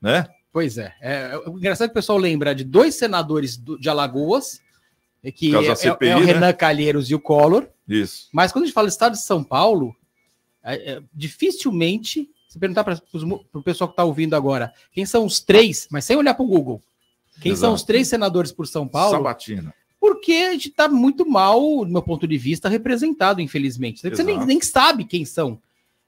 Né? 0.00 0.26
Pois 0.52 0.78
é. 0.78 0.94
é, 1.00 1.32
é 1.34 1.50
engraçado 1.50 1.88
que 1.88 1.92
o 1.92 1.94
pessoal 1.94 2.16
lembra 2.16 2.54
de 2.54 2.64
dois 2.64 2.94
senadores 2.94 3.56
do, 3.56 3.78
de 3.78 3.88
Alagoas, 3.88 4.60
que 5.34 5.54
é, 5.54 5.74
CPI, 5.74 6.08
é, 6.08 6.16
o 6.16 6.20
né? 6.20 6.26
Renan 6.26 6.52
Calheiros 6.52 7.10
e 7.10 7.14
o 7.14 7.20
Collor. 7.20 7.68
Isso. 7.88 8.28
Mas 8.32 8.52
quando 8.52 8.64
a 8.64 8.66
gente 8.66 8.74
fala 8.74 8.86
do 8.86 8.90
estado 8.90 9.12
de 9.12 9.22
São 9.22 9.42
Paulo, 9.44 9.94
é, 10.62 10.92
é, 10.92 11.02
dificilmente, 11.14 12.28
se 12.48 12.58
perguntar 12.58 12.84
para 12.84 13.00
o 13.52 13.62
pessoal 13.62 13.88
que 13.88 13.92
está 13.92 14.04
ouvindo 14.04 14.34
agora, 14.34 14.72
quem 14.92 15.06
são 15.06 15.24
os 15.24 15.40
três, 15.40 15.86
mas 15.90 16.04
sem 16.04 16.16
olhar 16.16 16.34
para 16.34 16.44
o 16.44 16.48
Google, 16.48 16.82
quem 17.40 17.52
Exato. 17.52 17.66
são 17.66 17.74
os 17.74 17.82
três 17.82 18.08
senadores 18.08 18.50
por 18.50 18.66
São 18.66 18.88
Paulo? 18.88 19.16
Sabatina. 19.16 19.74
Porque 20.00 20.32
a 20.32 20.52
gente 20.52 20.68
está 20.68 20.88
muito 20.88 21.28
mal, 21.28 21.60
do 21.84 21.90
meu 21.90 22.02
ponto 22.02 22.26
de 22.26 22.38
vista, 22.38 22.68
representado, 22.68 23.40
infelizmente. 23.40 24.02
Você 24.08 24.22
nem, 24.22 24.44
nem 24.44 24.60
sabe 24.60 25.04
quem 25.04 25.24
são. 25.24 25.60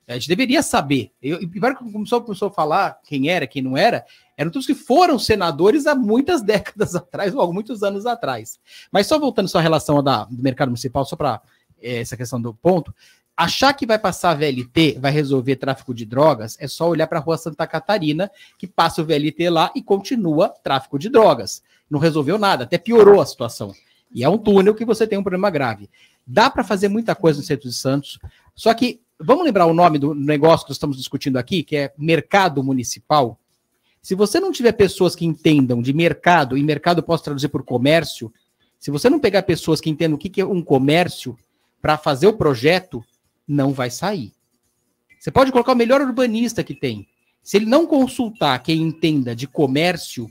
A 0.07 0.15
gente 0.15 0.29
deveria 0.29 0.63
saber. 0.63 1.13
Eu, 1.21 1.41
e 1.43 1.47
pior 1.47 1.77
que 1.77 1.85
começou, 1.93 2.23
começou 2.23 2.49
a 2.49 2.53
falar 2.53 2.99
quem 3.05 3.29
era, 3.29 3.47
quem 3.47 3.61
não 3.61 3.77
era, 3.77 4.07
eram 4.37 4.51
todos 4.51 4.67
que 4.67 4.75
foram 4.75 5.19
senadores 5.19 5.87
há 5.87 5.95
muitas 5.95 6.41
décadas 6.43 6.95
atrás, 6.95 7.35
ou 7.35 7.43
há 7.43 7.53
muitos 7.53 7.83
anos 7.83 8.07
atrás. 8.07 8.59
Mas 8.91 9.07
só 9.07 9.19
voltando 9.19 9.49
só 9.49 9.59
à 9.59 9.63
relação 9.63 10.03
da, 10.03 10.25
do 10.25 10.43
mercado 10.43 10.69
municipal, 10.69 11.05
só 11.05 11.15
para 11.15 11.35
é, 11.35 11.43
essa 11.83 12.17
questão 12.17 12.41
do 12.41 12.53
ponto, 12.55 12.95
achar 13.37 13.73
que 13.73 13.87
vai 13.87 13.99
passar 13.99 14.35
VLT, 14.35 14.99
vai 14.99 15.13
resolver 15.13 15.57
tráfico 15.57 15.95
de 15.95 16.05
drogas, 16.05 16.57
é 16.59 16.67
só 16.67 16.89
olhar 16.89 17.07
para 17.07 17.19
a 17.19 17.23
rua 17.23 17.39
Santa 17.39 17.67
Catarina, 17.67 18.31
que 18.59 18.67
passa 18.67 19.01
o 19.01 19.05
VLT 19.05 19.49
lá 19.49 19.71
e 19.77 19.83
continua 19.83 20.49
tráfico 20.49 20.99
de 20.99 21.09
drogas. 21.09 21.63
Não 21.89 22.01
resolveu 22.01 22.37
nada, 22.37 22.65
até 22.65 22.79
piorou 22.79 23.21
a 23.21 23.27
situação. 23.27 23.73
E 24.13 24.25
é 24.25 24.29
um 24.29 24.39
túnel 24.39 24.75
que 24.75 24.85
você 24.85 25.07
tem 25.07 25.19
um 25.19 25.23
problema 25.23 25.51
grave. 25.51 25.89
Dá 26.27 26.51
para 26.51 26.65
fazer 26.65 26.89
muita 26.89 27.15
coisa 27.15 27.39
no 27.39 27.45
centro 27.45 27.69
de 27.69 27.75
Santos, 27.75 28.19
só 28.55 28.75
que 28.75 29.01
vamos 29.19 29.45
lembrar 29.45 29.67
o 29.67 29.75
nome 29.75 29.99
do 29.99 30.15
negócio 30.15 30.67
que 30.67 30.73
estamos 30.73 30.97
discutindo 30.97 31.37
aqui, 31.37 31.63
que 31.63 31.77
é 31.77 31.93
mercado 31.97 32.63
municipal. 32.63 33.39
Se 34.03 34.15
você 34.15 34.41
não 34.41 34.53
tiver 34.53 34.73
pessoas 34.73 35.15
que 35.15 35.25
entendam 35.25 35.83
de 35.83 35.93
mercado, 35.93 36.57
e 36.57 36.63
mercado 36.63 37.03
posso 37.03 37.25
traduzir 37.25 37.49
por 37.49 37.63
comércio, 37.63 38.33
se 38.79 38.91
você 38.91 39.11
não 39.11 39.19
pegar 39.19 39.43
pessoas 39.43 39.81
que 39.81 39.91
entendam 39.91 40.17
o 40.17 40.19
que 40.19 40.41
é 40.41 40.45
um 40.45 40.63
comércio 40.63 41.37
para 41.81 41.97
fazer 41.97 42.27
o 42.27 42.33
projeto, 42.33 43.05
não 43.47 43.73
vai 43.73 43.91
sair. 43.91 44.33
Você 45.19 45.31
pode 45.31 45.51
colocar 45.51 45.73
o 45.73 45.77
melhor 45.77 46.01
urbanista 46.01 46.63
que 46.63 46.75
tem. 46.75 47.09
Se 47.43 47.57
ele 47.57 47.67
não 47.67 47.87
consultar 47.87 48.63
quem 48.63 48.83
entenda 48.83 49.35
de 49.35 49.47
comércio, 49.47 50.31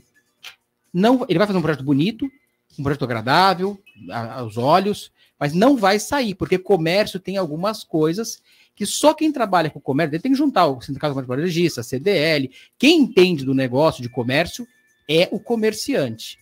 não, 0.92 1.26
ele 1.28 1.38
vai 1.38 1.46
fazer 1.46 1.58
um 1.58 1.62
projeto 1.62 1.84
bonito, 1.84 2.30
um 2.78 2.82
projeto 2.82 3.04
agradável 3.04 3.78
aos 4.10 4.56
olhos, 4.56 5.12
mas 5.38 5.52
não 5.52 5.76
vai 5.76 5.98
sair, 5.98 6.34
porque 6.34 6.58
comércio 6.58 7.20
tem 7.20 7.36
algumas 7.36 7.84
coisas 7.84 8.42
que 8.74 8.86
só 8.86 9.12
quem 9.12 9.32
trabalha 9.32 9.70
com 9.70 9.80
comércio 9.80 10.20
tem 10.20 10.30
que 10.30 10.38
juntar 10.38 10.66
o 10.68 10.80
Sindicato 10.80 11.20
de 11.20 11.68
a 11.76 11.82
CDL. 11.82 12.50
Quem 12.78 13.00
entende 13.00 13.44
do 13.44 13.52
negócio 13.52 14.02
de 14.02 14.08
comércio 14.08 14.66
é 15.08 15.28
o 15.32 15.40
comerciante. 15.40 16.38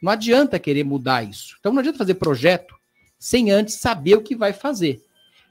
Não 0.00 0.12
adianta 0.12 0.58
querer 0.58 0.84
mudar 0.84 1.24
isso. 1.24 1.56
Então 1.58 1.72
não 1.72 1.80
adianta 1.80 1.98
fazer 1.98 2.14
projeto 2.14 2.76
sem 3.24 3.50
antes 3.50 3.76
saber 3.76 4.16
o 4.16 4.20
que 4.20 4.36
vai 4.36 4.52
fazer. 4.52 5.02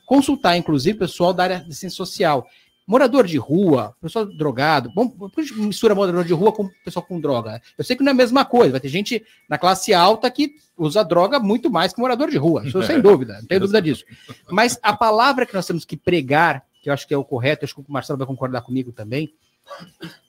Consultar, 0.05 0.55
inclusive, 0.55 0.99
pessoal 0.99 1.33
da 1.33 1.41
área 1.41 1.59
de 1.62 1.73
ciência 1.73 1.97
social. 1.97 2.47
Morador 2.86 3.25
de 3.25 3.36
rua, 3.36 3.95
pessoal 3.99 4.27
drogado, 4.27 4.91
bom, 4.93 5.12
mistura 5.55 5.95
morador 5.95 6.23
de 6.23 6.33
rua 6.33 6.51
com 6.51 6.69
pessoal 6.86 7.03
com 7.03 7.19
droga. 7.19 7.59
Eu 7.75 7.83
sei 7.83 7.95
que 7.95 8.03
não 8.03 8.12
é 8.12 8.13
a 8.13 8.15
mesma 8.15 8.45
coisa, 8.45 8.73
vai 8.73 8.79
ter 8.79 8.89
gente 8.89 9.25
na 9.49 9.57
classe 9.57 9.91
alta 9.91 10.29
que 10.29 10.53
usa 10.77 11.03
droga 11.03 11.39
muito 11.39 11.71
mais 11.71 11.91
que 11.91 11.99
morador 11.99 12.29
de 12.29 12.38
rua, 12.38 12.63
isso 12.63 12.83
sem 12.83 12.99
dúvida, 13.01 13.39
não 13.39 13.47
tenho 13.47 13.62
dúvida 13.62 13.81
disso. 13.81 14.05
Mas 14.51 14.77
a 14.83 14.95
palavra 14.95 15.43
que 15.43 15.55
nós 15.55 15.65
temos 15.65 15.83
que 15.83 15.97
pregar, 15.97 16.63
que 16.79 16.91
eu 16.91 16.93
acho 16.93 17.07
que 17.07 17.13
é 17.13 17.17
o 17.17 17.25
correto, 17.25 17.65
acho 17.65 17.73
que 17.73 17.81
o 17.81 17.86
Marcelo 17.88 18.19
vai 18.19 18.27
concordar 18.27 18.62
comigo 18.62 18.91
também, 18.91 19.33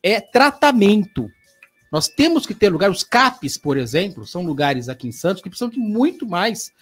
é 0.02 0.18
tratamento. 0.18 1.30
Nós 1.92 2.08
temos 2.08 2.46
que 2.46 2.54
ter 2.54 2.70
lugar, 2.70 2.90
os 2.90 3.04
CAPs, 3.04 3.58
por 3.58 3.76
exemplo, 3.76 4.26
são 4.26 4.42
lugares 4.46 4.88
aqui 4.88 5.06
em 5.06 5.12
Santos 5.12 5.42
que 5.42 5.50
precisam 5.50 5.68
de 5.68 5.78
muito 5.78 6.26
mais 6.26 6.72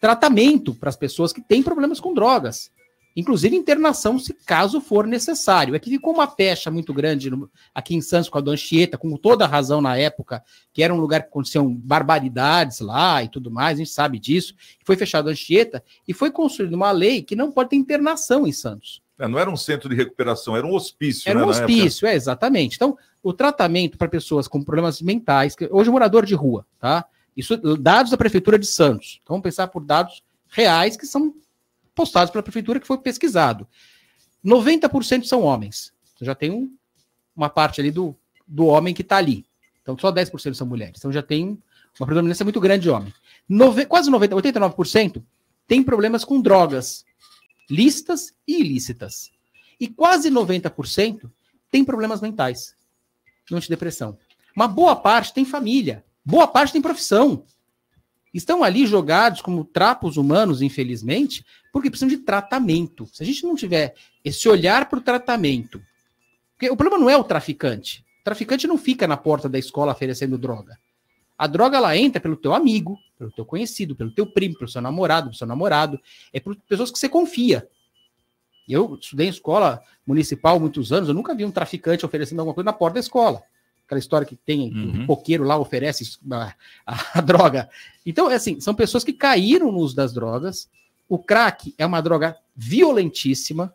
tratamento 0.00 0.74
para 0.74 0.88
as 0.88 0.96
pessoas 0.96 1.32
que 1.32 1.40
têm 1.40 1.62
problemas 1.62 2.00
com 2.00 2.14
drogas 2.14 2.70
inclusive 3.16 3.56
internação 3.56 4.18
se 4.18 4.34
caso 4.34 4.80
for 4.80 5.06
necessário. 5.06 5.74
É 5.74 5.78
que 5.78 5.88
ficou 5.88 6.12
uma 6.12 6.26
pecha 6.26 6.70
muito 6.70 6.92
grande 6.92 7.30
no, 7.30 7.50
aqui 7.74 7.96
em 7.96 8.02
Santos 8.02 8.28
com 8.28 8.36
a 8.36 8.40
Dona 8.42 8.58
Chieta, 8.58 8.98
com 8.98 9.16
toda 9.16 9.46
a 9.46 9.48
razão 9.48 9.80
na 9.80 9.96
época, 9.96 10.44
que 10.72 10.82
era 10.82 10.92
um 10.92 11.00
lugar 11.00 11.22
que 11.22 11.28
aconteciam 11.28 11.74
barbaridades 11.74 12.80
lá 12.80 13.24
e 13.24 13.28
tudo 13.28 13.50
mais, 13.50 13.76
a 13.76 13.78
gente 13.78 13.90
sabe 13.90 14.18
disso. 14.18 14.54
Foi 14.84 14.96
fechado 14.96 15.28
a 15.28 15.32
Anchieta 15.32 15.82
e 16.06 16.12
foi 16.12 16.30
construída 16.30 16.76
uma 16.76 16.90
lei 16.92 17.22
que 17.22 17.34
não 17.34 17.50
pode 17.50 17.70
ter 17.70 17.76
internação 17.76 18.46
em 18.46 18.52
Santos. 18.52 19.00
É, 19.18 19.26
não 19.26 19.38
era 19.38 19.50
um 19.50 19.56
centro 19.56 19.88
de 19.88 19.96
recuperação, 19.96 20.54
era 20.54 20.66
um 20.66 20.74
hospício. 20.74 21.30
Era 21.30 21.38
né, 21.38 21.46
um 21.46 21.48
hospício, 21.48 22.06
é, 22.06 22.14
exatamente. 22.14 22.76
Então, 22.76 22.98
o 23.22 23.32
tratamento 23.32 23.96
para 23.96 24.08
pessoas 24.08 24.46
com 24.46 24.62
problemas 24.62 25.00
mentais, 25.00 25.56
hoje 25.70 25.88
morador 25.88 26.26
de 26.26 26.34
rua, 26.34 26.66
tá? 26.78 27.06
Isso, 27.36 27.56
dados 27.76 28.10
da 28.10 28.16
Prefeitura 28.16 28.58
de 28.58 28.66
Santos. 28.66 29.20
Então, 29.22 29.34
vamos 29.34 29.44
pensar 29.44 29.68
por 29.68 29.84
dados 29.84 30.22
reais 30.48 30.96
que 30.96 31.06
são 31.06 31.34
postados 31.94 32.30
pela 32.30 32.42
prefeitura, 32.42 32.80
que 32.80 32.86
foi 32.86 32.98
pesquisado. 32.98 33.66
90% 34.44 35.24
são 35.24 35.42
homens. 35.42 35.92
Você 36.16 36.24
já 36.24 36.34
tem 36.34 36.50
um, 36.50 36.74
uma 37.34 37.50
parte 37.50 37.80
ali 37.80 37.90
do, 37.90 38.16
do 38.46 38.66
homem 38.66 38.94
que 38.94 39.02
está 39.02 39.16
ali. 39.16 39.44
Então, 39.82 39.96
só 39.98 40.10
10% 40.10 40.54
são 40.54 40.66
mulheres. 40.66 40.98
Então, 40.98 41.12
já 41.12 41.22
tem 41.22 41.58
uma 41.98 42.06
predominância 42.06 42.44
muito 42.44 42.60
grande 42.60 42.84
de 42.84 42.90
homem. 42.90 43.12
Nove, 43.48 43.86
quase 43.86 44.10
90%, 44.10 44.30
89% 44.30 45.22
tem 45.66 45.82
problemas 45.82 46.24
com 46.24 46.40
drogas, 46.40 47.04
lícitas 47.68 48.34
e 48.46 48.60
ilícitas. 48.60 49.30
E 49.78 49.88
quase 49.88 50.30
90% 50.30 51.30
tem 51.70 51.84
problemas 51.84 52.20
mentais, 52.20 52.74
de 53.48 53.68
depressão. 53.68 54.18
Uma 54.54 54.66
boa 54.66 54.96
parte 54.96 55.34
tem 55.34 55.44
família, 55.44 56.04
boa 56.26 56.48
parte 56.48 56.72
tem 56.72 56.82
profissão 56.82 57.44
estão 58.36 58.62
ali 58.62 58.86
jogados 58.86 59.40
como 59.40 59.64
trapos 59.64 60.16
humanos, 60.16 60.60
infelizmente, 60.60 61.44
porque 61.72 61.88
precisam 61.88 62.08
de 62.08 62.18
tratamento. 62.18 63.06
Se 63.06 63.22
a 63.22 63.26
gente 63.26 63.44
não 63.44 63.56
tiver 63.56 63.94
esse 64.22 64.46
olhar 64.48 64.88
para 64.88 64.98
o 64.98 65.02
tratamento, 65.02 65.80
porque 66.52 66.70
o 66.70 66.76
problema 66.76 67.02
não 67.02 67.10
é 67.10 67.16
o 67.16 67.24
traficante. 67.24 68.04
traficante 68.22 68.66
não 68.66 68.76
fica 68.76 69.06
na 69.06 69.16
porta 69.16 69.48
da 69.48 69.58
escola 69.58 69.92
oferecendo 69.92 70.36
droga. 70.36 70.78
A 71.38 71.46
droga 71.46 71.76
ela 71.76 71.96
entra 71.96 72.20
pelo 72.20 72.36
teu 72.36 72.54
amigo, 72.54 72.98
pelo 73.18 73.30
teu 73.30 73.44
conhecido, 73.44 73.94
pelo 73.94 74.10
teu 74.10 74.26
primo, 74.26 74.56
pelo 74.56 74.70
seu 74.70 74.82
namorado, 74.82 75.28
pelo 75.28 75.36
seu 75.36 75.46
namorado, 75.46 76.00
é 76.32 76.40
por 76.40 76.56
pessoas 76.68 76.90
que 76.90 76.98
você 76.98 77.08
confia. 77.08 77.68
Eu 78.68 78.98
estudei 79.00 79.28
em 79.28 79.30
escola 79.30 79.80
municipal 80.06 80.58
muitos 80.58 80.92
anos, 80.92 81.08
eu 81.08 81.14
nunca 81.14 81.34
vi 81.34 81.44
um 81.44 81.50
traficante 81.50 82.04
oferecendo 82.04 82.40
alguma 82.40 82.54
coisa 82.54 82.66
na 82.66 82.72
porta 82.72 82.94
da 82.94 83.00
escola. 83.00 83.42
Aquela 83.86 83.98
história 84.00 84.26
que 84.26 84.34
tem, 84.34 84.72
uhum. 84.74 85.04
o 85.04 85.06
poqueiro 85.06 85.44
lá 85.44 85.56
oferece 85.56 86.18
a, 86.30 86.52
a, 86.84 87.18
a, 87.18 87.20
droga. 87.22 87.70
Então, 88.04 88.28
é 88.28 88.34
assim, 88.34 88.60
são 88.60 88.74
pessoas 88.74 89.04
que 89.04 89.12
caíram 89.12 89.70
no 89.70 89.78
uso 89.78 89.94
das 89.94 90.12
drogas. 90.12 90.68
O 91.08 91.18
crack 91.18 91.72
é 91.78 91.86
uma 91.86 92.00
droga 92.00 92.36
violentíssima 92.54 93.72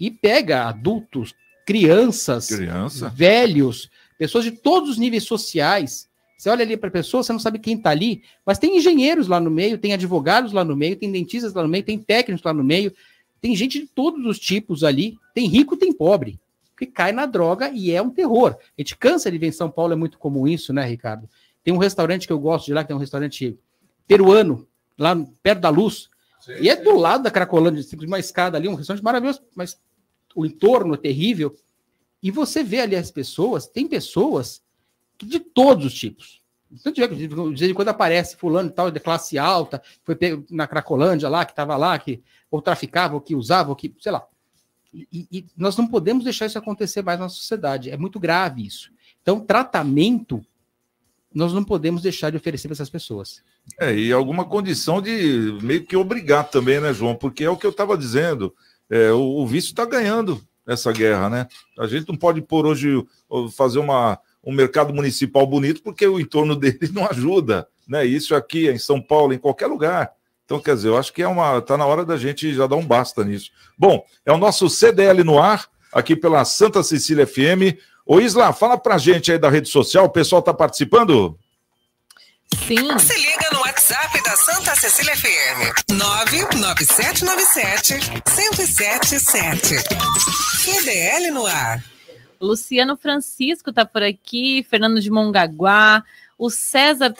e 0.00 0.10
pega 0.10 0.64
adultos, 0.64 1.34
crianças, 1.66 2.48
Criança. 2.48 3.10
velhos, 3.10 3.90
pessoas 4.18 4.44
de 4.44 4.52
todos 4.52 4.88
os 4.90 4.98
níveis 4.98 5.24
sociais. 5.24 6.08
Você 6.38 6.48
olha 6.48 6.62
ali 6.62 6.76
para 6.76 6.88
a 6.88 6.92
pessoa, 6.92 7.22
você 7.22 7.32
não 7.32 7.40
sabe 7.40 7.58
quem 7.58 7.76
está 7.76 7.90
ali, 7.90 8.22
mas 8.46 8.58
tem 8.58 8.78
engenheiros 8.78 9.28
lá 9.28 9.38
no 9.38 9.50
meio, 9.50 9.76
tem 9.76 9.92
advogados 9.92 10.52
lá 10.52 10.64
no 10.64 10.74
meio, 10.74 10.96
tem 10.96 11.12
dentistas 11.12 11.52
lá 11.52 11.62
no 11.62 11.68
meio, 11.68 11.84
tem 11.84 11.98
técnicos 11.98 12.44
lá 12.44 12.54
no 12.54 12.64
meio, 12.64 12.94
tem 13.40 13.54
gente 13.54 13.80
de 13.80 13.86
todos 13.86 14.24
os 14.24 14.38
tipos 14.38 14.84
ali, 14.84 15.18
tem 15.34 15.46
rico, 15.48 15.76
tem 15.76 15.92
pobre, 15.92 16.40
que 16.78 16.86
cai 16.86 17.10
na 17.10 17.26
droga 17.26 17.70
e 17.70 17.90
é 17.90 18.00
um 18.00 18.10
terror. 18.10 18.56
A 18.56 18.80
gente 18.80 18.96
cansa 18.96 19.30
de 19.30 19.36
ver 19.36 19.48
em 19.48 19.52
São 19.52 19.70
Paulo, 19.70 19.92
é 19.92 19.96
muito 19.96 20.18
comum 20.18 20.46
isso, 20.46 20.72
né, 20.72 20.84
Ricardo? 20.84 21.28
Tem 21.64 21.74
um 21.74 21.78
restaurante 21.78 22.26
que 22.26 22.32
eu 22.32 22.38
gosto 22.38 22.66
de 22.66 22.74
lá, 22.74 22.84
que 22.84 22.92
é 22.92 22.94
um 22.94 22.98
restaurante 22.98 23.58
peruano, 24.06 24.66
lá 24.96 25.16
perto 25.42 25.60
da 25.60 25.68
luz, 25.68 26.08
sim, 26.40 26.52
e 26.60 26.70
é 26.70 26.76
sim. 26.76 26.84
do 26.84 26.96
lado 26.96 27.24
da 27.24 27.30
Cracolândia, 27.30 27.84
tem 27.84 28.06
uma 28.06 28.18
escada 28.18 28.56
ali, 28.56 28.68
um 28.68 28.74
restaurante 28.74 29.02
maravilhoso, 29.02 29.42
mas 29.54 29.78
o 30.34 30.46
entorno 30.46 30.94
é 30.94 30.96
terrível. 30.96 31.54
E 32.22 32.30
você 32.30 32.62
vê 32.62 32.80
ali 32.80 32.96
as 32.96 33.10
pessoas, 33.10 33.66
tem 33.66 33.86
pessoas 33.86 34.62
de 35.22 35.40
todos 35.40 35.84
os 35.84 35.94
tipos. 35.94 36.42
Tiver, 36.92 37.08
de 37.08 37.26
vez 37.26 37.62
em 37.62 37.74
quando 37.74 37.88
aparece 37.88 38.36
fulano 38.36 38.68
e 38.68 38.72
tal, 38.72 38.90
de 38.90 39.00
classe 39.00 39.38
alta, 39.38 39.82
foi 40.04 40.16
na 40.50 40.66
Cracolândia 40.66 41.28
lá, 41.28 41.44
que 41.44 41.52
estava 41.52 41.76
lá, 41.76 41.98
que 41.98 42.22
ou 42.50 42.60
traficava, 42.60 43.14
ou 43.14 43.20
que 43.20 43.34
usava, 43.34 43.70
ou 43.70 43.76
que, 43.76 43.94
sei 43.98 44.12
lá. 44.12 44.26
E, 44.92 45.26
e, 45.30 45.46
nós 45.56 45.76
não 45.76 45.86
podemos 45.86 46.24
deixar 46.24 46.46
isso 46.46 46.58
acontecer 46.58 47.02
mais 47.02 47.20
na 47.20 47.28
sociedade. 47.28 47.90
É 47.90 47.96
muito 47.96 48.18
grave 48.18 48.66
isso. 48.66 48.90
Então, 49.22 49.40
tratamento 49.40 50.44
nós 51.34 51.52
não 51.52 51.62
podemos 51.62 52.02
deixar 52.02 52.30
de 52.30 52.36
oferecer 52.36 52.68
para 52.68 52.74
essas 52.74 52.90
pessoas. 52.90 53.42
É, 53.78 53.94
e 53.94 54.12
alguma 54.12 54.44
condição 54.44 55.00
de 55.00 55.58
meio 55.62 55.84
que 55.84 55.96
obrigar 55.96 56.48
também, 56.48 56.80
né, 56.80 56.92
João? 56.92 57.14
Porque 57.14 57.44
é 57.44 57.50
o 57.50 57.56
que 57.56 57.66
eu 57.66 57.70
estava 57.70 57.98
dizendo. 57.98 58.54
É, 58.88 59.12
o, 59.12 59.20
o 59.20 59.46
vício 59.46 59.68
está 59.68 59.84
ganhando 59.84 60.40
essa 60.66 60.92
guerra, 60.92 61.28
né? 61.28 61.46
A 61.78 61.86
gente 61.86 62.08
não 62.08 62.16
pode 62.16 62.40
por 62.42 62.66
hoje 62.66 63.04
fazer 63.56 63.78
uma, 63.78 64.18
um 64.44 64.52
mercado 64.52 64.92
municipal 64.92 65.46
bonito 65.46 65.82
porque 65.82 66.06
o 66.06 66.18
entorno 66.18 66.54
dele 66.56 66.90
não 66.92 67.06
ajuda, 67.06 67.68
né? 67.86 68.04
Isso 68.04 68.34
aqui 68.34 68.68
em 68.68 68.78
São 68.78 69.00
Paulo, 69.00 69.32
em 69.32 69.38
qualquer 69.38 69.66
lugar. 69.66 70.12
Então, 70.48 70.58
quer 70.58 70.74
dizer, 70.76 70.88
eu 70.88 70.96
acho 70.96 71.12
que 71.12 71.20
é 71.20 71.28
uma. 71.28 71.58
Está 71.58 71.76
na 71.76 71.84
hora 71.84 72.06
da 72.06 72.16
gente 72.16 72.54
já 72.54 72.66
dar 72.66 72.76
um 72.76 72.86
basta 72.86 73.22
nisso. 73.22 73.50
Bom, 73.76 74.02
é 74.24 74.32
o 74.32 74.38
nosso 74.38 74.66
CDL 74.70 75.22
no 75.22 75.38
ar, 75.38 75.66
aqui 75.92 76.16
pela 76.16 76.42
Santa 76.46 76.82
Cecília 76.82 77.26
FM. 77.26 77.76
Ô, 78.06 78.18
Isla, 78.18 78.54
fala 78.54 78.78
pra 78.78 78.96
gente 78.96 79.30
aí 79.30 79.36
da 79.36 79.50
rede 79.50 79.68
social, 79.68 80.06
o 80.06 80.10
pessoal 80.10 80.40
está 80.40 80.54
participando? 80.54 81.38
Sim. 82.66 82.98
Se 82.98 83.14
liga 83.14 83.50
no 83.52 83.60
WhatsApp 83.60 84.22
da 84.22 84.34
Santa 84.36 84.74
Cecília 84.74 85.14
FM. 85.14 85.92
99797 85.92 87.92
1077. 88.34 89.74
CDL 90.62 91.30
no 91.30 91.44
ar. 91.44 91.84
Luciano 92.40 92.96
Francisco 92.96 93.68
está 93.68 93.84
por 93.84 94.02
aqui, 94.02 94.66
Fernando 94.70 94.98
de 94.98 95.10
Mongaguá, 95.10 96.02
o 96.38 96.48
César 96.48 97.12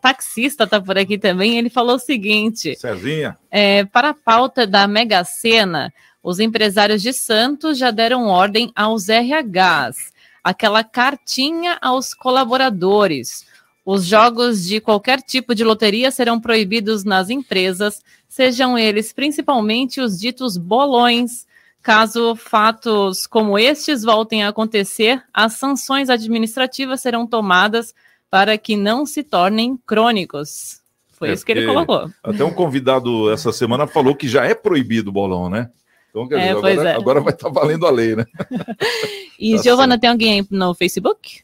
Taxista 0.00 0.64
está 0.64 0.78
por 0.78 0.98
aqui 0.98 1.16
também. 1.16 1.56
Ele 1.56 1.70
falou 1.70 1.96
o 1.96 1.98
seguinte: 1.98 2.76
Cezinha. 2.76 3.38
É, 3.50 3.84
para 3.86 4.10
a 4.10 4.14
pauta 4.14 4.66
da 4.66 4.86
Mega 4.86 5.24
Sena, 5.24 5.92
os 6.22 6.38
empresários 6.38 7.00
de 7.00 7.14
Santos 7.14 7.78
já 7.78 7.90
deram 7.90 8.26
ordem 8.26 8.70
aos 8.76 9.08
RHs, 9.08 10.12
aquela 10.44 10.84
cartinha 10.84 11.78
aos 11.80 12.12
colaboradores. 12.12 13.50
Os 13.84 14.04
jogos 14.04 14.64
de 14.64 14.80
qualquer 14.80 15.20
tipo 15.20 15.54
de 15.56 15.64
loteria 15.64 16.12
serão 16.12 16.38
proibidos 16.38 17.02
nas 17.02 17.30
empresas, 17.30 18.00
sejam 18.28 18.78
eles 18.78 19.12
principalmente 19.12 20.00
os 20.00 20.20
ditos 20.20 20.56
bolões. 20.56 21.50
Caso 21.82 22.36
fatos 22.36 23.26
como 23.26 23.58
estes 23.58 24.04
voltem 24.04 24.44
a 24.44 24.50
acontecer, 24.50 25.20
as 25.34 25.54
sanções 25.54 26.08
administrativas 26.08 27.00
serão 27.00 27.26
tomadas 27.26 27.92
para 28.32 28.56
que 28.56 28.78
não 28.78 29.04
se 29.04 29.22
tornem 29.22 29.78
crônicos. 29.86 30.80
Foi 31.10 31.28
é, 31.28 31.32
isso 31.34 31.44
que 31.44 31.52
ele 31.52 31.66
colocou. 31.66 32.10
Até 32.24 32.42
um 32.42 32.50
convidado 32.50 33.30
essa 33.30 33.52
semana 33.52 33.86
falou 33.86 34.16
que 34.16 34.26
já 34.26 34.46
é 34.46 34.54
proibido 34.54 35.10
o 35.10 35.12
bolão, 35.12 35.50
né? 35.50 35.68
Então, 36.08 36.26
quer 36.26 36.36
é, 36.36 36.54
dizer, 36.54 36.56
agora, 36.56 36.88
é. 36.88 36.94
agora 36.94 37.20
vai 37.20 37.34
estar 37.34 37.50
tá 37.50 37.60
valendo 37.60 37.86
a 37.86 37.90
lei, 37.90 38.16
né? 38.16 38.24
e, 39.38 39.54
tá 39.56 39.62
Giovana, 39.62 40.00
tem 40.00 40.08
alguém 40.08 40.46
no 40.50 40.74
Facebook? 40.74 41.42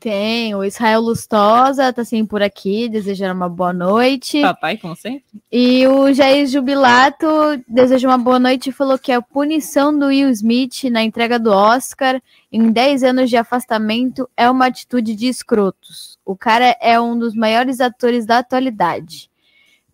Tem, 0.00 0.54
o 0.54 0.64
Israel 0.64 1.02
Lustosa 1.02 1.92
tá 1.92 2.00
assim 2.00 2.24
por 2.24 2.40
aqui, 2.40 2.88
desejando 2.88 3.34
uma 3.34 3.50
boa 3.50 3.70
noite. 3.70 4.40
Papai, 4.40 4.78
como 4.78 4.96
sempre. 4.96 5.24
E 5.52 5.86
o 5.86 6.10
Jair 6.10 6.46
Jubilato 6.46 7.26
deseja 7.68 8.08
uma 8.08 8.16
boa 8.16 8.38
noite 8.38 8.70
e 8.70 8.72
falou 8.72 8.98
que 8.98 9.12
a 9.12 9.20
punição 9.20 9.96
do 9.96 10.06
Will 10.06 10.30
Smith 10.30 10.84
na 10.84 11.02
entrega 11.02 11.38
do 11.38 11.50
Oscar 11.50 12.18
em 12.50 12.72
10 12.72 13.02
anos 13.02 13.28
de 13.28 13.36
afastamento 13.36 14.26
é 14.34 14.48
uma 14.50 14.66
atitude 14.66 15.14
de 15.14 15.28
escrotos. 15.28 16.18
O 16.24 16.34
cara 16.34 16.74
é 16.80 16.98
um 16.98 17.18
dos 17.18 17.34
maiores 17.34 17.78
atores 17.78 18.24
da 18.24 18.38
atualidade. 18.38 19.30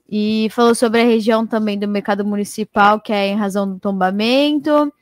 E 0.09 0.47
falou 0.53 0.77
sobre 0.77 1.01
a 1.01 1.05
região 1.05 1.45
também 1.45 1.77
do 1.77 1.89
mercado 1.89 2.25
municipal, 2.25 3.01
que 3.01 3.13
é 3.13 3.27
em 3.27 3.35
razão 3.35 3.69
do 3.69 3.81
tombamento 3.81 4.93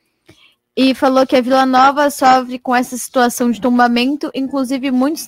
e 0.75 0.93
falou 0.93 1.25
que 1.25 1.35
a 1.35 1.41
Vila 1.41 1.65
Nova 1.65 2.09
sofre 2.09 2.59
com 2.59 2.75
essa 2.75 2.97
situação 2.97 3.49
de 3.49 3.61
tombamento, 3.61 4.29
inclusive 4.35 4.91
muitos 4.91 5.27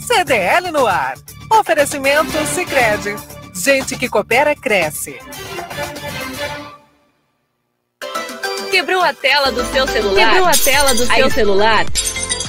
CDL 0.00 0.70
no 0.70 0.86
ar. 0.86 1.14
Oferecimento 1.50 2.32
Sicredi. 2.54 3.16
Gente 3.54 3.96
que 3.96 4.08
coopera 4.08 4.56
cresce. 4.56 5.18
Quebrou 8.70 9.02
a 9.02 9.12
tela 9.12 9.52
do 9.52 9.64
seu 9.66 9.86
celular? 9.86 10.30
Quebrou 10.30 10.46
a 10.46 10.52
tela 10.52 10.94
do 10.94 11.06
seu 11.06 11.30
celular? 11.30 11.86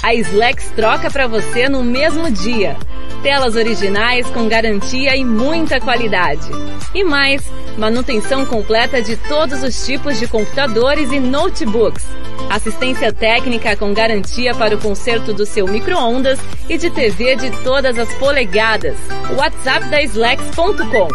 A 0.01 0.13
Slex 0.13 0.71
troca 0.76 1.11
para 1.11 1.28
você 1.28 1.67
no 1.67 1.84
mesmo 1.84 2.32
dia. 2.32 2.78
Telas 3.26 3.55
originais 3.55 4.30
com 4.30 4.47
garantia 4.47 5.15
e 5.15 5.26
muita 5.26 5.80
qualidade. 5.80 6.47
E 6.93 7.03
mais, 7.03 7.41
manutenção 7.76 8.45
completa 8.45 9.01
de 9.01 9.17
todos 9.17 9.63
os 9.63 9.84
tipos 9.84 10.19
de 10.19 10.28
computadores 10.28 11.11
e 11.11 11.19
notebooks. 11.19 12.05
Assistência 12.51 13.11
técnica 13.11 13.76
com 13.76 13.95
garantia 13.95 14.53
para 14.53 14.76
o 14.76 14.80
conserto 14.80 15.34
do 15.34 15.43
seu 15.43 15.67
micro-ondas 15.67 16.39
e 16.69 16.78
de 16.78 16.91
TV 16.91 17.36
de 17.36 17.49
todas 17.63 17.97
as 17.97 18.13
polegadas. 18.13 18.95
WhatsApp 19.36 19.89
da 19.89 20.03
Slex.com 20.03 21.07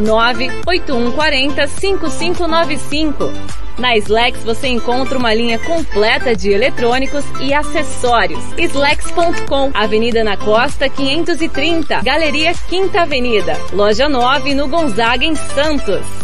98140 0.00 1.66
5595. 1.66 3.63
Na 3.78 3.96
Slex 3.96 4.42
você 4.44 4.68
encontra 4.68 5.18
uma 5.18 5.34
linha 5.34 5.58
completa 5.58 6.34
de 6.34 6.50
eletrônicos 6.50 7.24
e 7.40 7.52
acessórios. 7.52 8.42
Slex.com, 8.56 9.70
Avenida 9.74 10.22
na 10.22 10.36
Costa 10.36 10.88
530, 10.88 12.02
Galeria 12.02 12.52
Quinta 12.68 13.02
Avenida, 13.02 13.58
Loja 13.72 14.08
9 14.08 14.54
no 14.54 14.68
Gonzaga 14.68 15.24
em 15.24 15.34
Santos. 15.34 16.23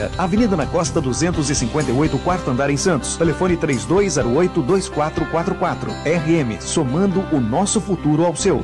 Avenida 0.17 0.55
na 0.55 0.65
Costa 0.65 1.01
258, 1.01 2.17
quarto 2.19 2.49
andar 2.49 2.69
em 2.69 2.77
Santos. 2.77 3.17
Telefone 3.17 3.57
3208-2444. 3.57 5.89
RM, 6.05 6.61
somando 6.61 7.19
o 7.31 7.39
nosso 7.39 7.81
futuro 7.81 8.25
ao 8.25 8.35
seu. 8.35 8.63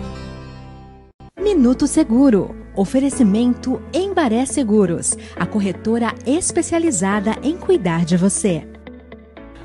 Minuto 1.39 1.85
Seguro. 1.85 2.55
Oferecimento 2.75 3.79
Embaré 3.91 4.45
Seguros, 4.45 5.17
a 5.35 5.45
corretora 5.47 6.13
especializada 6.27 7.35
em 7.41 7.57
cuidar 7.57 8.05
de 8.05 8.15
você. 8.15 8.67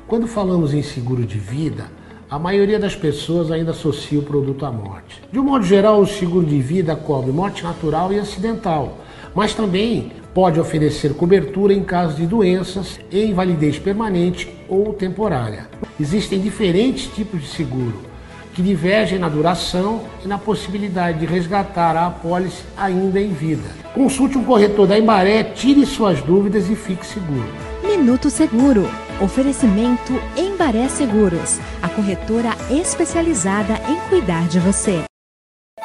Quando 0.07 0.27
falamos 0.27 0.73
em 0.73 0.81
seguro 0.81 1.23
de 1.23 1.37
vida, 1.37 1.91
a 2.27 2.39
maioria 2.39 2.79
das 2.79 2.95
pessoas 2.95 3.51
ainda 3.51 3.69
associa 3.69 4.17
o 4.17 4.23
produto 4.23 4.65
à 4.65 4.71
morte. 4.71 5.21
De 5.31 5.37
um 5.37 5.43
modo 5.43 5.63
geral, 5.63 6.01
o 6.01 6.07
seguro 6.07 6.47
de 6.47 6.59
vida 6.59 6.95
cobre 6.95 7.31
morte 7.31 7.63
natural 7.63 8.11
e 8.11 8.17
acidental, 8.17 8.97
mas 9.35 9.53
também 9.53 10.11
pode 10.33 10.59
oferecer 10.59 11.13
cobertura 11.13 11.73
em 11.73 11.83
caso 11.83 12.15
de 12.15 12.25
doenças 12.25 12.99
e 13.11 13.25
invalidez 13.25 13.77
permanente 13.77 14.49
ou 14.67 14.93
temporária. 14.93 15.67
Existem 15.99 16.39
diferentes 16.39 17.07
tipos 17.13 17.41
de 17.41 17.47
seguro 17.47 18.13
que 18.53 18.61
divergem 18.61 19.17
na 19.17 19.27
duração 19.27 20.03
e 20.23 20.27
na 20.27 20.37
possibilidade 20.37 21.19
de 21.19 21.25
resgatar 21.25 21.95
a 21.95 22.07
apólice 22.07 22.63
ainda 22.77 23.19
em 23.19 23.33
vida. 23.33 23.67
Consulte 23.93 24.37
um 24.37 24.43
corretor 24.43 24.87
da 24.87 24.97
Embaré, 24.97 25.43
tire 25.43 25.85
suas 25.85 26.21
dúvidas 26.21 26.69
e 26.69 26.75
fique 26.75 27.05
seguro. 27.05 27.47
Minuto 27.83 28.29
Seguro. 28.29 28.83
Oferecimento 29.21 30.13
Embaré 30.35 30.87
Seguros, 30.87 31.59
a 31.81 31.89
corretora 31.89 32.49
especializada 32.69 33.73
em 33.87 34.09
cuidar 34.09 34.47
de 34.47 34.59
você. 34.59 35.03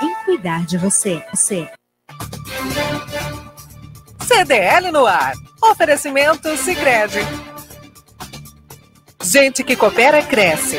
Em 0.01 0.15
cuidar 0.25 0.65
de 0.65 0.79
você. 0.79 1.23
você. 1.31 1.69
CDL 4.29 4.93
no 4.93 5.07
ar. 5.07 5.33
Oferecimento 5.63 6.55
Sicredi. 6.59 7.21
Gente 9.25 9.65
que 9.65 9.75
coopera 9.75 10.23
cresce. 10.23 10.77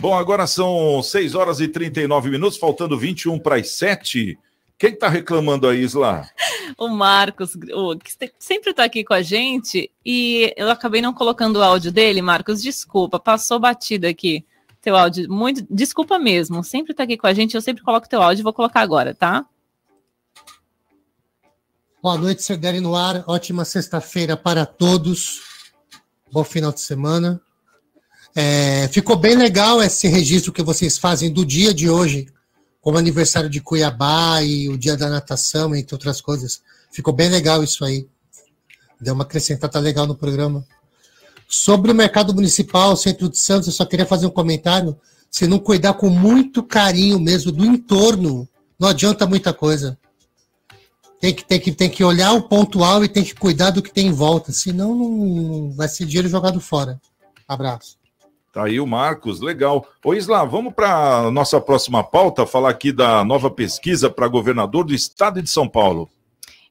Bom, 0.00 0.14
agora 0.14 0.46
são 0.46 1.02
6 1.02 1.34
horas 1.34 1.60
e 1.60 1.68
39 1.68 2.30
minutos, 2.30 2.58
faltando 2.58 2.98
21 2.98 3.38
para 3.38 3.56
as 3.56 3.68
7. 3.72 4.38
Quem 4.78 4.94
está 4.94 5.10
reclamando 5.10 5.68
aí, 5.68 5.82
Isla? 5.82 6.26
O 6.78 6.88
Marcos, 6.88 7.54
o, 7.74 7.98
que 7.98 8.32
sempre 8.38 8.70
está 8.70 8.84
aqui 8.84 9.04
com 9.04 9.12
a 9.12 9.20
gente, 9.20 9.90
e 10.02 10.54
eu 10.56 10.70
acabei 10.70 11.02
não 11.02 11.12
colocando 11.12 11.56
o 11.56 11.62
áudio 11.62 11.92
dele, 11.92 12.22
Marcos, 12.22 12.62
desculpa, 12.62 13.20
passou 13.20 13.60
batido 13.60 14.06
aqui 14.06 14.42
teu 14.80 14.96
áudio. 14.96 15.30
Muito, 15.30 15.66
desculpa 15.70 16.18
mesmo, 16.18 16.64
sempre 16.64 16.92
está 16.92 17.04
aqui 17.04 17.16
com 17.16 17.26
a 17.26 17.34
gente, 17.34 17.54
eu 17.54 17.62
sempre 17.62 17.82
coloco 17.82 18.08
teu 18.08 18.22
áudio, 18.22 18.44
vou 18.44 18.52
colocar 18.52 18.80
agora, 18.80 19.14
tá? 19.14 19.44
Boa 22.02 22.16
noite, 22.16 22.42
Cerderi 22.42 22.80
no 22.80 22.96
ar. 22.96 23.22
Ótima 23.26 23.62
sexta-feira 23.62 24.34
para 24.34 24.64
todos. 24.64 25.42
Bom 26.32 26.42
final 26.42 26.72
de 26.72 26.80
semana. 26.80 27.38
É, 28.34 28.88
ficou 28.88 29.16
bem 29.16 29.36
legal 29.36 29.82
esse 29.82 30.08
registro 30.08 30.52
que 30.52 30.62
vocês 30.62 30.96
fazem 30.96 31.30
do 31.30 31.44
dia 31.44 31.74
de 31.74 31.90
hoje, 31.90 32.26
como 32.80 32.96
aniversário 32.96 33.50
de 33.50 33.60
Cuiabá 33.60 34.42
e 34.42 34.68
o 34.68 34.78
dia 34.78 34.96
da 34.96 35.10
natação, 35.10 35.74
entre 35.74 35.94
outras 35.94 36.22
coisas. 36.22 36.62
Ficou 36.90 37.12
bem 37.12 37.28
legal 37.28 37.62
isso 37.62 37.84
aí. 37.84 38.08
Deu 38.98 39.12
uma 39.12 39.24
acrescentada 39.24 39.78
legal 39.78 40.06
no 40.06 40.14
programa. 40.14 40.64
Sobre 41.52 41.90
o 41.90 41.94
mercado 41.96 42.32
municipal, 42.32 42.96
centro 42.96 43.28
de 43.28 43.36
Santos, 43.36 43.66
eu 43.66 43.72
só 43.72 43.84
queria 43.84 44.06
fazer 44.06 44.24
um 44.24 44.30
comentário. 44.30 44.96
Se 45.28 45.48
não 45.48 45.58
cuidar 45.58 45.94
com 45.94 46.08
muito 46.08 46.62
carinho 46.62 47.18
mesmo 47.18 47.50
do 47.50 47.64
entorno, 47.64 48.48
não 48.78 48.88
adianta 48.88 49.26
muita 49.26 49.52
coisa. 49.52 49.98
Tem 51.20 51.34
que, 51.34 51.44
tem, 51.44 51.58
que, 51.58 51.72
tem 51.72 51.90
que 51.90 52.04
olhar 52.04 52.34
o 52.34 52.42
pontual 52.42 53.04
e 53.04 53.08
tem 53.08 53.24
que 53.24 53.34
cuidar 53.34 53.70
do 53.70 53.82
que 53.82 53.92
tem 53.92 54.06
em 54.06 54.12
volta, 54.12 54.52
senão 54.52 54.94
não 54.94 55.72
vai 55.72 55.88
ser 55.88 56.06
dinheiro 56.06 56.28
jogado 56.28 56.60
fora. 56.60 57.00
Abraço. 57.48 57.98
Tá 58.52 58.66
aí 58.66 58.78
o 58.78 58.86
Marcos, 58.86 59.40
legal. 59.40 59.84
Ô 60.04 60.14
Isla, 60.14 60.44
vamos 60.44 60.72
para 60.72 61.32
nossa 61.32 61.60
próxima 61.60 62.04
pauta, 62.04 62.46
falar 62.46 62.70
aqui 62.70 62.92
da 62.92 63.24
nova 63.24 63.50
pesquisa 63.50 64.08
para 64.08 64.28
governador 64.28 64.84
do 64.84 64.94
estado 64.94 65.42
de 65.42 65.50
São 65.50 65.68
Paulo. 65.68 66.08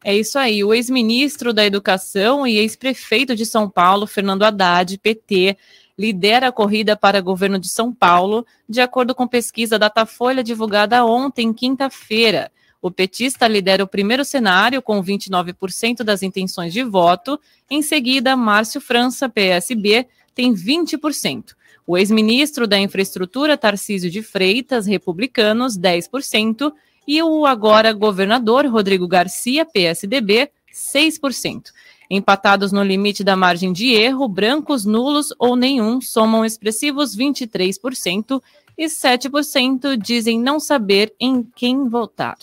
É 0.03 0.15
isso 0.15 0.39
aí. 0.39 0.63
O 0.63 0.73
ex-ministro 0.73 1.53
da 1.53 1.65
Educação 1.65 2.47
e 2.47 2.57
ex-prefeito 2.57 3.35
de 3.35 3.45
São 3.45 3.69
Paulo, 3.69 4.07
Fernando 4.07 4.43
Haddad, 4.43 4.97
PT, 4.97 5.57
lidera 5.97 6.47
a 6.47 6.51
corrida 6.51 6.95
para 6.95 7.19
governo 7.19 7.59
de 7.59 7.67
São 7.67 7.93
Paulo, 7.93 8.45
de 8.67 8.79
acordo 8.79 9.13
com 9.13 9.27
pesquisa 9.27 9.77
Datafolha 9.77 10.41
divulgada 10.41 11.05
ontem, 11.05 11.53
quinta-feira. 11.53 12.49
O 12.81 12.89
petista 12.89 13.45
lidera 13.45 13.83
o 13.83 13.87
primeiro 13.87 14.23
cenário 14.23 14.81
com 14.81 15.03
29% 15.03 16.01
das 16.01 16.23
intenções 16.23 16.71
de 16.71 16.81
voto. 16.81 17.37
Em 17.69 17.81
seguida, 17.81 18.37
Márcio 18.37 18.79
França, 18.79 19.27
PSB, 19.27 20.07
tem 20.33 20.53
20%. 20.53 21.53
O 21.85 21.97
ex-ministro 21.97 22.65
da 22.65 22.79
Infraestrutura, 22.79 23.57
Tarcísio 23.57 24.09
de 24.09 24.21
Freitas, 24.21 24.85
republicanos, 24.85 25.77
10%. 25.77 26.71
E 27.11 27.23
o 27.23 27.43
agora 27.43 27.91
governador, 27.91 28.67
Rodrigo 28.67 29.07
Garcia, 29.07 29.65
PSDB, 29.65 30.51
6%. 30.71 31.71
Empatados 32.07 32.71
no 32.71 32.83
limite 32.83 33.23
da 33.23 33.35
margem 33.35 33.73
de 33.73 33.95
erro, 33.95 34.27
brancos, 34.27 34.85
nulos 34.85 35.33
ou 35.39 35.55
nenhum 35.55 35.99
somam 35.99 36.45
expressivos 36.45 37.17
23% 37.17 38.39
e 38.77 38.85
7% 38.85 39.97
dizem 39.97 40.39
não 40.39 40.59
saber 40.59 41.11
em 41.19 41.41
quem 41.55 41.89
votar. 41.89 42.37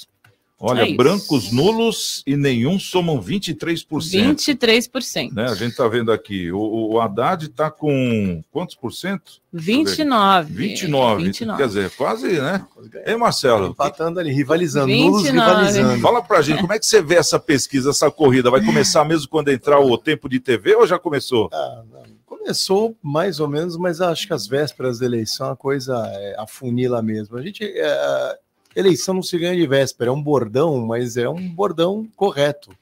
Olha, 0.59 0.88
é 0.88 0.94
brancos 0.94 1.52
nulos 1.52 2.22
e 2.26 2.34
nenhum 2.34 2.78
somam 2.78 3.22
23%. 3.22 3.86
23%. 3.86 5.32
Né? 5.34 5.44
A 5.44 5.54
gente 5.54 5.72
está 5.72 5.86
vendo 5.86 6.11
aqui. 6.11 6.50
O, 6.50 6.94
o 6.94 7.00
Haddad 7.00 7.44
está 7.44 7.70
com 7.70 8.42
quantos 8.50 8.74
por 8.74 8.90
cento? 8.90 9.32
29. 9.52 10.54
29. 10.54 11.24
29. 11.24 11.62
Quer 11.62 11.68
dizer, 11.68 11.90
quase, 11.90 12.40
né? 12.40 12.64
Ei, 13.04 13.16
Marcelo? 13.16 13.68
Empatando 13.68 14.18
ali, 14.18 14.32
rivalizando. 14.32 14.86
29. 14.86 15.11
Nulos 15.11 15.28
rivalizando. 15.28 16.00
Fala 16.00 16.22
pra 16.22 16.40
gente, 16.40 16.62
como 16.62 16.72
é 16.72 16.78
que 16.78 16.86
você 16.86 17.02
vê 17.02 17.16
essa 17.16 17.38
pesquisa, 17.38 17.90
essa 17.90 18.11
corrida? 18.11 18.50
Vai 18.50 18.64
começar 18.64 19.04
mesmo 19.04 19.28
quando 19.28 19.50
entrar 19.50 19.78
o 19.78 19.98
tempo 19.98 20.26
de 20.26 20.40
TV 20.40 20.74
ou 20.74 20.86
já 20.86 20.98
começou? 20.98 21.50
Ah, 21.52 21.82
começou 22.24 22.96
mais 23.02 23.40
ou 23.40 23.48
menos, 23.48 23.76
mas 23.76 24.00
acho 24.00 24.26
que 24.26 24.32
as 24.32 24.46
vésperas 24.46 25.00
da 25.00 25.07
eleição 25.07 25.50
a 25.50 25.57
coisa 25.57 26.00
é, 26.14 26.36
afunila 26.38 27.02
mesmo. 27.02 27.36
A 27.36 27.42
gente. 27.42 27.62
É, 27.62 28.38
Eleição 28.77 29.14
não 29.14 29.22
se 29.22 29.39
ganha 29.39 29.57
de 29.57 29.66
véspera, 29.66 30.11
é 30.11 30.12
um 30.12 30.22
bordão, 30.22 30.85
mas 30.85 31.16
é 31.16 31.27
um 31.27 31.49
bordão 31.49 32.07
correto. 32.14 32.77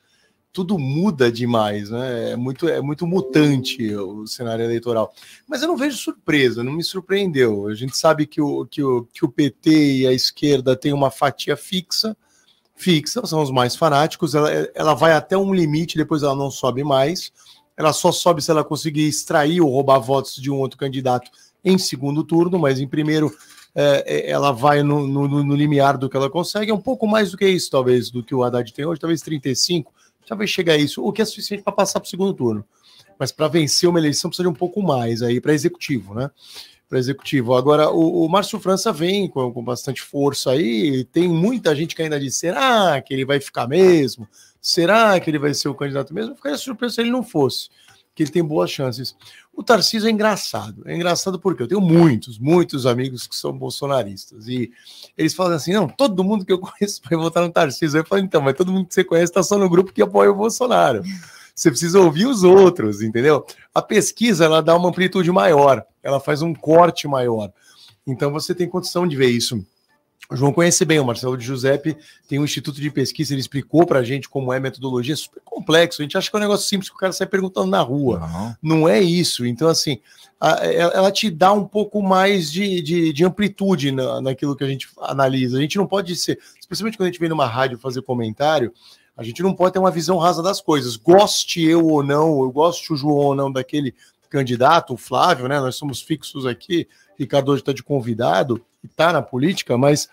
Tudo 0.52 0.76
muda 0.76 1.30
demais, 1.30 1.88
né? 1.88 2.32
É 2.32 2.36
muito, 2.36 2.68
é 2.68 2.80
muito 2.80 3.06
mutante 3.06 3.94
o 3.94 4.26
cenário 4.26 4.64
eleitoral. 4.64 5.14
Mas 5.46 5.62
eu 5.62 5.68
não 5.68 5.76
vejo 5.76 5.96
surpresa, 5.96 6.64
não 6.64 6.72
me 6.72 6.82
surpreendeu. 6.82 7.68
A 7.68 7.74
gente 7.74 7.96
sabe 7.96 8.26
que 8.26 8.40
o, 8.40 8.66
que 8.66 8.82
o, 8.82 9.04
que 9.12 9.24
o 9.24 9.28
PT 9.28 9.70
e 9.98 10.06
a 10.06 10.12
esquerda 10.12 10.74
têm 10.74 10.92
uma 10.92 11.12
fatia 11.12 11.56
fixa, 11.56 12.16
fixa, 12.74 13.24
são 13.24 13.40
os 13.40 13.52
mais 13.52 13.76
fanáticos. 13.76 14.34
Ela, 14.34 14.50
ela 14.74 14.94
vai 14.94 15.12
até 15.12 15.38
um 15.38 15.54
limite, 15.54 15.96
depois 15.96 16.24
ela 16.24 16.34
não 16.34 16.50
sobe 16.50 16.82
mais. 16.82 17.32
Ela 17.76 17.92
só 17.92 18.10
sobe 18.10 18.42
se 18.42 18.50
ela 18.50 18.64
conseguir 18.64 19.06
extrair 19.06 19.60
ou 19.60 19.70
roubar 19.70 20.00
votos 20.00 20.34
de 20.34 20.50
um 20.50 20.56
outro 20.56 20.76
candidato 20.76 21.30
em 21.64 21.78
segundo 21.78 22.24
turno, 22.24 22.58
mas 22.58 22.80
em 22.80 22.86
primeiro 22.86 23.32
é, 23.74 24.04
é, 24.06 24.30
ela 24.30 24.52
vai 24.52 24.82
no, 24.82 25.06
no, 25.06 25.26
no, 25.26 25.54
limiar 25.56 25.98
do 25.98 26.08
que 26.08 26.16
ela 26.16 26.30
consegue, 26.30 26.70
é 26.70 26.74
um 26.74 26.80
pouco 26.80 27.06
mais 27.06 27.32
do 27.32 27.36
que 27.36 27.46
isso, 27.46 27.70
talvez, 27.70 28.08
do 28.08 28.22
que 28.22 28.34
o 28.34 28.44
Haddad 28.44 28.72
tem 28.72 28.84
hoje, 28.84 29.00
talvez 29.00 29.20
35, 29.20 29.92
talvez 30.26 30.48
chegue 30.48 30.70
a 30.70 30.76
isso, 30.76 31.04
o 31.04 31.12
que 31.12 31.20
é 31.20 31.24
suficiente 31.24 31.62
para 31.62 31.72
passar 31.72 31.98
para 31.98 32.06
o 32.06 32.10
segundo 32.10 32.32
turno. 32.32 32.64
Mas 33.18 33.32
para 33.32 33.48
vencer 33.48 33.88
uma 33.88 33.98
eleição 33.98 34.30
precisa 34.30 34.48
de 34.48 34.52
um 34.52 34.56
pouco 34.56 34.82
mais 34.82 35.22
aí 35.22 35.40
para 35.40 35.52
executivo, 35.52 36.14
né? 36.14 36.30
Para 36.88 36.98
executivo. 36.98 37.54
Agora, 37.54 37.90
o, 37.90 38.24
o 38.24 38.28
Márcio 38.28 38.58
França 38.60 38.92
vem 38.92 39.28
com, 39.28 39.52
com 39.52 39.62
bastante 39.62 40.02
força 40.02 40.50
aí, 40.50 41.04
tem 41.04 41.28
muita 41.28 41.74
gente 41.74 41.94
que 41.94 42.02
ainda 42.02 42.18
diz: 42.18 42.36
será 42.36 43.00
que 43.00 43.14
ele 43.14 43.24
vai 43.24 43.40
ficar 43.40 43.66
mesmo? 43.68 44.28
Será 44.60 45.18
que 45.20 45.30
ele 45.30 45.38
vai 45.38 45.54
ser 45.54 45.68
o 45.68 45.74
candidato 45.74 46.12
mesmo? 46.14 46.32
Eu 46.32 46.36
ficaria 46.36 46.58
surpreso 46.58 46.94
se 46.94 47.00
ele 47.00 47.10
não 47.10 47.22
fosse, 47.22 47.68
que 48.14 48.22
ele 48.22 48.30
tem 48.30 48.44
boas 48.44 48.70
chances. 48.70 49.16
O 49.52 49.62
Tarcísio 49.62 50.08
é 50.08 50.10
engraçado. 50.10 50.82
É 50.86 50.94
engraçado 50.94 51.38
porque 51.38 51.62
eu 51.62 51.68
tenho 51.68 51.80
muitos, 51.80 52.38
muitos 52.38 52.86
amigos 52.86 53.26
que 53.26 53.34
são 53.34 53.52
bolsonaristas. 53.52 54.46
E 54.46 54.70
eles 55.18 55.34
falam 55.34 55.54
assim: 55.54 55.72
não, 55.72 55.88
todo 55.88 56.24
mundo 56.24 56.44
que 56.44 56.52
eu 56.52 56.58
conheço 56.60 57.00
vai 57.08 57.18
votar 57.18 57.42
no 57.42 57.50
Tarcísio. 57.50 57.98
Eu 57.98 58.04
falo, 58.04 58.22
então, 58.22 58.40
mas 58.40 58.54
todo 58.54 58.72
mundo 58.72 58.86
que 58.86 58.94
você 58.94 59.04
conhece 59.04 59.30
está 59.30 59.42
só 59.42 59.58
no 59.58 59.68
grupo 59.68 59.92
que 59.92 60.02
apoia 60.02 60.30
o 60.30 60.34
Bolsonaro. 60.34 61.02
Você 61.54 61.70
precisa 61.70 62.00
ouvir 62.00 62.26
os 62.26 62.42
outros, 62.42 63.00
entendeu? 63.00 63.46
A 63.72 63.80
pesquisa 63.80 64.44
ela 64.44 64.60
dá 64.60 64.76
uma 64.76 64.88
amplitude 64.88 65.30
maior, 65.30 65.84
ela 66.02 66.18
faz 66.18 66.42
um 66.42 66.52
corte 66.52 67.06
maior. 67.06 67.52
Então 68.06 68.32
você 68.32 68.54
tem 68.54 68.68
condição 68.68 69.06
de 69.06 69.16
ver 69.16 69.28
isso 69.28 69.64
o 70.30 70.36
João 70.36 70.52
conhece 70.52 70.84
bem, 70.84 70.98
o 70.98 71.04
Marcelo 71.04 71.36
de 71.36 71.44
Giuseppe 71.44 71.96
tem 72.26 72.38
um 72.38 72.44
instituto 72.44 72.80
de 72.80 72.90
pesquisa, 72.90 73.34
ele 73.34 73.40
explicou 73.40 73.86
para 73.86 73.98
a 73.98 74.02
gente 74.02 74.28
como 74.28 74.52
é 74.52 74.56
a 74.56 74.60
metodologia, 74.60 75.14
super 75.14 75.42
complexo. 75.44 76.00
A 76.00 76.04
gente 76.04 76.16
acha 76.16 76.30
que 76.30 76.36
é 76.36 76.38
um 76.38 76.42
negócio 76.42 76.66
simples 76.66 76.88
que 76.88 76.96
o 76.96 76.98
cara 76.98 77.12
sai 77.12 77.26
perguntando 77.26 77.70
na 77.70 77.80
rua. 77.82 78.20
Não, 78.20 78.56
Não 78.62 78.88
é 78.88 79.00
isso. 79.00 79.44
Então, 79.44 79.68
assim, 79.68 80.00
a, 80.40 80.64
ela 80.64 81.12
te 81.12 81.30
dá 81.30 81.52
um 81.52 81.66
pouco 81.66 82.02
mais 82.02 82.50
de, 82.50 82.80
de, 82.80 83.12
de 83.12 83.24
amplitude 83.24 83.92
na, 83.92 84.20
naquilo 84.22 84.56
que 84.56 84.64
a 84.64 84.68
gente 84.68 84.88
analisa. 84.98 85.58
A 85.58 85.60
gente 85.60 85.76
não 85.76 85.86
pode 85.86 86.16
ser, 86.16 86.38
especialmente 86.58 86.96
quando 86.96 87.08
a 87.08 87.10
gente 87.10 87.20
vem 87.20 87.28
numa 87.28 87.46
rádio 87.46 87.78
fazer 87.78 88.00
comentário, 88.00 88.72
a 89.16 89.22
gente 89.22 89.42
não 89.42 89.54
pode 89.54 89.74
ter 89.74 89.78
uma 89.78 89.90
visão 89.90 90.16
rasa 90.16 90.42
das 90.42 90.60
coisas. 90.60 90.96
Goste 90.96 91.62
eu 91.62 91.86
ou 91.86 92.02
não, 92.02 92.42
eu 92.42 92.50
goste 92.50 92.92
o 92.92 92.96
João 92.96 93.16
ou 93.16 93.34
não 93.34 93.52
daquele 93.52 93.94
candidato, 94.28 94.94
o 94.94 94.96
Flávio, 94.96 95.46
né? 95.46 95.60
Nós 95.60 95.76
somos 95.76 96.02
fixos 96.02 96.46
aqui. 96.46 96.88
Ricardo 97.18 97.52
hoje 97.52 97.62
está 97.62 97.72
de 97.72 97.82
convidado 97.82 98.60
e 98.82 98.86
está 98.86 99.12
na 99.12 99.22
política, 99.22 99.76
mas 99.78 100.08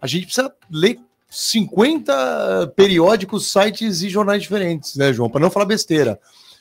a 0.00 0.06
gente 0.06 0.26
precisa 0.26 0.52
ler 0.70 0.98
50 1.30 2.72
periódicos, 2.76 3.50
sites 3.50 4.02
e 4.02 4.08
jornais 4.08 4.42
diferentes, 4.42 4.96
né, 4.96 5.12
João? 5.12 5.28
Para 5.28 5.40
não 5.40 5.50
falar 5.50 5.66
besteira. 5.66 6.18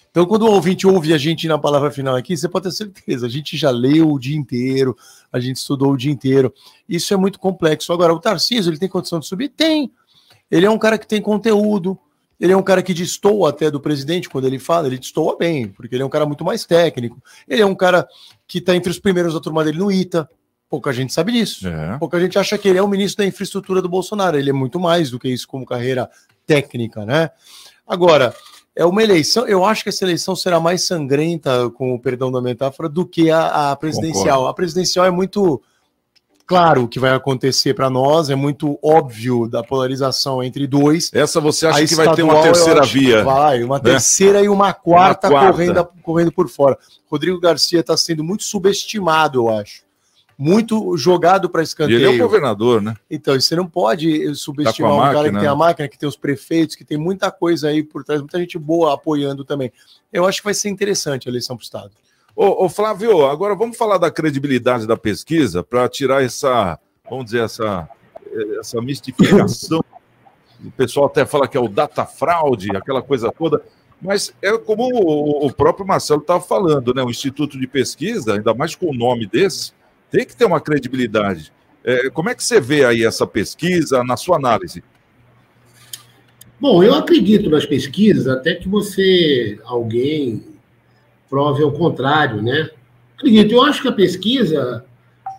Então, 0.10 0.28
quando 0.28 0.44
o 0.44 0.52
ouvinte 0.52 0.86
ouve 0.86 1.12
a 1.12 1.18
gente 1.18 1.48
na 1.48 1.58
palavra 1.58 1.90
final 1.90 2.16
aqui, 2.16 2.38
você 2.38 2.48
pode 2.48 2.66
ter 2.66 2.72
certeza, 2.72 3.26
a 3.26 3.30
gente 3.30 3.58
já 3.58 3.72
leu 3.72 4.12
o 4.12 4.20
dia 4.20 4.38
inteiro, 4.38 4.96
a 5.32 5.40
gente 5.40 5.58
estudou 5.58 5.92
o 5.92 5.98
dia 5.98 6.12
inteiro. 6.12 6.54
Isso 6.88 7.14
é 7.14 7.18
muito 7.18 7.40
complexo. 7.40 7.92
Agora, 7.92 8.14
o 8.14 8.20
Tarcísio, 8.20 8.70
ele 8.70 8.78
tem 8.78 8.88
condição 8.88 9.20
de 9.20 9.26
subir? 9.26 9.50
Tem. 9.50 9.92
Ele 10.52 10.68
é 10.68 10.70
um 10.70 10.78
cara 10.78 11.00
que 11.00 11.08
tem 11.08 11.20
conteúdo, 11.20 11.98
ele 12.40 12.54
é 12.54 12.58
um 12.58 12.62
cara 12.62 12.84
que 12.84 12.94
destoa 12.94 13.50
até 13.50 13.72
do 13.72 13.80
presidente 13.80 14.30
quando 14.30 14.46
ele 14.46 14.60
fala, 14.60 14.86
ele 14.86 15.00
destoa 15.00 15.36
bem, 15.36 15.68
porque 15.68 15.96
ele 15.96 16.04
é 16.04 16.06
um 16.06 16.10
cara 16.10 16.28
muito 16.28 16.46
mais 16.46 16.64
técnico. 16.64 17.20
Ele 17.48 17.62
é 17.62 17.66
um 17.66 17.74
cara 17.74 18.08
que 18.54 18.60
está 18.60 18.76
entre 18.76 18.92
os 18.92 19.00
primeiros 19.00 19.34
da 19.34 19.40
turma 19.40 19.64
dele 19.64 19.80
no 19.80 19.92
ITA. 19.92 20.30
Pouca 20.70 20.94
gente 20.94 21.12
sabe 21.12 21.32
disso. 21.32 21.68
É. 21.68 21.98
Pouca 21.98 22.20
gente 22.20 22.38
acha 22.38 22.56
que 22.56 22.70
ele 22.70 22.78
é 22.78 22.84
o 22.84 22.88
ministro 22.88 23.24
da 23.24 23.28
infraestrutura 23.28 23.82
do 23.82 23.90
Bolsonaro. 23.90 24.38
Ele 24.38 24.52
é 24.52 24.54
muito 24.54 24.80
mais 24.80 25.10
do 25.10 25.18
que 25.18 25.28
isso 25.28 25.48
como 25.48 25.66
carreira 25.66 26.08
técnica, 26.46 27.04
né? 27.04 27.32
Agora, 27.88 28.32
é 28.76 28.86
uma 28.86 29.02
eleição. 29.02 29.48
Eu 29.48 29.66
acho 29.66 29.82
que 29.82 29.90
essa 29.90 30.06
eleição 30.06 30.36
será 30.36 30.60
mais 30.60 30.86
sangrenta, 30.86 31.68
com 31.72 31.96
o 31.96 32.00
perdão 32.00 32.32
da 32.32 32.40
metáfora, 32.44 32.88
do 32.88 33.08
que 33.08 33.32
a, 33.32 33.72
a 33.72 33.76
presidencial. 33.76 34.24
Concordo. 34.24 34.48
A 34.48 34.54
presidencial 34.54 35.06
é 35.08 35.12
muito 35.12 35.60
claro 36.46 36.84
o 36.84 36.88
que 36.88 37.00
vai 37.00 37.12
acontecer 37.12 37.74
para 37.74 37.90
nós, 37.90 38.30
é 38.30 38.36
muito 38.36 38.78
óbvio 38.82 39.48
da 39.48 39.64
polarização 39.64 40.44
entre 40.44 40.68
dois. 40.68 41.10
Essa 41.14 41.40
você 41.40 41.68
acha 41.68 41.84
a 41.84 41.88
que 41.88 41.96
vai 41.96 42.14
ter 42.16 42.24
uma 42.24 42.42
terceira 42.42 42.82
via? 42.84 43.24
Vai, 43.24 43.64
uma 43.64 43.78
né? 43.78 43.84
terceira 43.84 44.42
e 44.42 44.50
uma 44.50 44.74
quarta, 44.74 45.30
uma 45.30 45.40
quarta, 45.40 45.52
Correndo, 45.54 45.88
correndo 46.02 46.32
por 46.32 46.50
fora. 46.50 46.78
Rodrigo 47.10 47.40
Garcia 47.40 47.80
está 47.80 47.96
sendo 47.96 48.24
muito 48.24 48.44
subestimado, 48.44 49.40
eu 49.40 49.50
acho. 49.50 49.84
Muito 50.38 50.98
jogado 50.98 51.48
para 51.48 51.62
escanteio. 51.62 52.00
E 52.00 52.04
ele 52.04 52.20
é 52.20 52.24
o 52.24 52.28
governador, 52.28 52.82
né? 52.82 52.96
Então, 53.10 53.40
você 53.40 53.56
não 53.56 53.68
pode 53.68 54.34
subestimar 54.36 54.92
tá 54.92 54.96
um 54.96 55.00
máquina, 55.00 55.16
cara 55.16 55.32
que 55.32 55.40
tem 55.40 55.48
a 55.48 55.56
máquina, 55.56 55.88
que 55.88 55.98
tem 55.98 56.10
os 56.10 56.18
prefeitos, 56.18 56.76
que 56.76 56.84
tem 56.84 56.98
muita 56.98 57.32
coisa 57.32 57.68
aí 57.70 57.84
por 57.84 58.04
trás, 58.04 58.20
muita 58.20 58.40
gente 58.40 58.58
boa 58.58 58.96
apoiando 58.96 59.46
também. 59.46 59.72
Eu 60.12 60.26
acho 60.26 60.40
que 60.40 60.46
vai 60.46 60.54
ser 60.56 60.70
interessante 60.70 61.28
a 61.28 61.32
eleição 61.32 61.56
para 61.56 61.62
o 61.62 61.66
Estado. 61.66 61.92
Ô, 62.36 62.66
ô, 62.66 62.70
Flávio, 62.70 63.28
agora 63.28 63.54
vamos 63.54 63.78
falar 63.78 64.00
da 64.00 64.10
credibilidade 64.10 64.88
da 64.88 64.98
pesquisa 64.98 65.64
para 65.64 65.88
tirar 65.88 66.24
essa, 66.24 66.80
vamos 67.08 67.26
dizer, 67.26 67.44
essa, 67.44 67.88
essa 68.60 68.82
mistificação. 68.82 69.84
o 70.64 70.72
pessoal 70.72 71.06
até 71.06 71.26
fala 71.28 71.48
que 71.48 71.56
é 71.56 71.60
o 71.60 71.68
data 71.68 72.06
fraude, 72.06 72.76
aquela 72.76 73.04
coisa 73.04 73.32
toda. 73.32 73.62
Mas 74.02 74.34
é 74.42 74.58
como 74.58 74.90
o, 75.46 75.54
próprio 75.54 75.86
Marcelo 75.86 76.22
estava 76.22 76.42
falando, 76.42 76.94
né? 76.94 77.04
O 77.04 77.10
Instituto 77.10 77.58
de 77.58 77.68
Pesquisa, 77.68 78.34
ainda 78.34 78.54
mais 78.54 78.76
com 78.76 78.88
o 78.88 78.94
nome 78.94 79.28
desse, 79.28 79.72
tem 80.12 80.26
que 80.26 80.36
ter 80.36 80.46
uma 80.46 80.60
credibilidade. 80.60 81.54
É, 81.84 82.10
como 82.10 82.30
é 82.30 82.36
que 82.36 82.44
você 82.44 82.60
vê 82.60 82.84
aí 82.84 83.06
essa 83.06 83.28
pesquisa 83.28 84.04
na 84.04 84.18
sua 84.18 84.38
análise? 84.38 84.84
Bom, 86.60 86.84
eu 86.84 86.96
acredito 86.96 87.50
nas 87.50 87.66
pesquisas 87.66 88.28
até 88.28 88.56
que 88.56 88.68
você, 88.68 89.60
alguém, 89.64 90.53
prove 91.34 91.64
ao 91.64 91.72
contrário, 91.72 92.44
né? 92.44 92.70
Acredito, 93.18 93.56
eu 93.56 93.64
acho 93.64 93.82
que 93.82 93.88
a 93.88 93.92
pesquisa 93.92 94.86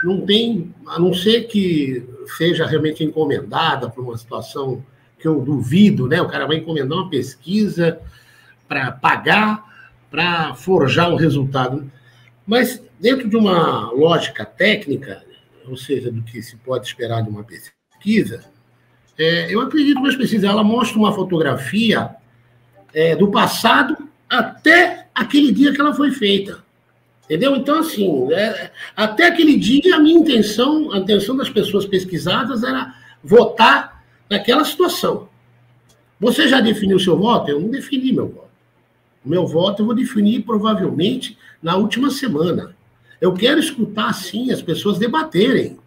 não 0.03 0.23
tem, 0.23 0.75
a 0.89 0.99
não 0.99 1.15
ser 1.15 1.45
que 1.45 2.05
seja 2.37 2.67
realmente 2.67 3.05
encomendada 3.05 3.89
por 3.89 4.03
uma 4.03 4.19
situação 4.19 4.85
que 5.21 5.29
eu 5.29 5.41
duvido, 5.41 6.09
né? 6.09 6.21
O 6.21 6.27
cara 6.27 6.49
vai 6.49 6.57
encomendar 6.57 6.99
uma 6.99 7.09
pesquisa 7.09 8.01
para 8.67 8.91
pagar, 8.91 9.65
para 10.11 10.53
forjar 10.55 11.13
um 11.13 11.17
resultado. 11.17 11.89
Mas 12.45 12.83
dentro 12.99 13.29
de 13.29 13.37
uma 13.37 13.93
lógica 13.93 14.45
técnica, 14.45 15.23
ou 15.65 15.77
seja, 15.77 16.11
do 16.11 16.23
que 16.23 16.43
se 16.43 16.57
pode 16.57 16.89
esperar 16.89 17.23
de 17.23 17.31
uma 17.31 17.45
pesquisa, 17.45 18.43
é, 19.17 19.55
eu 19.55 19.61
acredito 19.61 20.03
que 20.03 20.09
a 20.13 20.19
pesquisa 20.19 20.49
ela 20.49 20.65
mostra 20.65 20.99
uma 20.99 21.13
fotografia 21.13 22.17
é, 22.93 23.15
do 23.15 23.31
passado 23.31 23.97
até 24.29 25.04
aquele 25.15 25.53
dia 25.53 25.73
que 25.73 25.81
ela 25.81 25.95
foi 25.95 26.11
feita. 26.11 26.65
Entendeu? 27.25 27.57
Então, 27.57 27.79
assim, 27.79 28.33
é, 28.33 28.71
até 28.95 29.27
aquele 29.27 29.57
dia, 29.57 29.97
a 29.97 30.01
minha 30.01 30.19
intenção, 30.19 30.93
a 30.93 30.99
intenção 30.99 31.37
das 31.37 31.49
pessoas 31.49 31.87
pesquisadas 31.87 32.63
era 32.63 32.95
votar 33.23 34.05
naquela 34.29 34.65
situação. 34.65 35.29
Você 36.21 36.49
já 36.49 36.61
definiu 36.61 36.99
seu 36.99 37.17
voto? 37.19 37.51
Eu 37.51 37.61
não 37.61 37.71
defini 37.71 38.13
meu 38.13 38.29
voto. 38.29 38.51
O 39.25 39.29
meu 39.29 39.47
voto 39.47 39.81
eu 39.83 39.87
vou 39.87 39.95
definir 39.95 40.43
provavelmente 40.43 41.39
na 41.63 41.77
última 41.77 42.11
semana. 42.11 42.77
Eu 43.21 43.33
quero 43.33 43.59
escutar, 43.59 44.13
sim, 44.13 44.51
as 44.51 44.61
pessoas 44.61 44.99
debaterem. 44.99 45.79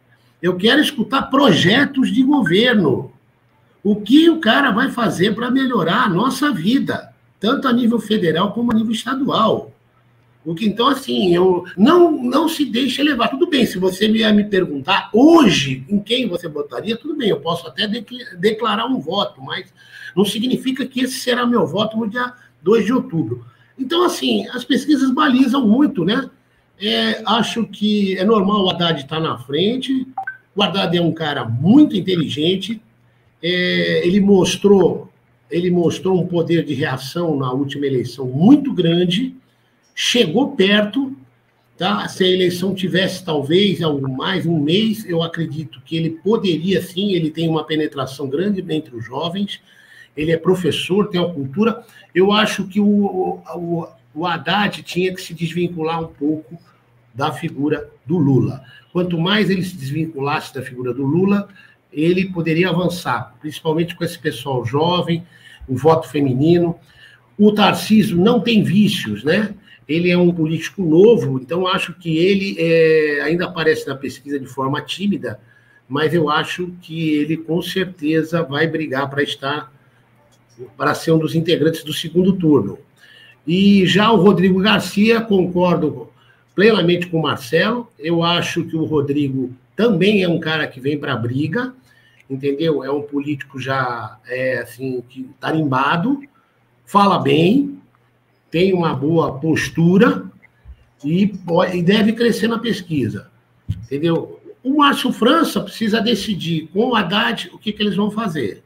Eu 0.41 0.55
quero 0.55 0.81
escutar 0.81 1.23
projetos 1.23 2.11
de 2.11 2.23
governo. 2.23 3.11
O 3.83 3.95
que 3.97 4.27
o 4.29 4.39
cara 4.39 4.71
vai 4.71 4.89
fazer 4.89 5.35
para 5.35 5.51
melhorar 5.51 6.05
a 6.05 6.09
nossa 6.09 6.51
vida? 6.51 7.13
Tanto 7.39 7.67
a 7.67 7.73
nível 7.73 7.99
federal 7.99 8.51
como 8.51 8.71
a 8.71 8.75
nível 8.75 8.91
estadual. 8.91 9.71
O 10.45 10.55
que 10.55 10.65
então, 10.65 10.87
assim, 10.87 11.35
eu 11.35 11.65
não, 11.77 12.23
não 12.23 12.47
se 12.47 12.63
deixe 12.63 13.03
levar. 13.03 13.27
Tudo 13.27 13.49
bem, 13.49 13.65
se 13.65 13.77
você 13.77 14.07
me, 14.07 14.31
me 14.31 14.45
perguntar 14.45 15.09
hoje 15.11 15.85
em 15.89 15.99
quem 15.99 16.27
você 16.27 16.47
votaria, 16.47 16.95
tudo 16.95 17.15
bem, 17.15 17.29
eu 17.29 17.41
posso 17.41 17.67
até 17.67 17.85
declarar 18.37 18.85
um 18.85 18.97
voto, 18.97 19.41
mas 19.41 19.73
não 20.15 20.23
significa 20.23 20.85
que 20.85 21.01
esse 21.01 21.19
será 21.19 21.45
meu 21.45 21.67
voto 21.67 21.97
no 21.97 22.07
dia 22.07 22.33
2 22.61 22.85
de 22.85 22.93
outubro. 22.93 23.45
Então, 23.77 24.05
assim, 24.05 24.47
as 24.49 24.63
pesquisas 24.63 25.11
balizam 25.11 25.67
muito, 25.67 26.05
né? 26.05 26.29
É, 26.79 27.21
acho 27.25 27.65
que 27.65 28.17
é 28.17 28.23
normal 28.23 28.63
o 28.63 28.69
Haddad 28.69 29.01
estar 29.01 29.19
na 29.19 29.37
frente. 29.37 30.07
O 30.55 30.63
Haddad 30.63 30.95
é 30.95 31.01
um 31.01 31.13
cara 31.13 31.43
muito 31.43 31.95
inteligente. 31.95 32.81
É, 33.43 34.07
ele 34.07 34.21
mostrou 34.21 35.11
ele 35.49 35.71
mostrou 35.71 36.21
um 36.21 36.27
poder 36.27 36.63
de 36.65 36.73
reação 36.73 37.37
na 37.37 37.51
última 37.51 37.85
eleição 37.85 38.25
muito 38.25 38.73
grande, 38.73 39.35
chegou 39.95 40.51
perto, 40.51 41.15
tá? 41.77 42.07
Se 42.07 42.23
a 42.23 42.27
eleição 42.27 42.73
tivesse 42.73 43.23
talvez 43.23 43.81
algo 43.81 44.07
mais 44.09 44.45
um 44.45 44.59
mês, 44.59 45.05
eu 45.05 45.23
acredito 45.23 45.81
que 45.85 45.95
ele 45.95 46.09
poderia 46.09 46.81
sim, 46.81 47.13
ele 47.13 47.31
tem 47.31 47.47
uma 47.47 47.63
penetração 47.63 48.27
grande 48.27 48.63
entre 48.73 48.95
os 48.95 49.05
jovens, 49.05 49.61
ele 50.15 50.31
é 50.31 50.37
professor, 50.37 51.07
tem 51.09 51.21
uma 51.21 51.33
cultura. 51.33 51.83
Eu 52.13 52.31
acho 52.31 52.67
que 52.67 52.79
o, 52.79 52.85
o, 52.85 53.87
o 54.13 54.25
Haddad 54.25 54.81
tinha 54.83 55.13
que 55.13 55.21
se 55.21 55.33
desvincular 55.33 56.03
um 56.03 56.07
pouco 56.07 56.57
da 57.13 57.31
figura 57.31 57.89
do 58.05 58.17
Lula. 58.17 58.63
Quanto 58.91 59.17
mais 59.17 59.49
ele 59.49 59.63
se 59.63 59.75
desvinculasse 59.75 60.53
da 60.53 60.61
figura 60.61 60.93
do 60.93 61.05
Lula, 61.05 61.47
ele 61.99 62.25
poderia 62.25 62.69
avançar, 62.69 63.35
principalmente 63.41 63.95
com 63.95 64.03
esse 64.03 64.19
pessoal 64.19 64.65
jovem, 64.65 65.23
o 65.67 65.75
voto 65.75 66.07
feminino. 66.07 66.77
O 67.37 67.51
Tarcísio 67.51 68.17
não 68.17 68.39
tem 68.39 68.63
vícios, 68.63 69.23
né? 69.23 69.53
ele 69.87 70.11
é 70.11 70.17
um 70.17 70.33
político 70.33 70.83
novo, 70.83 71.39
então 71.39 71.65
acho 71.65 71.93
que 71.93 72.17
ele 72.17 72.57
é, 72.59 73.21
ainda 73.21 73.45
aparece 73.45 73.87
na 73.87 73.95
pesquisa 73.95 74.37
de 74.37 74.45
forma 74.45 74.81
tímida, 74.81 75.39
mas 75.87 76.13
eu 76.13 76.29
acho 76.29 76.73
que 76.81 77.11
ele 77.15 77.37
com 77.37 77.61
certeza 77.61 78.43
vai 78.43 78.67
brigar 78.67 79.09
para 79.09 79.23
estar, 79.23 79.71
para 80.75 80.93
ser 80.93 81.11
um 81.11 81.17
dos 81.17 81.33
integrantes 81.33 81.83
do 81.83 81.93
segundo 81.93 82.33
turno. 82.33 82.77
E 83.45 83.85
já 83.85 84.11
o 84.11 84.17
Rodrigo 84.17 84.59
Garcia, 84.59 85.21
concordo 85.21 86.09
plenamente 86.53 87.07
com 87.07 87.19
o 87.19 87.23
Marcelo, 87.23 87.87
eu 87.97 88.21
acho 88.21 88.65
que 88.65 88.75
o 88.75 88.83
Rodrigo 88.83 89.53
também 89.73 90.21
é 90.21 90.27
um 90.27 90.39
cara 90.39 90.67
que 90.67 90.81
vem 90.81 90.97
para 90.97 91.13
a 91.13 91.17
briga, 91.17 91.73
entendeu? 92.29 92.83
É 92.83 92.91
um 92.91 93.01
político 93.01 93.59
já, 93.59 94.17
é, 94.27 94.59
assim, 94.59 95.01
que 95.07 95.29
tarimbado, 95.39 96.21
fala 96.85 97.19
bem, 97.19 97.79
tem 98.49 98.73
uma 98.73 98.93
boa 98.93 99.39
postura 99.39 100.25
e, 101.03 101.27
pode, 101.27 101.77
e 101.77 101.83
deve 101.83 102.13
crescer 102.13 102.47
na 102.47 102.59
pesquisa, 102.59 103.29
entendeu? 103.69 104.39
O 104.63 104.77
Márcio 104.77 105.11
França 105.11 105.61
precisa 105.61 106.01
decidir 106.01 106.67
com 106.73 106.89
o 106.89 106.95
Haddad 106.95 107.49
o 107.53 107.57
que, 107.57 107.71
que 107.71 107.81
eles 107.81 107.95
vão 107.95 108.11
fazer. 108.11 108.63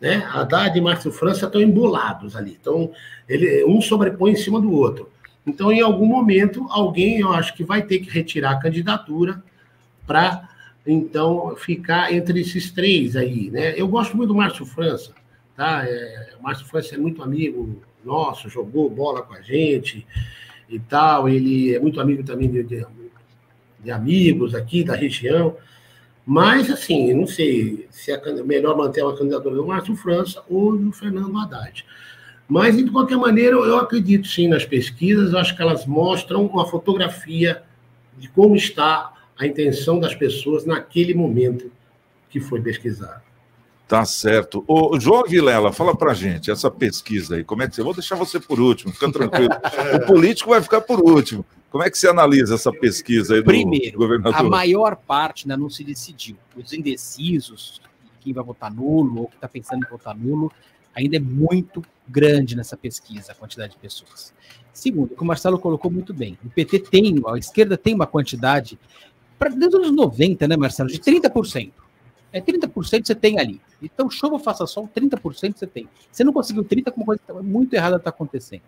Né? 0.00 0.16
Haddad 0.32 0.76
e 0.76 0.80
Márcio 0.80 1.10
França 1.10 1.46
estão 1.46 1.60
embolados 1.60 2.36
ali. 2.36 2.56
Então, 2.60 2.92
ele, 3.28 3.64
um 3.64 3.80
sobrepõe 3.80 4.32
em 4.32 4.36
cima 4.36 4.60
do 4.60 4.70
outro. 4.70 5.10
Então, 5.46 5.72
em 5.72 5.80
algum 5.80 6.06
momento, 6.06 6.66
alguém, 6.70 7.20
eu 7.20 7.32
acho 7.32 7.54
que 7.54 7.64
vai 7.64 7.82
ter 7.82 7.98
que 7.98 8.10
retirar 8.10 8.52
a 8.52 8.60
candidatura 8.60 9.42
para, 10.06 10.48
então, 10.86 11.54
ficar 11.56 12.12
entre 12.12 12.40
esses 12.40 12.70
três 12.70 13.16
aí. 13.16 13.50
Né? 13.50 13.74
Eu 13.76 13.88
gosto 13.88 14.16
muito 14.16 14.28
do 14.28 14.34
Márcio 14.34 14.66
França. 14.66 15.14
Tá? 15.56 15.84
É, 15.86 16.34
o 16.38 16.42
Márcio 16.42 16.66
França 16.66 16.94
é 16.94 16.98
muito 16.98 17.22
amigo 17.22 17.80
nosso, 18.04 18.50
jogou 18.50 18.90
bola 18.90 19.22
com 19.22 19.32
a 19.32 19.40
gente 19.40 20.06
e 20.68 20.78
tal. 20.78 21.28
Ele 21.28 21.74
é 21.74 21.80
muito 21.80 22.00
amigo 22.00 22.22
também 22.22 22.50
de, 22.50 22.62
de, 22.62 22.86
de 23.80 23.90
amigos 23.90 24.54
aqui 24.54 24.84
da 24.84 24.94
região. 24.94 25.56
Mas, 26.26 26.70
assim, 26.70 27.12
não 27.14 27.26
sei 27.26 27.86
se 27.90 28.10
é 28.10 28.42
melhor 28.42 28.76
manter 28.76 29.02
uma 29.02 29.16
candidatura 29.16 29.56
do 29.56 29.66
Márcio 29.66 29.96
França 29.96 30.42
ou 30.48 30.76
do 30.76 30.92
Fernando 30.92 31.38
Haddad. 31.38 31.84
Mas, 32.46 32.76
de 32.76 32.90
qualquer 32.90 33.16
maneira, 33.16 33.56
eu 33.56 33.78
acredito 33.78 34.28
sim 34.28 34.48
nas 34.48 34.66
pesquisas, 34.66 35.32
eu 35.32 35.38
acho 35.38 35.56
que 35.56 35.62
elas 35.62 35.86
mostram 35.86 36.44
uma 36.46 36.66
fotografia 36.66 37.62
de 38.18 38.28
como 38.28 38.54
está 38.54 39.13
a 39.38 39.46
intenção 39.46 39.98
das 39.98 40.14
pessoas 40.14 40.64
naquele 40.64 41.14
momento 41.14 41.70
que 42.30 42.40
foi 42.40 42.60
pesquisado. 42.60 43.22
Tá 43.86 44.04
certo. 44.04 44.64
O 44.66 44.98
João 44.98 45.24
Vilela, 45.24 45.72
fala 45.72 45.94
pra 45.94 46.14
gente, 46.14 46.50
essa 46.50 46.70
pesquisa 46.70 47.36
aí, 47.36 47.44
como 47.44 47.62
é 47.62 47.68
que 47.68 47.74
você. 47.74 47.82
Vou 47.82 47.92
deixar 47.92 48.16
você 48.16 48.40
por 48.40 48.58
último, 48.58 48.92
fica 48.92 49.12
tranquilo. 49.12 49.50
o 49.94 50.06
político 50.06 50.50
vai 50.50 50.62
ficar 50.62 50.80
por 50.80 51.00
último. 51.00 51.44
Como 51.70 51.84
é 51.84 51.90
que 51.90 51.98
você 51.98 52.08
analisa 52.08 52.54
essa 52.54 52.72
pesquisa 52.72 53.34
aí 53.34 53.40
do 53.40 53.46
Primeiro, 53.46 53.98
governador? 53.98 54.40
A 54.40 54.42
maior 54.42 54.96
parte 54.96 55.44
ainda 55.44 55.56
não 55.56 55.68
se 55.68 55.84
decidiu. 55.84 56.36
Os 56.56 56.72
indecisos, 56.72 57.80
quem 58.20 58.32
vai 58.32 58.44
votar 58.44 58.72
nulo 58.72 59.22
ou 59.22 59.28
que 59.28 59.34
está 59.34 59.48
pensando 59.48 59.84
em 59.84 59.90
votar 59.90 60.16
nulo, 60.16 60.50
ainda 60.94 61.16
é 61.16 61.20
muito 61.20 61.84
grande 62.06 62.56
nessa 62.56 62.76
pesquisa, 62.76 63.32
a 63.32 63.34
quantidade 63.34 63.72
de 63.72 63.78
pessoas. 63.78 64.32
Segundo, 64.72 65.12
o 65.12 65.16
que 65.16 65.22
o 65.22 65.26
Marcelo 65.26 65.58
colocou 65.58 65.90
muito 65.90 66.14
bem, 66.14 66.38
o 66.44 66.48
PT 66.48 66.78
tem, 66.80 67.20
a 67.26 67.38
esquerda 67.38 67.76
tem 67.76 67.94
uma 67.94 68.06
quantidade, 68.06 68.78
desde 69.50 69.76
os 69.76 69.84
anos 69.84 69.92
90, 69.92 70.48
né, 70.48 70.56
Marcelo, 70.56 70.88
de 70.88 70.98
30%. 70.98 71.72
É 72.32 72.40
30% 72.40 73.06
você 73.06 73.14
tem 73.14 73.38
ali. 73.38 73.60
Então, 73.80 74.10
chova, 74.10 74.38
faça 74.38 74.66
sol, 74.66 74.88
30% 74.94 75.56
você 75.56 75.66
tem. 75.66 75.88
Você 76.10 76.24
não 76.24 76.32
conseguiu 76.32 76.64
30%, 76.64 76.88
alguma 76.88 77.06
coisa 77.06 77.22
tá 77.26 77.34
muito 77.34 77.72
errada 77.74 77.96
está 77.96 78.10
acontecendo. 78.10 78.62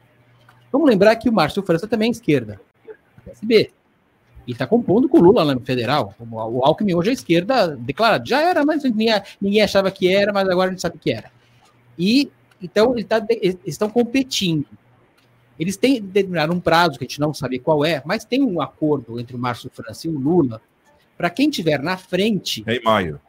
Vamos 0.71 0.89
lembrar 0.89 1.17
que 1.17 1.29
o 1.29 1.33
Márcio 1.33 1.63
França 1.63 1.87
também 1.89 2.09
é 2.09 2.13
esquerda. 2.13 2.61
PSB. 3.25 3.73
E 4.47 4.53
está 4.53 4.67
compondo 4.67 5.09
com 5.09 5.19
o 5.19 5.21
Lula 5.21 5.43
lá 5.43 5.55
no 5.55 5.61
federal. 5.61 6.15
O 6.21 6.65
Alckmin 6.65 6.95
hoje 6.95 7.11
é 7.11 7.13
esquerda 7.15 7.77
declarado. 7.77 8.29
Já 8.29 8.41
era, 8.41 8.65
mas 8.65 8.85
ninguém, 8.85 9.09
ninguém 9.41 9.63
achava 9.63 9.91
que 9.91 10.09
era, 10.09 10.33
mas 10.33 10.49
agora 10.49 10.69
a 10.69 10.71
gente 10.71 10.83
sabe 10.83 10.99
que 10.99 11.13
era. 11.13 11.31
E 11.99 12.31
então 12.63 12.93
ele 12.95 13.05
tá, 13.05 13.25
eles 13.29 13.59
estão 13.67 13.91
competindo. 13.91 14.67
Eles 15.59 15.77
têm 15.77 16.01
determinado 16.01 16.53
um 16.53 16.61
prazo 16.61 16.99
que 16.99 17.05
a 17.05 17.09
gente 17.09 17.21
não 17.21 17.33
sabe 17.33 17.59
qual 17.59 17.85
é, 17.85 18.03
mas 18.05 18.25
tem 18.25 18.43
um 18.43 18.61
acordo 18.61 19.19
entre 19.19 19.35
o 19.35 19.39
Márcio 19.39 19.71
França 19.73 20.07
e 20.07 20.11
o 20.11 20.19
Lula 20.19 20.61
para 21.17 21.31
quem 21.31 21.49
tiver 21.49 21.81
na 21.83 21.97
frente. 21.97 22.63
Em 22.67 22.83
maio. 22.83 23.21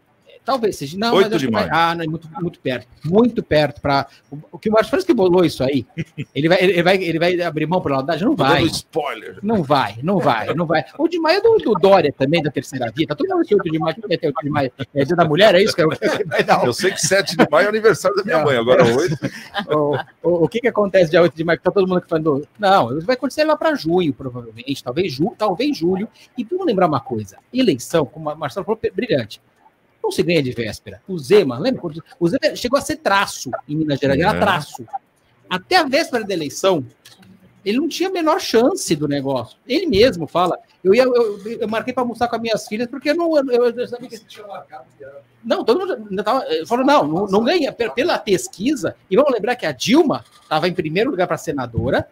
Talvez 0.47 0.77
seja. 0.77 0.97
Não, 0.97 1.13
8 1.13 1.37
de 1.39 1.51
maio. 1.51 1.67
Ah, 1.69 1.93
não, 1.93 2.05
é 2.05 2.07
muito, 2.07 2.29
muito 2.39 2.57
perto. 2.61 2.87
Muito 3.03 3.43
perto. 3.43 3.81
Pra, 3.81 4.07
o, 4.31 4.57
que 4.57 4.69
o 4.69 4.71
Márcio 4.71 4.97
que 5.05 5.13
bolou 5.13 5.43
isso 5.43 5.61
aí, 5.61 5.85
ele 6.33 6.47
vai, 6.47 6.57
ele 6.61 6.81
vai, 6.81 7.03
ele 7.03 7.19
vai 7.19 7.41
abrir 7.41 7.67
mão 7.67 7.81
para 7.81 7.99
a? 7.99 8.15
Não 8.15 8.33
vai. 8.33 8.63
spoiler. 8.63 9.39
Não 9.43 9.61
vai, 9.61 9.97
não 10.01 10.19
vai, 10.19 10.53
não 10.53 10.65
vai. 10.65 10.85
O 10.97 11.09
de 11.09 11.19
maio 11.19 11.39
é 11.39 11.41
do, 11.41 11.57
do 11.57 11.73
Dória 11.73 12.13
também, 12.17 12.41
da 12.41 12.49
terceira 12.49 12.89
via. 12.95 13.05
Tá 13.05 13.13
todo 13.13 13.27
mundo 13.27 13.39
8 13.39 13.61
de 13.61 13.77
maio. 13.77 13.95
Tudo 13.95 14.07
bem, 14.07 14.17
8 14.23 14.35
de 14.41 14.49
maio. 14.49 14.71
É 14.95 15.03
dia 15.03 15.17
da 15.17 15.25
mulher, 15.25 15.53
é 15.53 15.61
isso 15.61 15.75
que 15.75 15.81
eu, 15.81 15.89
vai 16.25 16.41
dar. 16.45 16.65
Eu 16.65 16.71
sei 16.71 16.91
que 16.91 17.01
7 17.01 17.35
de 17.35 17.45
maio 17.51 17.65
é 17.65 17.69
aniversário 17.69 18.15
da 18.15 18.23
minha 18.23 18.37
não. 18.37 18.45
mãe, 18.45 18.55
agora 18.55 18.85
8. 18.85 19.17
o, 19.67 19.97
o, 20.23 20.45
o 20.45 20.47
que, 20.47 20.61
que 20.61 20.69
acontece 20.69 21.11
dia 21.11 21.21
8 21.21 21.35
de 21.35 21.43
maio? 21.43 21.59
Que 21.59 21.65
tá 21.65 21.71
todo 21.71 21.85
mundo 21.85 22.01
falando. 22.07 22.47
Não, 22.57 23.01
vai 23.01 23.17
acontecer 23.17 23.43
lá 23.43 23.57
para 23.57 23.75
junho, 23.75 24.13
provavelmente. 24.13 24.81
Talvez, 24.81 25.11
ju, 25.11 25.35
talvez 25.37 25.77
julho. 25.77 26.07
E 26.37 26.45
vamos 26.45 26.65
lembrar 26.65 26.87
uma 26.87 27.01
coisa: 27.01 27.35
eleição, 27.53 28.05
como 28.05 28.31
o 28.31 28.37
Marcelo 28.37 28.65
falou, 28.65 28.79
brilhante 28.95 29.41
não 30.08 30.12
se 30.12 30.24
ganha 30.24 30.41
de 30.41 30.51
véspera. 30.51 31.01
O 31.08 31.20
Zema, 31.20 31.60
lembra? 31.60 31.82
O 32.20 32.30
Zema 32.30 32.55
chegou 32.55 32.80
a 32.80 32.82
ser 32.82 32.97
traço 32.97 33.51
em 33.68 33.76
Minas 33.76 33.99
Gerais, 33.99 34.20
era 34.20 34.36
é. 34.36 34.39
traço. 34.39 34.88
Até 35.49 35.76
a 35.76 35.84
véspera 35.84 36.24
da 36.24 36.34
eleição, 36.34 36.86
ele 37.64 37.78
não 37.78 37.89
tinha 37.89 38.08
a 38.08 38.12
menor 38.12 38.39
chance 38.39 38.95
do 38.95 39.08
negócio. 39.08 39.58
Ele 39.68 39.86
mesmo 39.86 40.26
fala. 40.28 40.58
Eu, 40.84 40.95
ia, 40.95 41.03
eu, 41.03 41.60
eu 41.60 41.68
marquei 41.68 41.93
para 41.93 42.03
almoçar 42.03 42.30
com 42.30 42.38
as 42.38 42.41
minhas 42.41 42.68
filhas, 42.68 42.88
porque 42.88 43.10
eu 43.10 43.16
não. 43.16 43.36
Eu, 43.38 43.70
eu 43.70 43.88
sabia 43.88 44.08
que 44.08 44.18
tinha 44.20 44.47
marcado. 44.47 44.86
Não, 45.43 45.64
todo 45.64 45.80
mundo 45.80 46.24
tava, 46.24 46.45
falou: 46.66 46.86
não, 46.86 47.05
não, 47.05 47.28
não 47.28 47.43
ganha. 47.43 47.74
Pela 47.74 48.18
pesquisa, 48.18 48.95
e 49.12 49.18
vamos 49.18 49.34
lembrar 49.34 49.55
que 49.58 49.66
a 49.66 49.74
Dilma 49.74 50.24
estava 50.41 50.68
em 50.70 50.74
primeiro 50.74 51.12
lugar 51.12 51.28
para 51.28 51.38
senadora, 51.38 52.08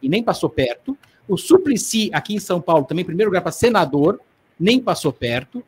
e 0.00 0.08
nem 0.08 0.22
passou 0.22 0.48
perto. 0.48 0.96
O 1.28 1.36
Suplicy, 1.36 2.10
aqui 2.12 2.34
em 2.34 2.40
São 2.40 2.60
Paulo, 2.60 2.84
também 2.84 3.02
em 3.02 3.06
primeiro 3.06 3.30
lugar 3.30 3.42
para 3.42 3.52
senador, 3.52 4.20
nem 4.58 4.78
passou 4.78 5.12
perto. 5.12 5.64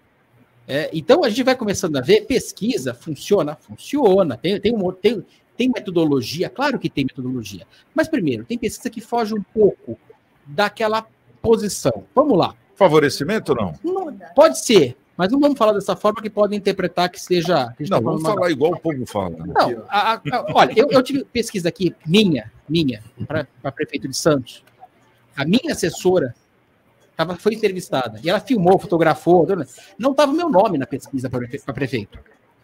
É, 0.67 0.91
então 0.93 1.25
a 1.25 1.29
gente 1.29 1.43
vai 1.43 1.55
começando 1.55 1.97
a 1.97 2.01
ver, 2.01 2.23
pesquisa 2.23 2.95
funciona? 2.95 3.55
Funciona. 3.55 4.37
Tem, 4.37 4.59
tem, 4.59 4.75
um, 4.75 4.93
tem, 4.93 5.25
tem 5.57 5.69
metodologia, 5.69 6.49
claro 6.49 6.79
que 6.79 6.89
tem 6.89 7.05
metodologia. 7.05 7.67
Mas 7.95 8.09
primeiro, 8.09 8.45
tem 8.45 8.59
pesquisa 8.59 8.91
que 8.91 9.01
foge 9.01 9.35
um 9.35 9.43
pouco 9.43 9.99
daquela 10.47 11.07
posição. 11.43 12.05
Vamos 12.15 12.39
lá. 12.39 12.55
Favorecimento 12.75 13.55
não? 13.55 13.75
não 13.85 14.19
pode 14.35 14.65
ser, 14.65 14.97
mas 15.17 15.31
não 15.31 15.39
vamos 15.39 15.57
falar 15.57 15.73
dessa 15.73 15.95
forma 15.95 16.21
que 16.21 16.31
podem 16.31 16.59
interpretar 16.59 17.09
que 17.09 17.21
seja. 17.21 17.73
Que 17.77 17.89
não, 17.89 17.99
tá 17.99 18.01
vamos 18.01 18.23
falar 18.23 18.51
igual 18.51 18.73
o 18.73 18.81
povo 18.81 19.07
fala. 19.07 19.37
Não, 19.47 19.85
a, 19.89 20.15
a, 20.15 20.21
olha, 20.55 20.73
eu, 20.75 20.89
eu, 20.91 21.03
tive 21.03 21.25
pesquisa 21.25 21.69
aqui, 21.69 21.95
minha, 22.05 22.51
minha, 22.69 23.03
para 23.27 23.47
prefeito 23.71 24.09
de 24.09 24.17
Santos. 24.17 24.65
A 25.37 25.45
minha 25.45 25.73
assessora 25.73 26.35
Tava, 27.17 27.37
foi 27.37 27.55
entrevistada. 27.55 28.21
E 28.23 28.29
ela 28.29 28.41
filmou, 28.41 28.79
fotografou. 28.79 29.47
Não 29.99 30.11
estava 30.11 30.33
meu 30.33 30.49
nome 30.49 30.79
na 30.79 30.87
pesquisa 30.87 31.31
para 31.31 31.75
prefeito. 31.75 32.19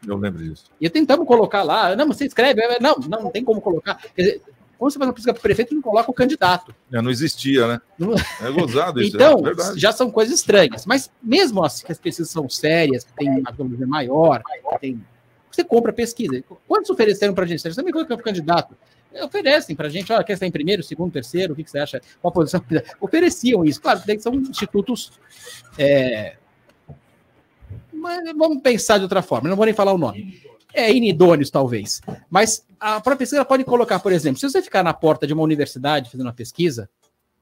Eu 0.07 0.17
lembro 0.17 0.43
disso. 0.43 0.65
E 0.81 0.89
tentamos 0.89 1.27
colocar 1.27 1.63
lá. 1.63 1.95
Não, 1.95 2.07
você 2.07 2.25
escreve. 2.25 2.61
Não, 2.81 2.97
não, 2.97 3.23
não 3.25 3.31
tem 3.31 3.45
como 3.45 3.61
colocar. 3.61 4.01
Quer 4.15 4.23
dizer, 4.23 4.43
quando 4.79 4.93
você 4.93 4.99
faz 4.99 5.09
uma 5.09 5.13
pesquisa 5.13 5.35
para 5.35 5.43
prefeito, 5.43 5.75
não 5.75 5.83
coloca 5.83 6.11
o 6.11 6.15
candidato. 6.15 6.75
Já 6.91 7.03
não 7.03 7.11
existia, 7.11 7.67
né? 7.67 7.81
Não... 7.99 8.15
É 8.41 8.51
gozado 8.51 9.01
isso. 9.03 9.15
então, 9.15 9.43
é 9.47 9.79
já 9.79 9.93
são 9.93 10.11
coisas 10.11 10.35
estranhas. 10.35 10.87
Mas 10.87 11.11
mesmo 11.23 11.63
assim, 11.63 11.85
que 11.85 11.93
as 11.93 11.99
pesquisas 11.99 12.33
são 12.33 12.49
sérias, 12.49 13.05
que 13.05 13.13
tem 13.13 13.29
uma 13.29 13.51
metodologia 13.51 13.87
maior, 13.87 14.43
tem... 14.81 15.05
você 15.51 15.63
compra 15.63 15.93
pesquisa. 15.93 16.43
Quantos 16.67 16.91
ofereceram 16.91 17.35
para 17.35 17.45
a 17.45 17.47
gente? 17.47 17.61
Você 17.61 17.75
também 17.75 17.93
coloca 17.93 18.15
o 18.15 18.19
candidato 18.19 18.75
oferecem 19.23 19.75
para 19.75 19.87
a 19.87 19.91
gente, 19.91 20.13
olha, 20.13 20.25
quer 20.25 20.35
estar 20.35 20.47
em 20.47 20.51
primeiro, 20.51 20.83
segundo, 20.83 21.13
terceiro, 21.13 21.53
o 21.53 21.57
que, 21.57 21.65
que 21.65 21.71
você 21.71 21.79
acha? 21.79 22.01
Qual 22.21 22.33
posição? 22.33 22.63
Ofereciam 23.01 23.65
isso. 23.65 23.81
Claro, 23.81 24.01
que 24.03 24.21
são 24.21 24.35
institutos. 24.35 25.13
É... 25.79 26.37
Mas 27.93 28.25
vamos 28.37 28.63
pensar 28.63 28.99
de 28.99 29.05
outra 29.05 29.23
forma, 29.23 29.49
não 29.49 29.57
vou 29.57 29.67
nem 29.67 29.75
falar 29.75 29.93
o 29.93 29.99
nome. 29.99 30.43
É 30.73 30.93
inidôneos, 30.93 31.51
talvez. 31.51 32.01
Mas 32.31 32.65
a 32.79 33.01
própria 33.01 33.17
pesquisa 33.17 33.45
pode 33.45 33.65
colocar, 33.65 33.99
por 33.99 34.13
exemplo, 34.13 34.39
se 34.39 34.49
você 34.49 34.63
ficar 34.63 34.83
na 34.83 34.95
porta 34.95 35.27
de 35.27 35.35
uma 35.35 35.43
universidade 35.43 36.11
fazendo 36.11 36.27
uma 36.27 36.33
pesquisa, 36.33 36.89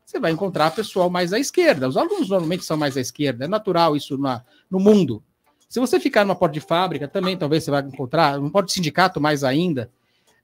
você 0.04 0.18
vai 0.18 0.32
encontrar 0.32 0.70
pessoal 0.70 1.10
mais 1.10 1.34
à 1.34 1.38
esquerda. 1.38 1.86
Os 1.86 1.96
alunos 1.96 2.30
normalmente 2.30 2.64
são 2.64 2.76
mais 2.76 2.96
à 2.96 3.00
esquerda, 3.00 3.44
é 3.44 3.48
natural 3.48 3.94
isso 3.94 4.16
na, 4.16 4.42
no 4.70 4.80
mundo. 4.80 5.22
Se 5.68 5.78
você 5.78 6.00
ficar 6.00 6.24
numa 6.24 6.34
porta 6.34 6.54
de 6.54 6.60
fábrica, 6.60 7.06
também 7.06 7.36
talvez 7.36 7.62
você 7.62 7.70
vai 7.70 7.82
encontrar, 7.82 8.38
numa 8.38 8.50
porta 8.50 8.68
de 8.68 8.72
sindicato 8.72 9.20
mais 9.20 9.44
ainda. 9.44 9.90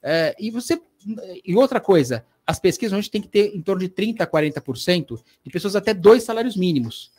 É, 0.03 0.37
e 0.39 0.51
você 0.51 0.79
e 1.45 1.55
outra 1.55 1.81
coisa, 1.81 2.25
as 2.47 2.59
pesquisas 2.59 2.93
a 2.93 2.97
gente 2.97 3.11
tem 3.11 3.21
que 3.21 3.29
ter 3.29 3.55
em 3.55 3.63
torno 3.63 3.81
de 3.81 3.89
30% 3.89 4.21
a 4.21 4.27
40% 4.27 5.21
de 5.43 5.51
pessoas 5.51 5.77
até 5.77 5.93
dois 5.93 6.23
salários 6.23 6.57
mínimos. 6.57 7.11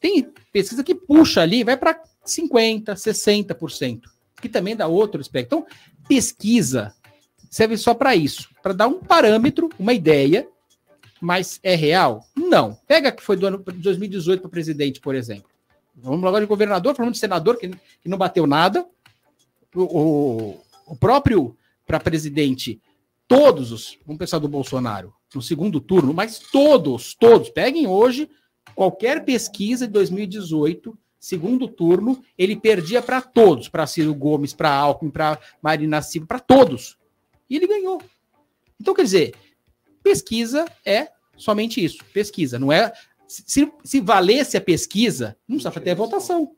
Tem 0.00 0.30
pesquisa 0.52 0.84
que 0.84 0.94
puxa 0.94 1.40
ali, 1.40 1.64
vai 1.64 1.76
para 1.76 2.02
50%, 2.26 2.84
60%, 2.94 4.02
que 4.40 4.48
também 4.48 4.76
dá 4.76 4.86
outro 4.86 5.20
aspecto. 5.20 5.46
Então, 5.46 5.66
pesquisa 6.08 6.94
serve 7.50 7.76
só 7.76 7.94
para 7.94 8.16
isso, 8.16 8.50
para 8.62 8.72
dar 8.72 8.88
um 8.88 9.00
parâmetro, 9.00 9.70
uma 9.78 9.92
ideia, 9.92 10.48
Mas 11.20 11.58
é 11.62 11.74
real? 11.74 12.26
Não. 12.36 12.74
Pega 12.86 13.10
que 13.10 13.22
foi 13.22 13.34
do 13.36 13.46
ano 13.46 13.56
de 13.58 13.78
2018 13.78 14.42
para 14.42 14.50
presidente, 14.50 15.00
por 15.00 15.14
exemplo. 15.14 15.48
Vamos 15.94 16.22
agora 16.26 16.44
de 16.44 16.48
governador, 16.48 16.94
falando 16.94 17.12
de 17.12 17.18
senador 17.18 17.56
que, 17.56 17.68
que 17.68 18.08
não 18.08 18.18
bateu 18.18 18.46
nada. 18.46 18.84
O, 19.74 19.82
o, 19.82 20.60
o 20.86 20.96
próprio 20.96 21.56
para 21.86 21.98
presidente, 21.98 22.78
todos 23.26 23.72
os, 23.72 23.98
vamos 24.06 24.18
pensar 24.18 24.38
do 24.38 24.48
Bolsonaro, 24.48 25.14
no 25.34 25.42
segundo 25.42 25.80
turno, 25.80 26.12
mas 26.12 26.38
todos, 26.38 27.14
todos, 27.14 27.50
peguem 27.50 27.86
hoje 27.86 28.28
qualquer 28.74 29.24
pesquisa 29.24 29.86
de 29.86 29.92
2018, 29.92 30.96
segundo 31.18 31.66
turno, 31.68 32.22
ele 32.36 32.56
perdia 32.56 33.00
para 33.00 33.20
todos, 33.20 33.68
para 33.68 33.86
Ciro 33.86 34.14
Gomes, 34.14 34.52
para 34.52 34.74
Alckmin, 34.74 35.10
para 35.10 35.38
Marina 35.62 36.02
Silva, 36.02 36.26
para 36.26 36.40
todos. 36.40 36.98
E 37.48 37.56
ele 37.56 37.66
ganhou. 37.66 38.00
Então, 38.80 38.94
quer 38.94 39.04
dizer, 39.04 39.34
pesquisa 40.02 40.64
é 40.84 41.08
somente 41.36 41.84
isso, 41.84 42.04
pesquisa, 42.12 42.58
não 42.58 42.72
é 42.72 42.92
se, 43.26 43.72
se 43.82 44.00
valesse 44.00 44.56
a 44.56 44.60
pesquisa, 44.60 45.36
não 45.48 45.56
precisa 45.56 45.80
ter 45.80 45.94
votação. 45.94 46.54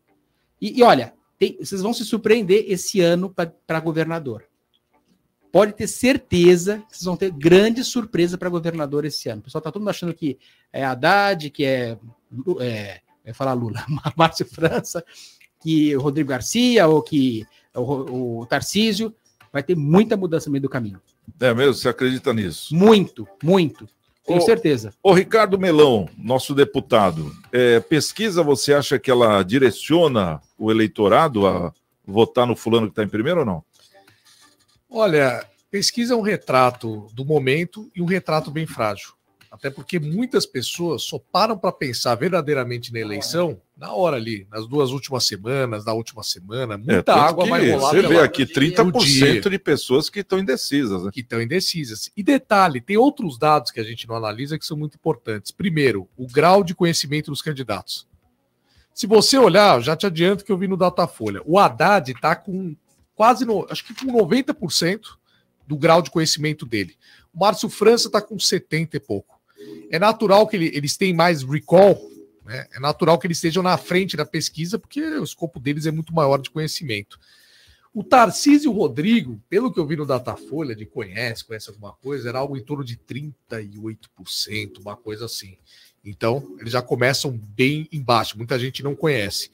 E, 0.60 0.78
e 0.78 0.82
olha, 0.82 1.14
tem, 1.38 1.56
vocês 1.58 1.80
vão 1.80 1.92
se 1.92 2.04
surpreender 2.04 2.64
esse 2.68 3.00
ano 3.00 3.34
para 3.66 3.80
governador. 3.80 4.44
Pode 5.56 5.72
ter 5.72 5.86
certeza 5.86 6.82
que 6.86 6.94
vocês 6.94 7.04
vão 7.06 7.16
ter 7.16 7.30
grande 7.30 7.82
surpresa 7.82 8.36
para 8.36 8.50
governador 8.50 9.06
esse 9.06 9.30
ano. 9.30 9.40
O 9.40 9.44
pessoal 9.44 9.60
está 9.60 9.72
todo 9.72 9.80
mundo 9.80 9.88
achando 9.88 10.12
que 10.12 10.38
é 10.70 10.84
Haddad, 10.84 11.48
que 11.48 11.64
é, 11.64 11.96
é 12.60 13.00
vai 13.24 13.32
falar 13.32 13.54
Lula, 13.54 13.82
Márcio 14.14 14.44
França, 14.44 15.02
que 15.62 15.96
o 15.96 16.00
Rodrigo 16.02 16.28
Garcia 16.28 16.86
ou 16.86 17.00
que 17.00 17.46
o, 17.74 18.40
o 18.40 18.46
Tarcísio. 18.46 19.14
Vai 19.50 19.62
ter 19.62 19.74
muita 19.74 20.14
mudança 20.14 20.50
no 20.50 20.52
meio 20.52 20.60
do 20.60 20.68
caminho. 20.68 21.00
É 21.40 21.54
mesmo? 21.54 21.72
Você 21.72 21.88
acredita 21.88 22.34
nisso? 22.34 22.74
Muito, 22.74 23.26
muito. 23.42 23.88
Tenho 24.26 24.42
certeza. 24.42 24.92
Ô, 25.02 25.14
Ricardo 25.14 25.58
Melão, 25.58 26.06
nosso 26.18 26.54
deputado, 26.54 27.34
é, 27.50 27.80
pesquisa, 27.80 28.42
você 28.42 28.74
acha 28.74 28.98
que 28.98 29.10
ela 29.10 29.42
direciona 29.42 30.38
o 30.58 30.70
eleitorado 30.70 31.46
a 31.46 31.72
votar 32.06 32.46
no 32.46 32.54
fulano 32.54 32.88
que 32.88 32.92
está 32.92 33.02
em 33.02 33.08
primeiro 33.08 33.40
ou 33.40 33.46
não? 33.46 33.64
Olha, 34.88 35.44
pesquisa 35.70 36.14
é 36.14 36.16
um 36.16 36.22
retrato 36.22 37.08
do 37.12 37.24
momento 37.24 37.90
e 37.94 38.00
um 38.00 38.06
retrato 38.06 38.50
bem 38.50 38.66
frágil. 38.66 39.16
Até 39.50 39.70
porque 39.70 39.98
muitas 39.98 40.44
pessoas 40.44 41.02
só 41.02 41.18
param 41.18 41.56
para 41.56 41.72
pensar 41.72 42.14
verdadeiramente 42.14 42.92
na 42.92 42.98
eleição 42.98 43.60
na 43.76 43.92
hora 43.92 44.16
ali, 44.16 44.46
nas 44.50 44.66
duas 44.66 44.90
últimas 44.90 45.24
semanas, 45.24 45.84
na 45.84 45.92
última 45.92 46.22
semana. 46.22 46.76
Muita 46.78 47.12
É, 47.12 47.14
água 47.14 47.46
vai 47.46 47.70
rolar. 47.70 47.90
Você 47.90 48.02
vê 48.02 48.18
aqui 48.18 48.42
no 48.42 48.50
30% 48.50 49.02
dia. 49.02 49.40
de 49.40 49.58
pessoas 49.58 50.08
que 50.08 50.20
estão 50.20 50.38
indecisas. 50.38 51.04
Né? 51.04 51.10
que 51.12 51.20
estão 51.20 51.40
indecisas. 51.40 52.10
E 52.16 52.22
detalhe, 52.22 52.80
tem 52.80 52.96
outros 52.96 53.38
dados 53.38 53.70
que 53.70 53.80
a 53.80 53.84
gente 53.84 54.08
não 54.08 54.16
analisa 54.16 54.58
que 54.58 54.64
são 54.66 54.76
muito 54.76 54.96
importantes. 54.96 55.50
Primeiro, 55.50 56.08
o 56.16 56.26
grau 56.26 56.64
de 56.64 56.74
conhecimento 56.74 57.30
dos 57.30 57.42
candidatos. 57.42 58.06
Se 58.94 59.06
você 59.06 59.36
olhar, 59.36 59.80
já 59.82 59.94
te 59.94 60.06
adianto 60.06 60.44
que 60.44 60.50
eu 60.50 60.56
vi 60.56 60.66
no 60.66 60.76
Datafolha, 60.76 61.42
o 61.44 61.58
Haddad 61.58 62.12
está 62.12 62.34
com 62.34 62.74
quase, 63.16 63.44
no, 63.44 63.66
acho 63.68 63.84
que 63.84 63.94
com 63.94 64.12
90% 64.12 65.00
do 65.66 65.76
grau 65.76 66.00
de 66.00 66.10
conhecimento 66.10 66.64
dele. 66.64 66.96
O 67.34 67.40
Márcio 67.40 67.68
França 67.68 68.06
está 68.06 68.22
com 68.22 68.38
70 68.38 68.96
e 68.96 69.00
pouco. 69.00 69.40
É 69.90 69.98
natural 69.98 70.46
que 70.46 70.54
ele- 70.54 70.70
eles 70.72 70.96
tenham 70.96 71.16
mais 71.16 71.42
recall, 71.42 71.98
né? 72.44 72.68
é 72.72 72.78
natural 72.78 73.18
que 73.18 73.26
eles 73.26 73.38
estejam 73.38 73.62
na 73.62 73.76
frente 73.76 74.16
da 74.16 74.24
pesquisa, 74.24 74.78
porque 74.78 75.02
o 75.02 75.24
escopo 75.24 75.58
deles 75.58 75.86
é 75.86 75.90
muito 75.90 76.14
maior 76.14 76.38
de 76.38 76.50
conhecimento. 76.50 77.18
O 77.92 78.04
Tarcísio 78.04 78.70
Rodrigo, 78.70 79.40
pelo 79.48 79.72
que 79.72 79.80
eu 79.80 79.86
vi 79.86 79.96
no 79.96 80.04
Datafolha, 80.04 80.76
de 80.76 80.84
conhece, 80.84 81.42
conhece 81.42 81.70
alguma 81.70 81.94
coisa, 81.94 82.28
era 82.28 82.38
algo 82.38 82.54
em 82.54 82.62
torno 82.62 82.84
de 82.84 82.94
38%, 82.94 84.78
uma 84.80 84.94
coisa 84.94 85.24
assim. 85.24 85.56
Então, 86.04 86.54
eles 86.60 86.72
já 86.72 86.82
começam 86.82 87.32
bem 87.32 87.88
embaixo, 87.90 88.36
muita 88.36 88.58
gente 88.58 88.82
não 88.82 88.94
conhece. 88.94 89.50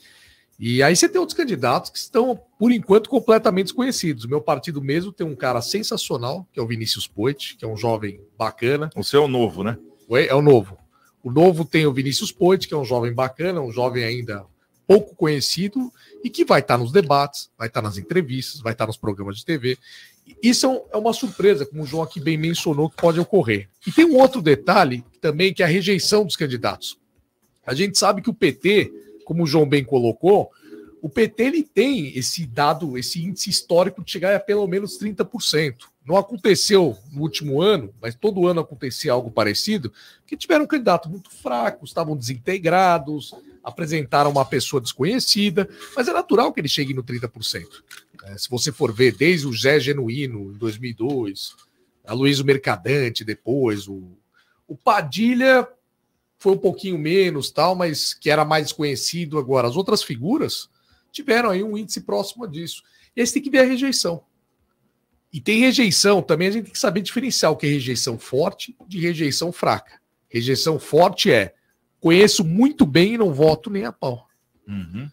E 0.64 0.80
aí 0.80 0.94
você 0.94 1.08
tem 1.08 1.18
outros 1.18 1.36
candidatos 1.36 1.90
que 1.90 1.98
estão, 1.98 2.40
por 2.56 2.70
enquanto, 2.70 3.10
completamente 3.10 3.64
desconhecidos. 3.64 4.22
O 4.22 4.28
meu 4.28 4.40
partido 4.40 4.80
mesmo 4.80 5.10
tem 5.10 5.26
um 5.26 5.34
cara 5.34 5.60
sensacional, 5.60 6.46
que 6.52 6.60
é 6.60 6.62
o 6.62 6.66
Vinícius 6.68 7.08
Poit, 7.08 7.56
que 7.56 7.64
é 7.64 7.68
um 7.68 7.76
jovem 7.76 8.20
bacana. 8.38 8.88
O 8.94 9.02
seu 9.02 9.22
é 9.22 9.24
o 9.24 9.28
novo, 9.28 9.64
né? 9.64 9.76
Oi, 10.08 10.28
É 10.28 10.34
o 10.36 10.40
novo. 10.40 10.78
O 11.20 11.32
novo 11.32 11.64
tem 11.64 11.84
o 11.84 11.92
Vinícius 11.92 12.30
Poit, 12.30 12.68
que 12.68 12.74
é 12.74 12.76
um 12.76 12.84
jovem 12.84 13.12
bacana, 13.12 13.60
um 13.60 13.72
jovem 13.72 14.04
ainda 14.04 14.46
pouco 14.86 15.16
conhecido 15.16 15.92
e 16.22 16.30
que 16.30 16.44
vai 16.44 16.60
estar 16.60 16.78
nos 16.78 16.92
debates, 16.92 17.50
vai 17.58 17.66
estar 17.66 17.82
nas 17.82 17.98
entrevistas, 17.98 18.60
vai 18.60 18.72
estar 18.72 18.86
nos 18.86 18.96
programas 18.96 19.38
de 19.38 19.44
TV. 19.44 19.76
Isso 20.40 20.64
é 20.70 20.94
é 20.94 20.96
uma 20.96 21.12
surpresa, 21.12 21.66
como 21.66 21.82
o 21.82 21.86
João 21.86 22.04
aqui 22.04 22.20
bem 22.20 22.38
mencionou, 22.38 22.88
que 22.88 23.02
pode 23.02 23.18
ocorrer. 23.18 23.68
E 23.84 23.90
tem 23.90 24.04
um 24.04 24.16
outro 24.16 24.40
detalhe 24.40 25.04
também, 25.20 25.52
que 25.52 25.60
é 25.60 25.66
a 25.66 25.68
rejeição 25.68 26.24
dos 26.24 26.36
candidatos. 26.36 26.96
A 27.66 27.74
gente 27.74 27.98
sabe 27.98 28.22
que 28.22 28.30
o 28.30 28.34
PT, 28.34 28.92
como 29.24 29.44
o 29.44 29.46
João 29.46 29.68
bem 29.68 29.84
colocou, 29.84 30.50
o 31.02 31.08
PT 31.08 31.42
ele 31.42 31.62
tem 31.64 32.16
esse 32.16 32.46
dado, 32.46 32.96
esse 32.96 33.20
índice 33.20 33.50
histórico 33.50 34.04
de 34.04 34.12
chegar 34.12 34.36
a 34.36 34.40
pelo 34.40 34.66
menos 34.68 34.98
30%. 35.00 35.74
Não 36.06 36.16
aconteceu 36.16 36.96
no 37.10 37.22
último 37.22 37.60
ano, 37.60 37.92
mas 38.00 38.14
todo 38.14 38.46
ano 38.46 38.60
acontecia 38.60 39.12
algo 39.12 39.30
parecido, 39.30 39.92
que 40.26 40.36
tiveram 40.36 40.64
um 40.64 40.68
candidato 40.68 41.10
muito 41.10 41.28
fracos, 41.30 41.90
estavam 41.90 42.16
desintegrados, 42.16 43.34
apresentaram 43.64 44.30
uma 44.30 44.44
pessoa 44.44 44.80
desconhecida, 44.80 45.68
mas 45.96 46.06
é 46.06 46.12
natural 46.12 46.52
que 46.52 46.60
ele 46.60 46.68
chegue 46.68 46.94
no 46.94 47.02
30%. 47.02 47.66
É, 48.24 48.38
se 48.38 48.48
você 48.48 48.70
for 48.70 48.92
ver, 48.92 49.16
desde 49.16 49.46
o 49.46 49.52
Zé 49.52 49.80
Genuíno, 49.80 50.52
em 50.52 50.58
2002, 50.58 51.56
a 52.06 52.12
Luísa 52.14 52.44
Mercadante 52.44 53.24
depois, 53.24 53.88
o, 53.88 54.16
o 54.68 54.76
Padilha 54.76 55.66
foi 56.42 56.54
um 56.54 56.58
pouquinho 56.58 56.98
menos, 56.98 57.52
tal, 57.52 57.76
mas 57.76 58.12
que 58.12 58.28
era 58.28 58.44
mais 58.44 58.64
desconhecido 58.64 59.38
agora. 59.38 59.68
As 59.68 59.76
outras 59.76 60.02
figuras 60.02 60.68
tiveram 61.12 61.50
aí 61.50 61.62
um 61.62 61.78
índice 61.78 62.00
próximo 62.00 62.48
disso. 62.48 62.82
E 63.14 63.20
aí 63.20 63.26
você 63.26 63.34
tem 63.34 63.42
que 63.42 63.50
ver 63.50 63.60
a 63.60 63.64
rejeição. 63.64 64.24
E 65.32 65.40
tem 65.40 65.60
rejeição, 65.60 66.20
também 66.20 66.48
a 66.48 66.50
gente 66.50 66.64
tem 66.64 66.72
que 66.72 66.78
saber 66.80 67.00
diferenciar 67.00 67.52
o 67.52 67.56
que 67.56 67.64
é 67.64 67.70
rejeição 67.70 68.18
forte 68.18 68.76
de 68.88 68.98
rejeição 68.98 69.52
fraca. 69.52 70.00
Rejeição 70.28 70.80
forte 70.80 71.30
é 71.30 71.54
conheço 72.00 72.44
muito 72.44 72.84
bem 72.84 73.14
e 73.14 73.18
não 73.18 73.32
voto 73.32 73.70
nem 73.70 73.84
a 73.84 73.92
pau. 73.92 74.26
Uhum. 74.66 75.08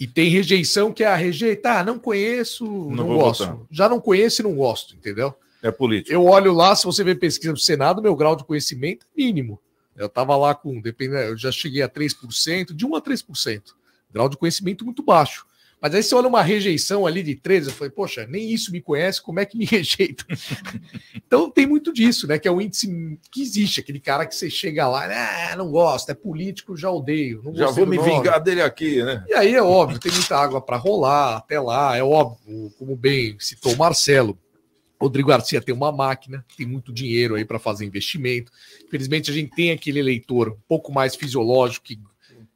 E 0.00 0.06
tem 0.06 0.30
rejeição 0.30 0.90
que 0.90 1.04
é 1.04 1.06
a 1.06 1.16
rejeitar, 1.16 1.80
ah, 1.80 1.84
não 1.84 1.98
conheço, 1.98 2.64
não, 2.64 3.06
vou 3.06 3.18
gosto. 3.18 3.44
votar. 3.44 3.66
Já 3.70 3.90
não 3.90 4.00
conheço 4.00 4.40
e 4.40 4.44
não 4.44 4.54
gosto, 4.54 4.96
entendeu? 4.96 5.34
É 5.62 5.70
político. 5.70 6.14
Eu 6.14 6.24
olho 6.24 6.54
lá, 6.54 6.74
se 6.74 6.86
você 6.86 7.04
vê 7.04 7.14
pesquisa 7.14 7.52
do 7.52 7.58
Senado, 7.58 8.00
meu 8.00 8.16
grau 8.16 8.34
de 8.34 8.42
conhecimento 8.42 9.04
é 9.04 9.22
mínimo. 9.22 9.60
Eu 9.96 10.06
estava 10.06 10.36
lá 10.36 10.54
com, 10.54 10.80
dependendo, 10.80 11.20
eu 11.20 11.36
já 11.36 11.52
cheguei 11.52 11.82
a 11.82 11.88
3%, 11.88 12.74
de 12.74 12.86
1 12.86 12.96
a 12.96 13.02
3%. 13.02 13.62
Grau 14.12 14.28
de 14.28 14.36
conhecimento 14.36 14.84
muito 14.84 15.02
baixo. 15.02 15.46
Mas 15.82 15.96
aí 15.96 16.02
você 16.04 16.14
olha 16.14 16.28
uma 16.28 16.42
rejeição 16.42 17.04
ali 17.04 17.24
de 17.24 17.34
13, 17.34 17.66
eu 17.66 17.74
falei, 17.74 17.90
poxa, 17.90 18.24
nem 18.28 18.52
isso 18.52 18.70
me 18.70 18.80
conhece, 18.80 19.20
como 19.20 19.40
é 19.40 19.44
que 19.44 19.58
me 19.58 19.64
rejeita? 19.66 20.24
então 21.16 21.50
tem 21.50 21.66
muito 21.66 21.92
disso, 21.92 22.28
né? 22.28 22.38
Que 22.38 22.46
é 22.46 22.52
o 22.52 22.60
índice 22.60 23.18
que 23.32 23.42
existe, 23.42 23.80
aquele 23.80 23.98
cara 23.98 24.24
que 24.24 24.32
você 24.32 24.48
chega 24.48 24.86
lá, 24.86 25.06
ah, 25.50 25.56
não 25.56 25.72
gosto, 25.72 26.08
é 26.10 26.14
político, 26.14 26.76
já 26.76 26.88
odeio. 26.88 27.42
Já 27.54 27.66
vou 27.66 27.84
me 27.84 27.96
nome." 27.96 28.10
vingar 28.10 28.40
dele 28.40 28.62
aqui, 28.62 29.02
né? 29.02 29.24
E 29.26 29.34
aí 29.34 29.54
é 29.56 29.62
óbvio, 29.62 29.98
tem 29.98 30.12
muita 30.12 30.36
água 30.36 30.60
para 30.60 30.76
rolar 30.76 31.38
até 31.38 31.58
lá, 31.58 31.96
é 31.96 32.02
óbvio, 32.02 32.72
como 32.78 32.94
bem 32.94 33.36
citou 33.40 33.72
o 33.72 33.76
Marcelo. 33.76 34.38
Rodrigo 35.02 35.28
Garcia 35.28 35.60
tem 35.60 35.74
uma 35.74 35.90
máquina, 35.90 36.44
tem 36.56 36.64
muito 36.64 36.92
dinheiro 36.92 37.34
aí 37.34 37.44
para 37.44 37.58
fazer 37.58 37.84
investimento. 37.84 38.52
Infelizmente, 38.86 39.30
a 39.30 39.34
gente 39.34 39.54
tem 39.54 39.72
aquele 39.72 39.98
eleitor 39.98 40.50
um 40.50 40.68
pouco 40.68 40.92
mais 40.92 41.16
fisiológico 41.16 41.86
que, 41.86 41.98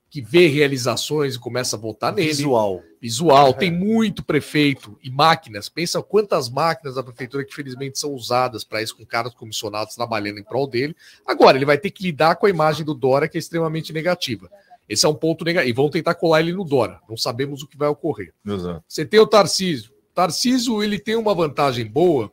que 0.08 0.20
vê 0.20 0.46
realizações 0.46 1.34
e 1.34 1.38
começa 1.40 1.74
a 1.74 1.78
votar 1.78 2.12
nele. 2.12 2.28
Visual. 2.28 2.82
Visual, 3.00 3.52
tem 3.52 3.72
muito 3.72 4.24
prefeito 4.24 4.96
e 5.02 5.10
máquinas. 5.10 5.68
Pensa 5.68 6.00
quantas 6.00 6.48
máquinas 6.48 6.94
da 6.94 7.02
prefeitura 7.02 7.44
que 7.44 7.54
felizmente 7.54 7.98
são 7.98 8.12
usadas 8.12 8.62
para 8.62 8.80
isso, 8.80 8.96
com 8.96 9.04
caras 9.04 9.34
comissionados 9.34 9.96
trabalhando 9.96 10.38
em 10.38 10.44
prol 10.44 10.68
dele. 10.68 10.94
Agora, 11.26 11.58
ele 11.58 11.64
vai 11.64 11.78
ter 11.78 11.90
que 11.90 12.04
lidar 12.04 12.36
com 12.36 12.46
a 12.46 12.50
imagem 12.50 12.84
do 12.84 12.94
Dória, 12.94 13.28
que 13.28 13.36
é 13.36 13.40
extremamente 13.40 13.92
negativa. 13.92 14.48
Esse 14.88 15.04
é 15.04 15.08
um 15.08 15.14
ponto 15.14 15.44
negativo. 15.44 15.70
E 15.70 15.72
vão 15.72 15.90
tentar 15.90 16.14
colar 16.14 16.40
ele 16.40 16.52
no 16.52 16.64
Dória. 16.64 17.00
Não 17.08 17.16
sabemos 17.16 17.62
o 17.62 17.66
que 17.66 17.76
vai 17.76 17.88
ocorrer. 17.88 18.32
Exato. 18.46 18.84
Você 18.86 19.04
tem 19.04 19.18
o 19.18 19.26
Tarcísio. 19.26 19.95
Tarcísio, 20.16 20.82
ele 20.82 20.98
tem 20.98 21.14
uma 21.14 21.34
vantagem 21.34 21.84
boa, 21.86 22.32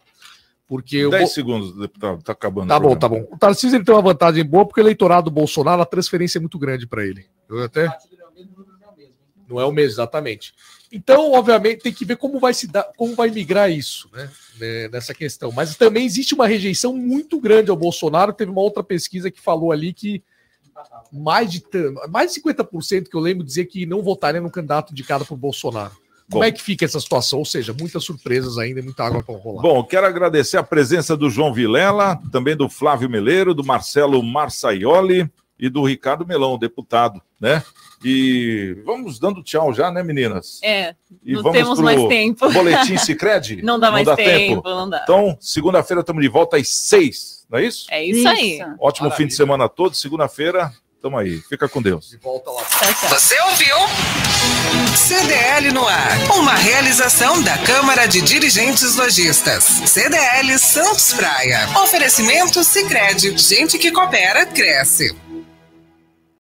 porque... 0.66 1.06
o 1.06 1.10
10 1.10 1.24
Bo- 1.24 1.30
segundos, 1.30 1.76
deputado, 1.78 2.24
tá 2.24 2.32
acabando. 2.32 2.70
Tá 2.70 2.80
bom, 2.80 2.96
tá 2.96 3.10
bom. 3.10 3.28
O 3.30 3.38
Tarcísio 3.38 3.76
ele 3.78 3.84
tem 3.84 3.94
uma 3.94 4.02
vantagem 4.02 4.46
boa 4.46 4.66
porque 4.66 4.80
o 4.80 4.84
eleitorado 4.84 5.26
do 5.26 5.32
Bolsonaro, 5.32 5.82
a 5.82 5.86
transferência 5.86 6.38
é 6.38 6.42
muito 6.42 6.58
grande 6.58 6.88
para 6.88 7.06
ele. 7.06 7.26
Eu 7.50 7.62
até. 7.62 7.90
Não 9.50 9.60
é 9.60 9.66
o 9.66 9.72
mesmo, 9.72 9.92
exatamente. 9.92 10.54
Então, 10.90 11.34
obviamente, 11.34 11.82
tem 11.82 11.92
que 11.94 12.06
ver 12.06 12.16
como 12.16 12.40
vai 12.40 12.54
se 12.54 12.68
dar, 12.68 12.84
como 12.96 13.14
vai 13.16 13.30
migrar 13.30 13.70
isso, 13.70 14.10
né? 14.14 14.30
né, 14.60 14.88
Nessa 14.88 15.14
questão. 15.14 15.52
Mas 15.52 15.76
também 15.76 16.06
existe 16.06 16.34
uma 16.34 16.48
rejeição 16.48 16.96
muito 16.96 17.40
grande 17.42 17.70
ao 17.70 17.76
Bolsonaro. 17.76 18.32
Teve 18.32 18.50
uma 18.52 18.62
outra 18.62 18.82
pesquisa 18.82 19.30
que 19.30 19.42
falou 19.42 19.72
ali 19.74 19.92
que 19.92 20.24
mais 21.12 21.52
de 21.52 21.64
mais 22.10 22.34
de 22.34 22.42
50% 22.42 23.10
que 23.10 23.16
eu 23.16 23.20
lembro 23.20 23.44
dizer 23.44 23.66
que 23.66 23.86
não 23.86 24.02
votaria 24.02 24.40
no 24.42 24.50
candidato 24.50 24.92
indicado 24.92 25.26
por 25.26 25.36
Bolsonaro. 25.38 25.96
Como 26.30 26.42
Bom. 26.42 26.44
é 26.44 26.52
que 26.52 26.62
fica 26.62 26.86
essa 26.86 27.00
situação? 27.00 27.40
Ou 27.40 27.46
seja, 27.46 27.74
muitas 27.78 28.04
surpresas 28.04 28.58
ainda 28.58 28.80
e 28.80 28.84
muita 28.84 29.04
água 29.04 29.22
para 29.24 29.36
rolar. 29.36 29.62
Bom, 29.62 29.84
quero 29.84 30.06
agradecer 30.08 30.58
a 30.58 30.64
presença 30.64 31.16
do 31.18 31.30
João 31.30 31.54
Vilela, 31.54 32.20
também 32.32 32.56
do 32.56 32.70
Flávio 32.70 33.10
Meleiro, 33.10 33.54
do 33.54 33.64
Marcelo 33.64 34.22
Marsaioli 34.24 35.30
e 35.60 35.70
do 35.70 35.84
Ricardo 35.84 36.26
Melão, 36.26 36.58
deputado, 36.58 37.22
né? 37.40 37.64
E 38.04 38.76
vamos 38.86 39.18
dando 39.18 39.42
tchau 39.42 39.74
já, 39.74 39.90
né, 39.90 40.04
meninas? 40.04 40.60
É, 40.62 40.94
E 41.24 41.34
não 41.34 41.44
vamos 41.44 41.58
temos 41.58 41.80
mais 41.80 42.04
tempo. 42.08 42.52
Boletim 42.52 42.98
Sicredi? 43.00 43.62
Não 43.62 43.80
dá 43.80 43.92
mais 43.92 44.08
tempo, 44.16 44.62
não 44.66 44.90
dá. 44.90 45.02
Então, 45.04 45.38
segunda-feira 45.40 46.02
estamos 46.02 46.22
de 46.22 46.28
volta 46.28 46.58
às 46.58 46.68
seis, 46.68 47.46
não 47.50 47.60
é 47.60 47.66
isso? 47.66 47.86
É 47.90 48.04
isso, 48.04 48.28
aí. 48.28 48.60
Ótimo 48.80 49.10
fim 49.12 49.26
de 49.28 49.34
semana 49.34 49.70
todo. 49.70 49.96
Segunda-feira, 49.96 50.72
tamo 51.04 51.18
aí. 51.18 51.42
Fica 51.50 51.68
com 51.68 51.82
Deus. 51.82 52.18
Volta 52.22 52.50
lá. 52.50 52.64
Você 53.10 53.38
ouviu? 53.42 53.76
CDL 54.96 55.74
no 55.74 55.86
ar. 55.86 56.18
Uma 56.38 56.56
realização 56.56 57.42
da 57.44 57.58
Câmara 57.58 58.08
de 58.08 58.22
Dirigentes 58.22 58.96
Lojistas. 58.96 59.66
CDL 59.86 60.58
Santos 60.58 61.12
Praia. 61.12 61.68
Oferecimento 61.84 62.64
Sicredi. 62.64 63.38
Gente 63.38 63.78
que 63.78 63.92
coopera, 63.92 64.46
cresce. 64.46 65.14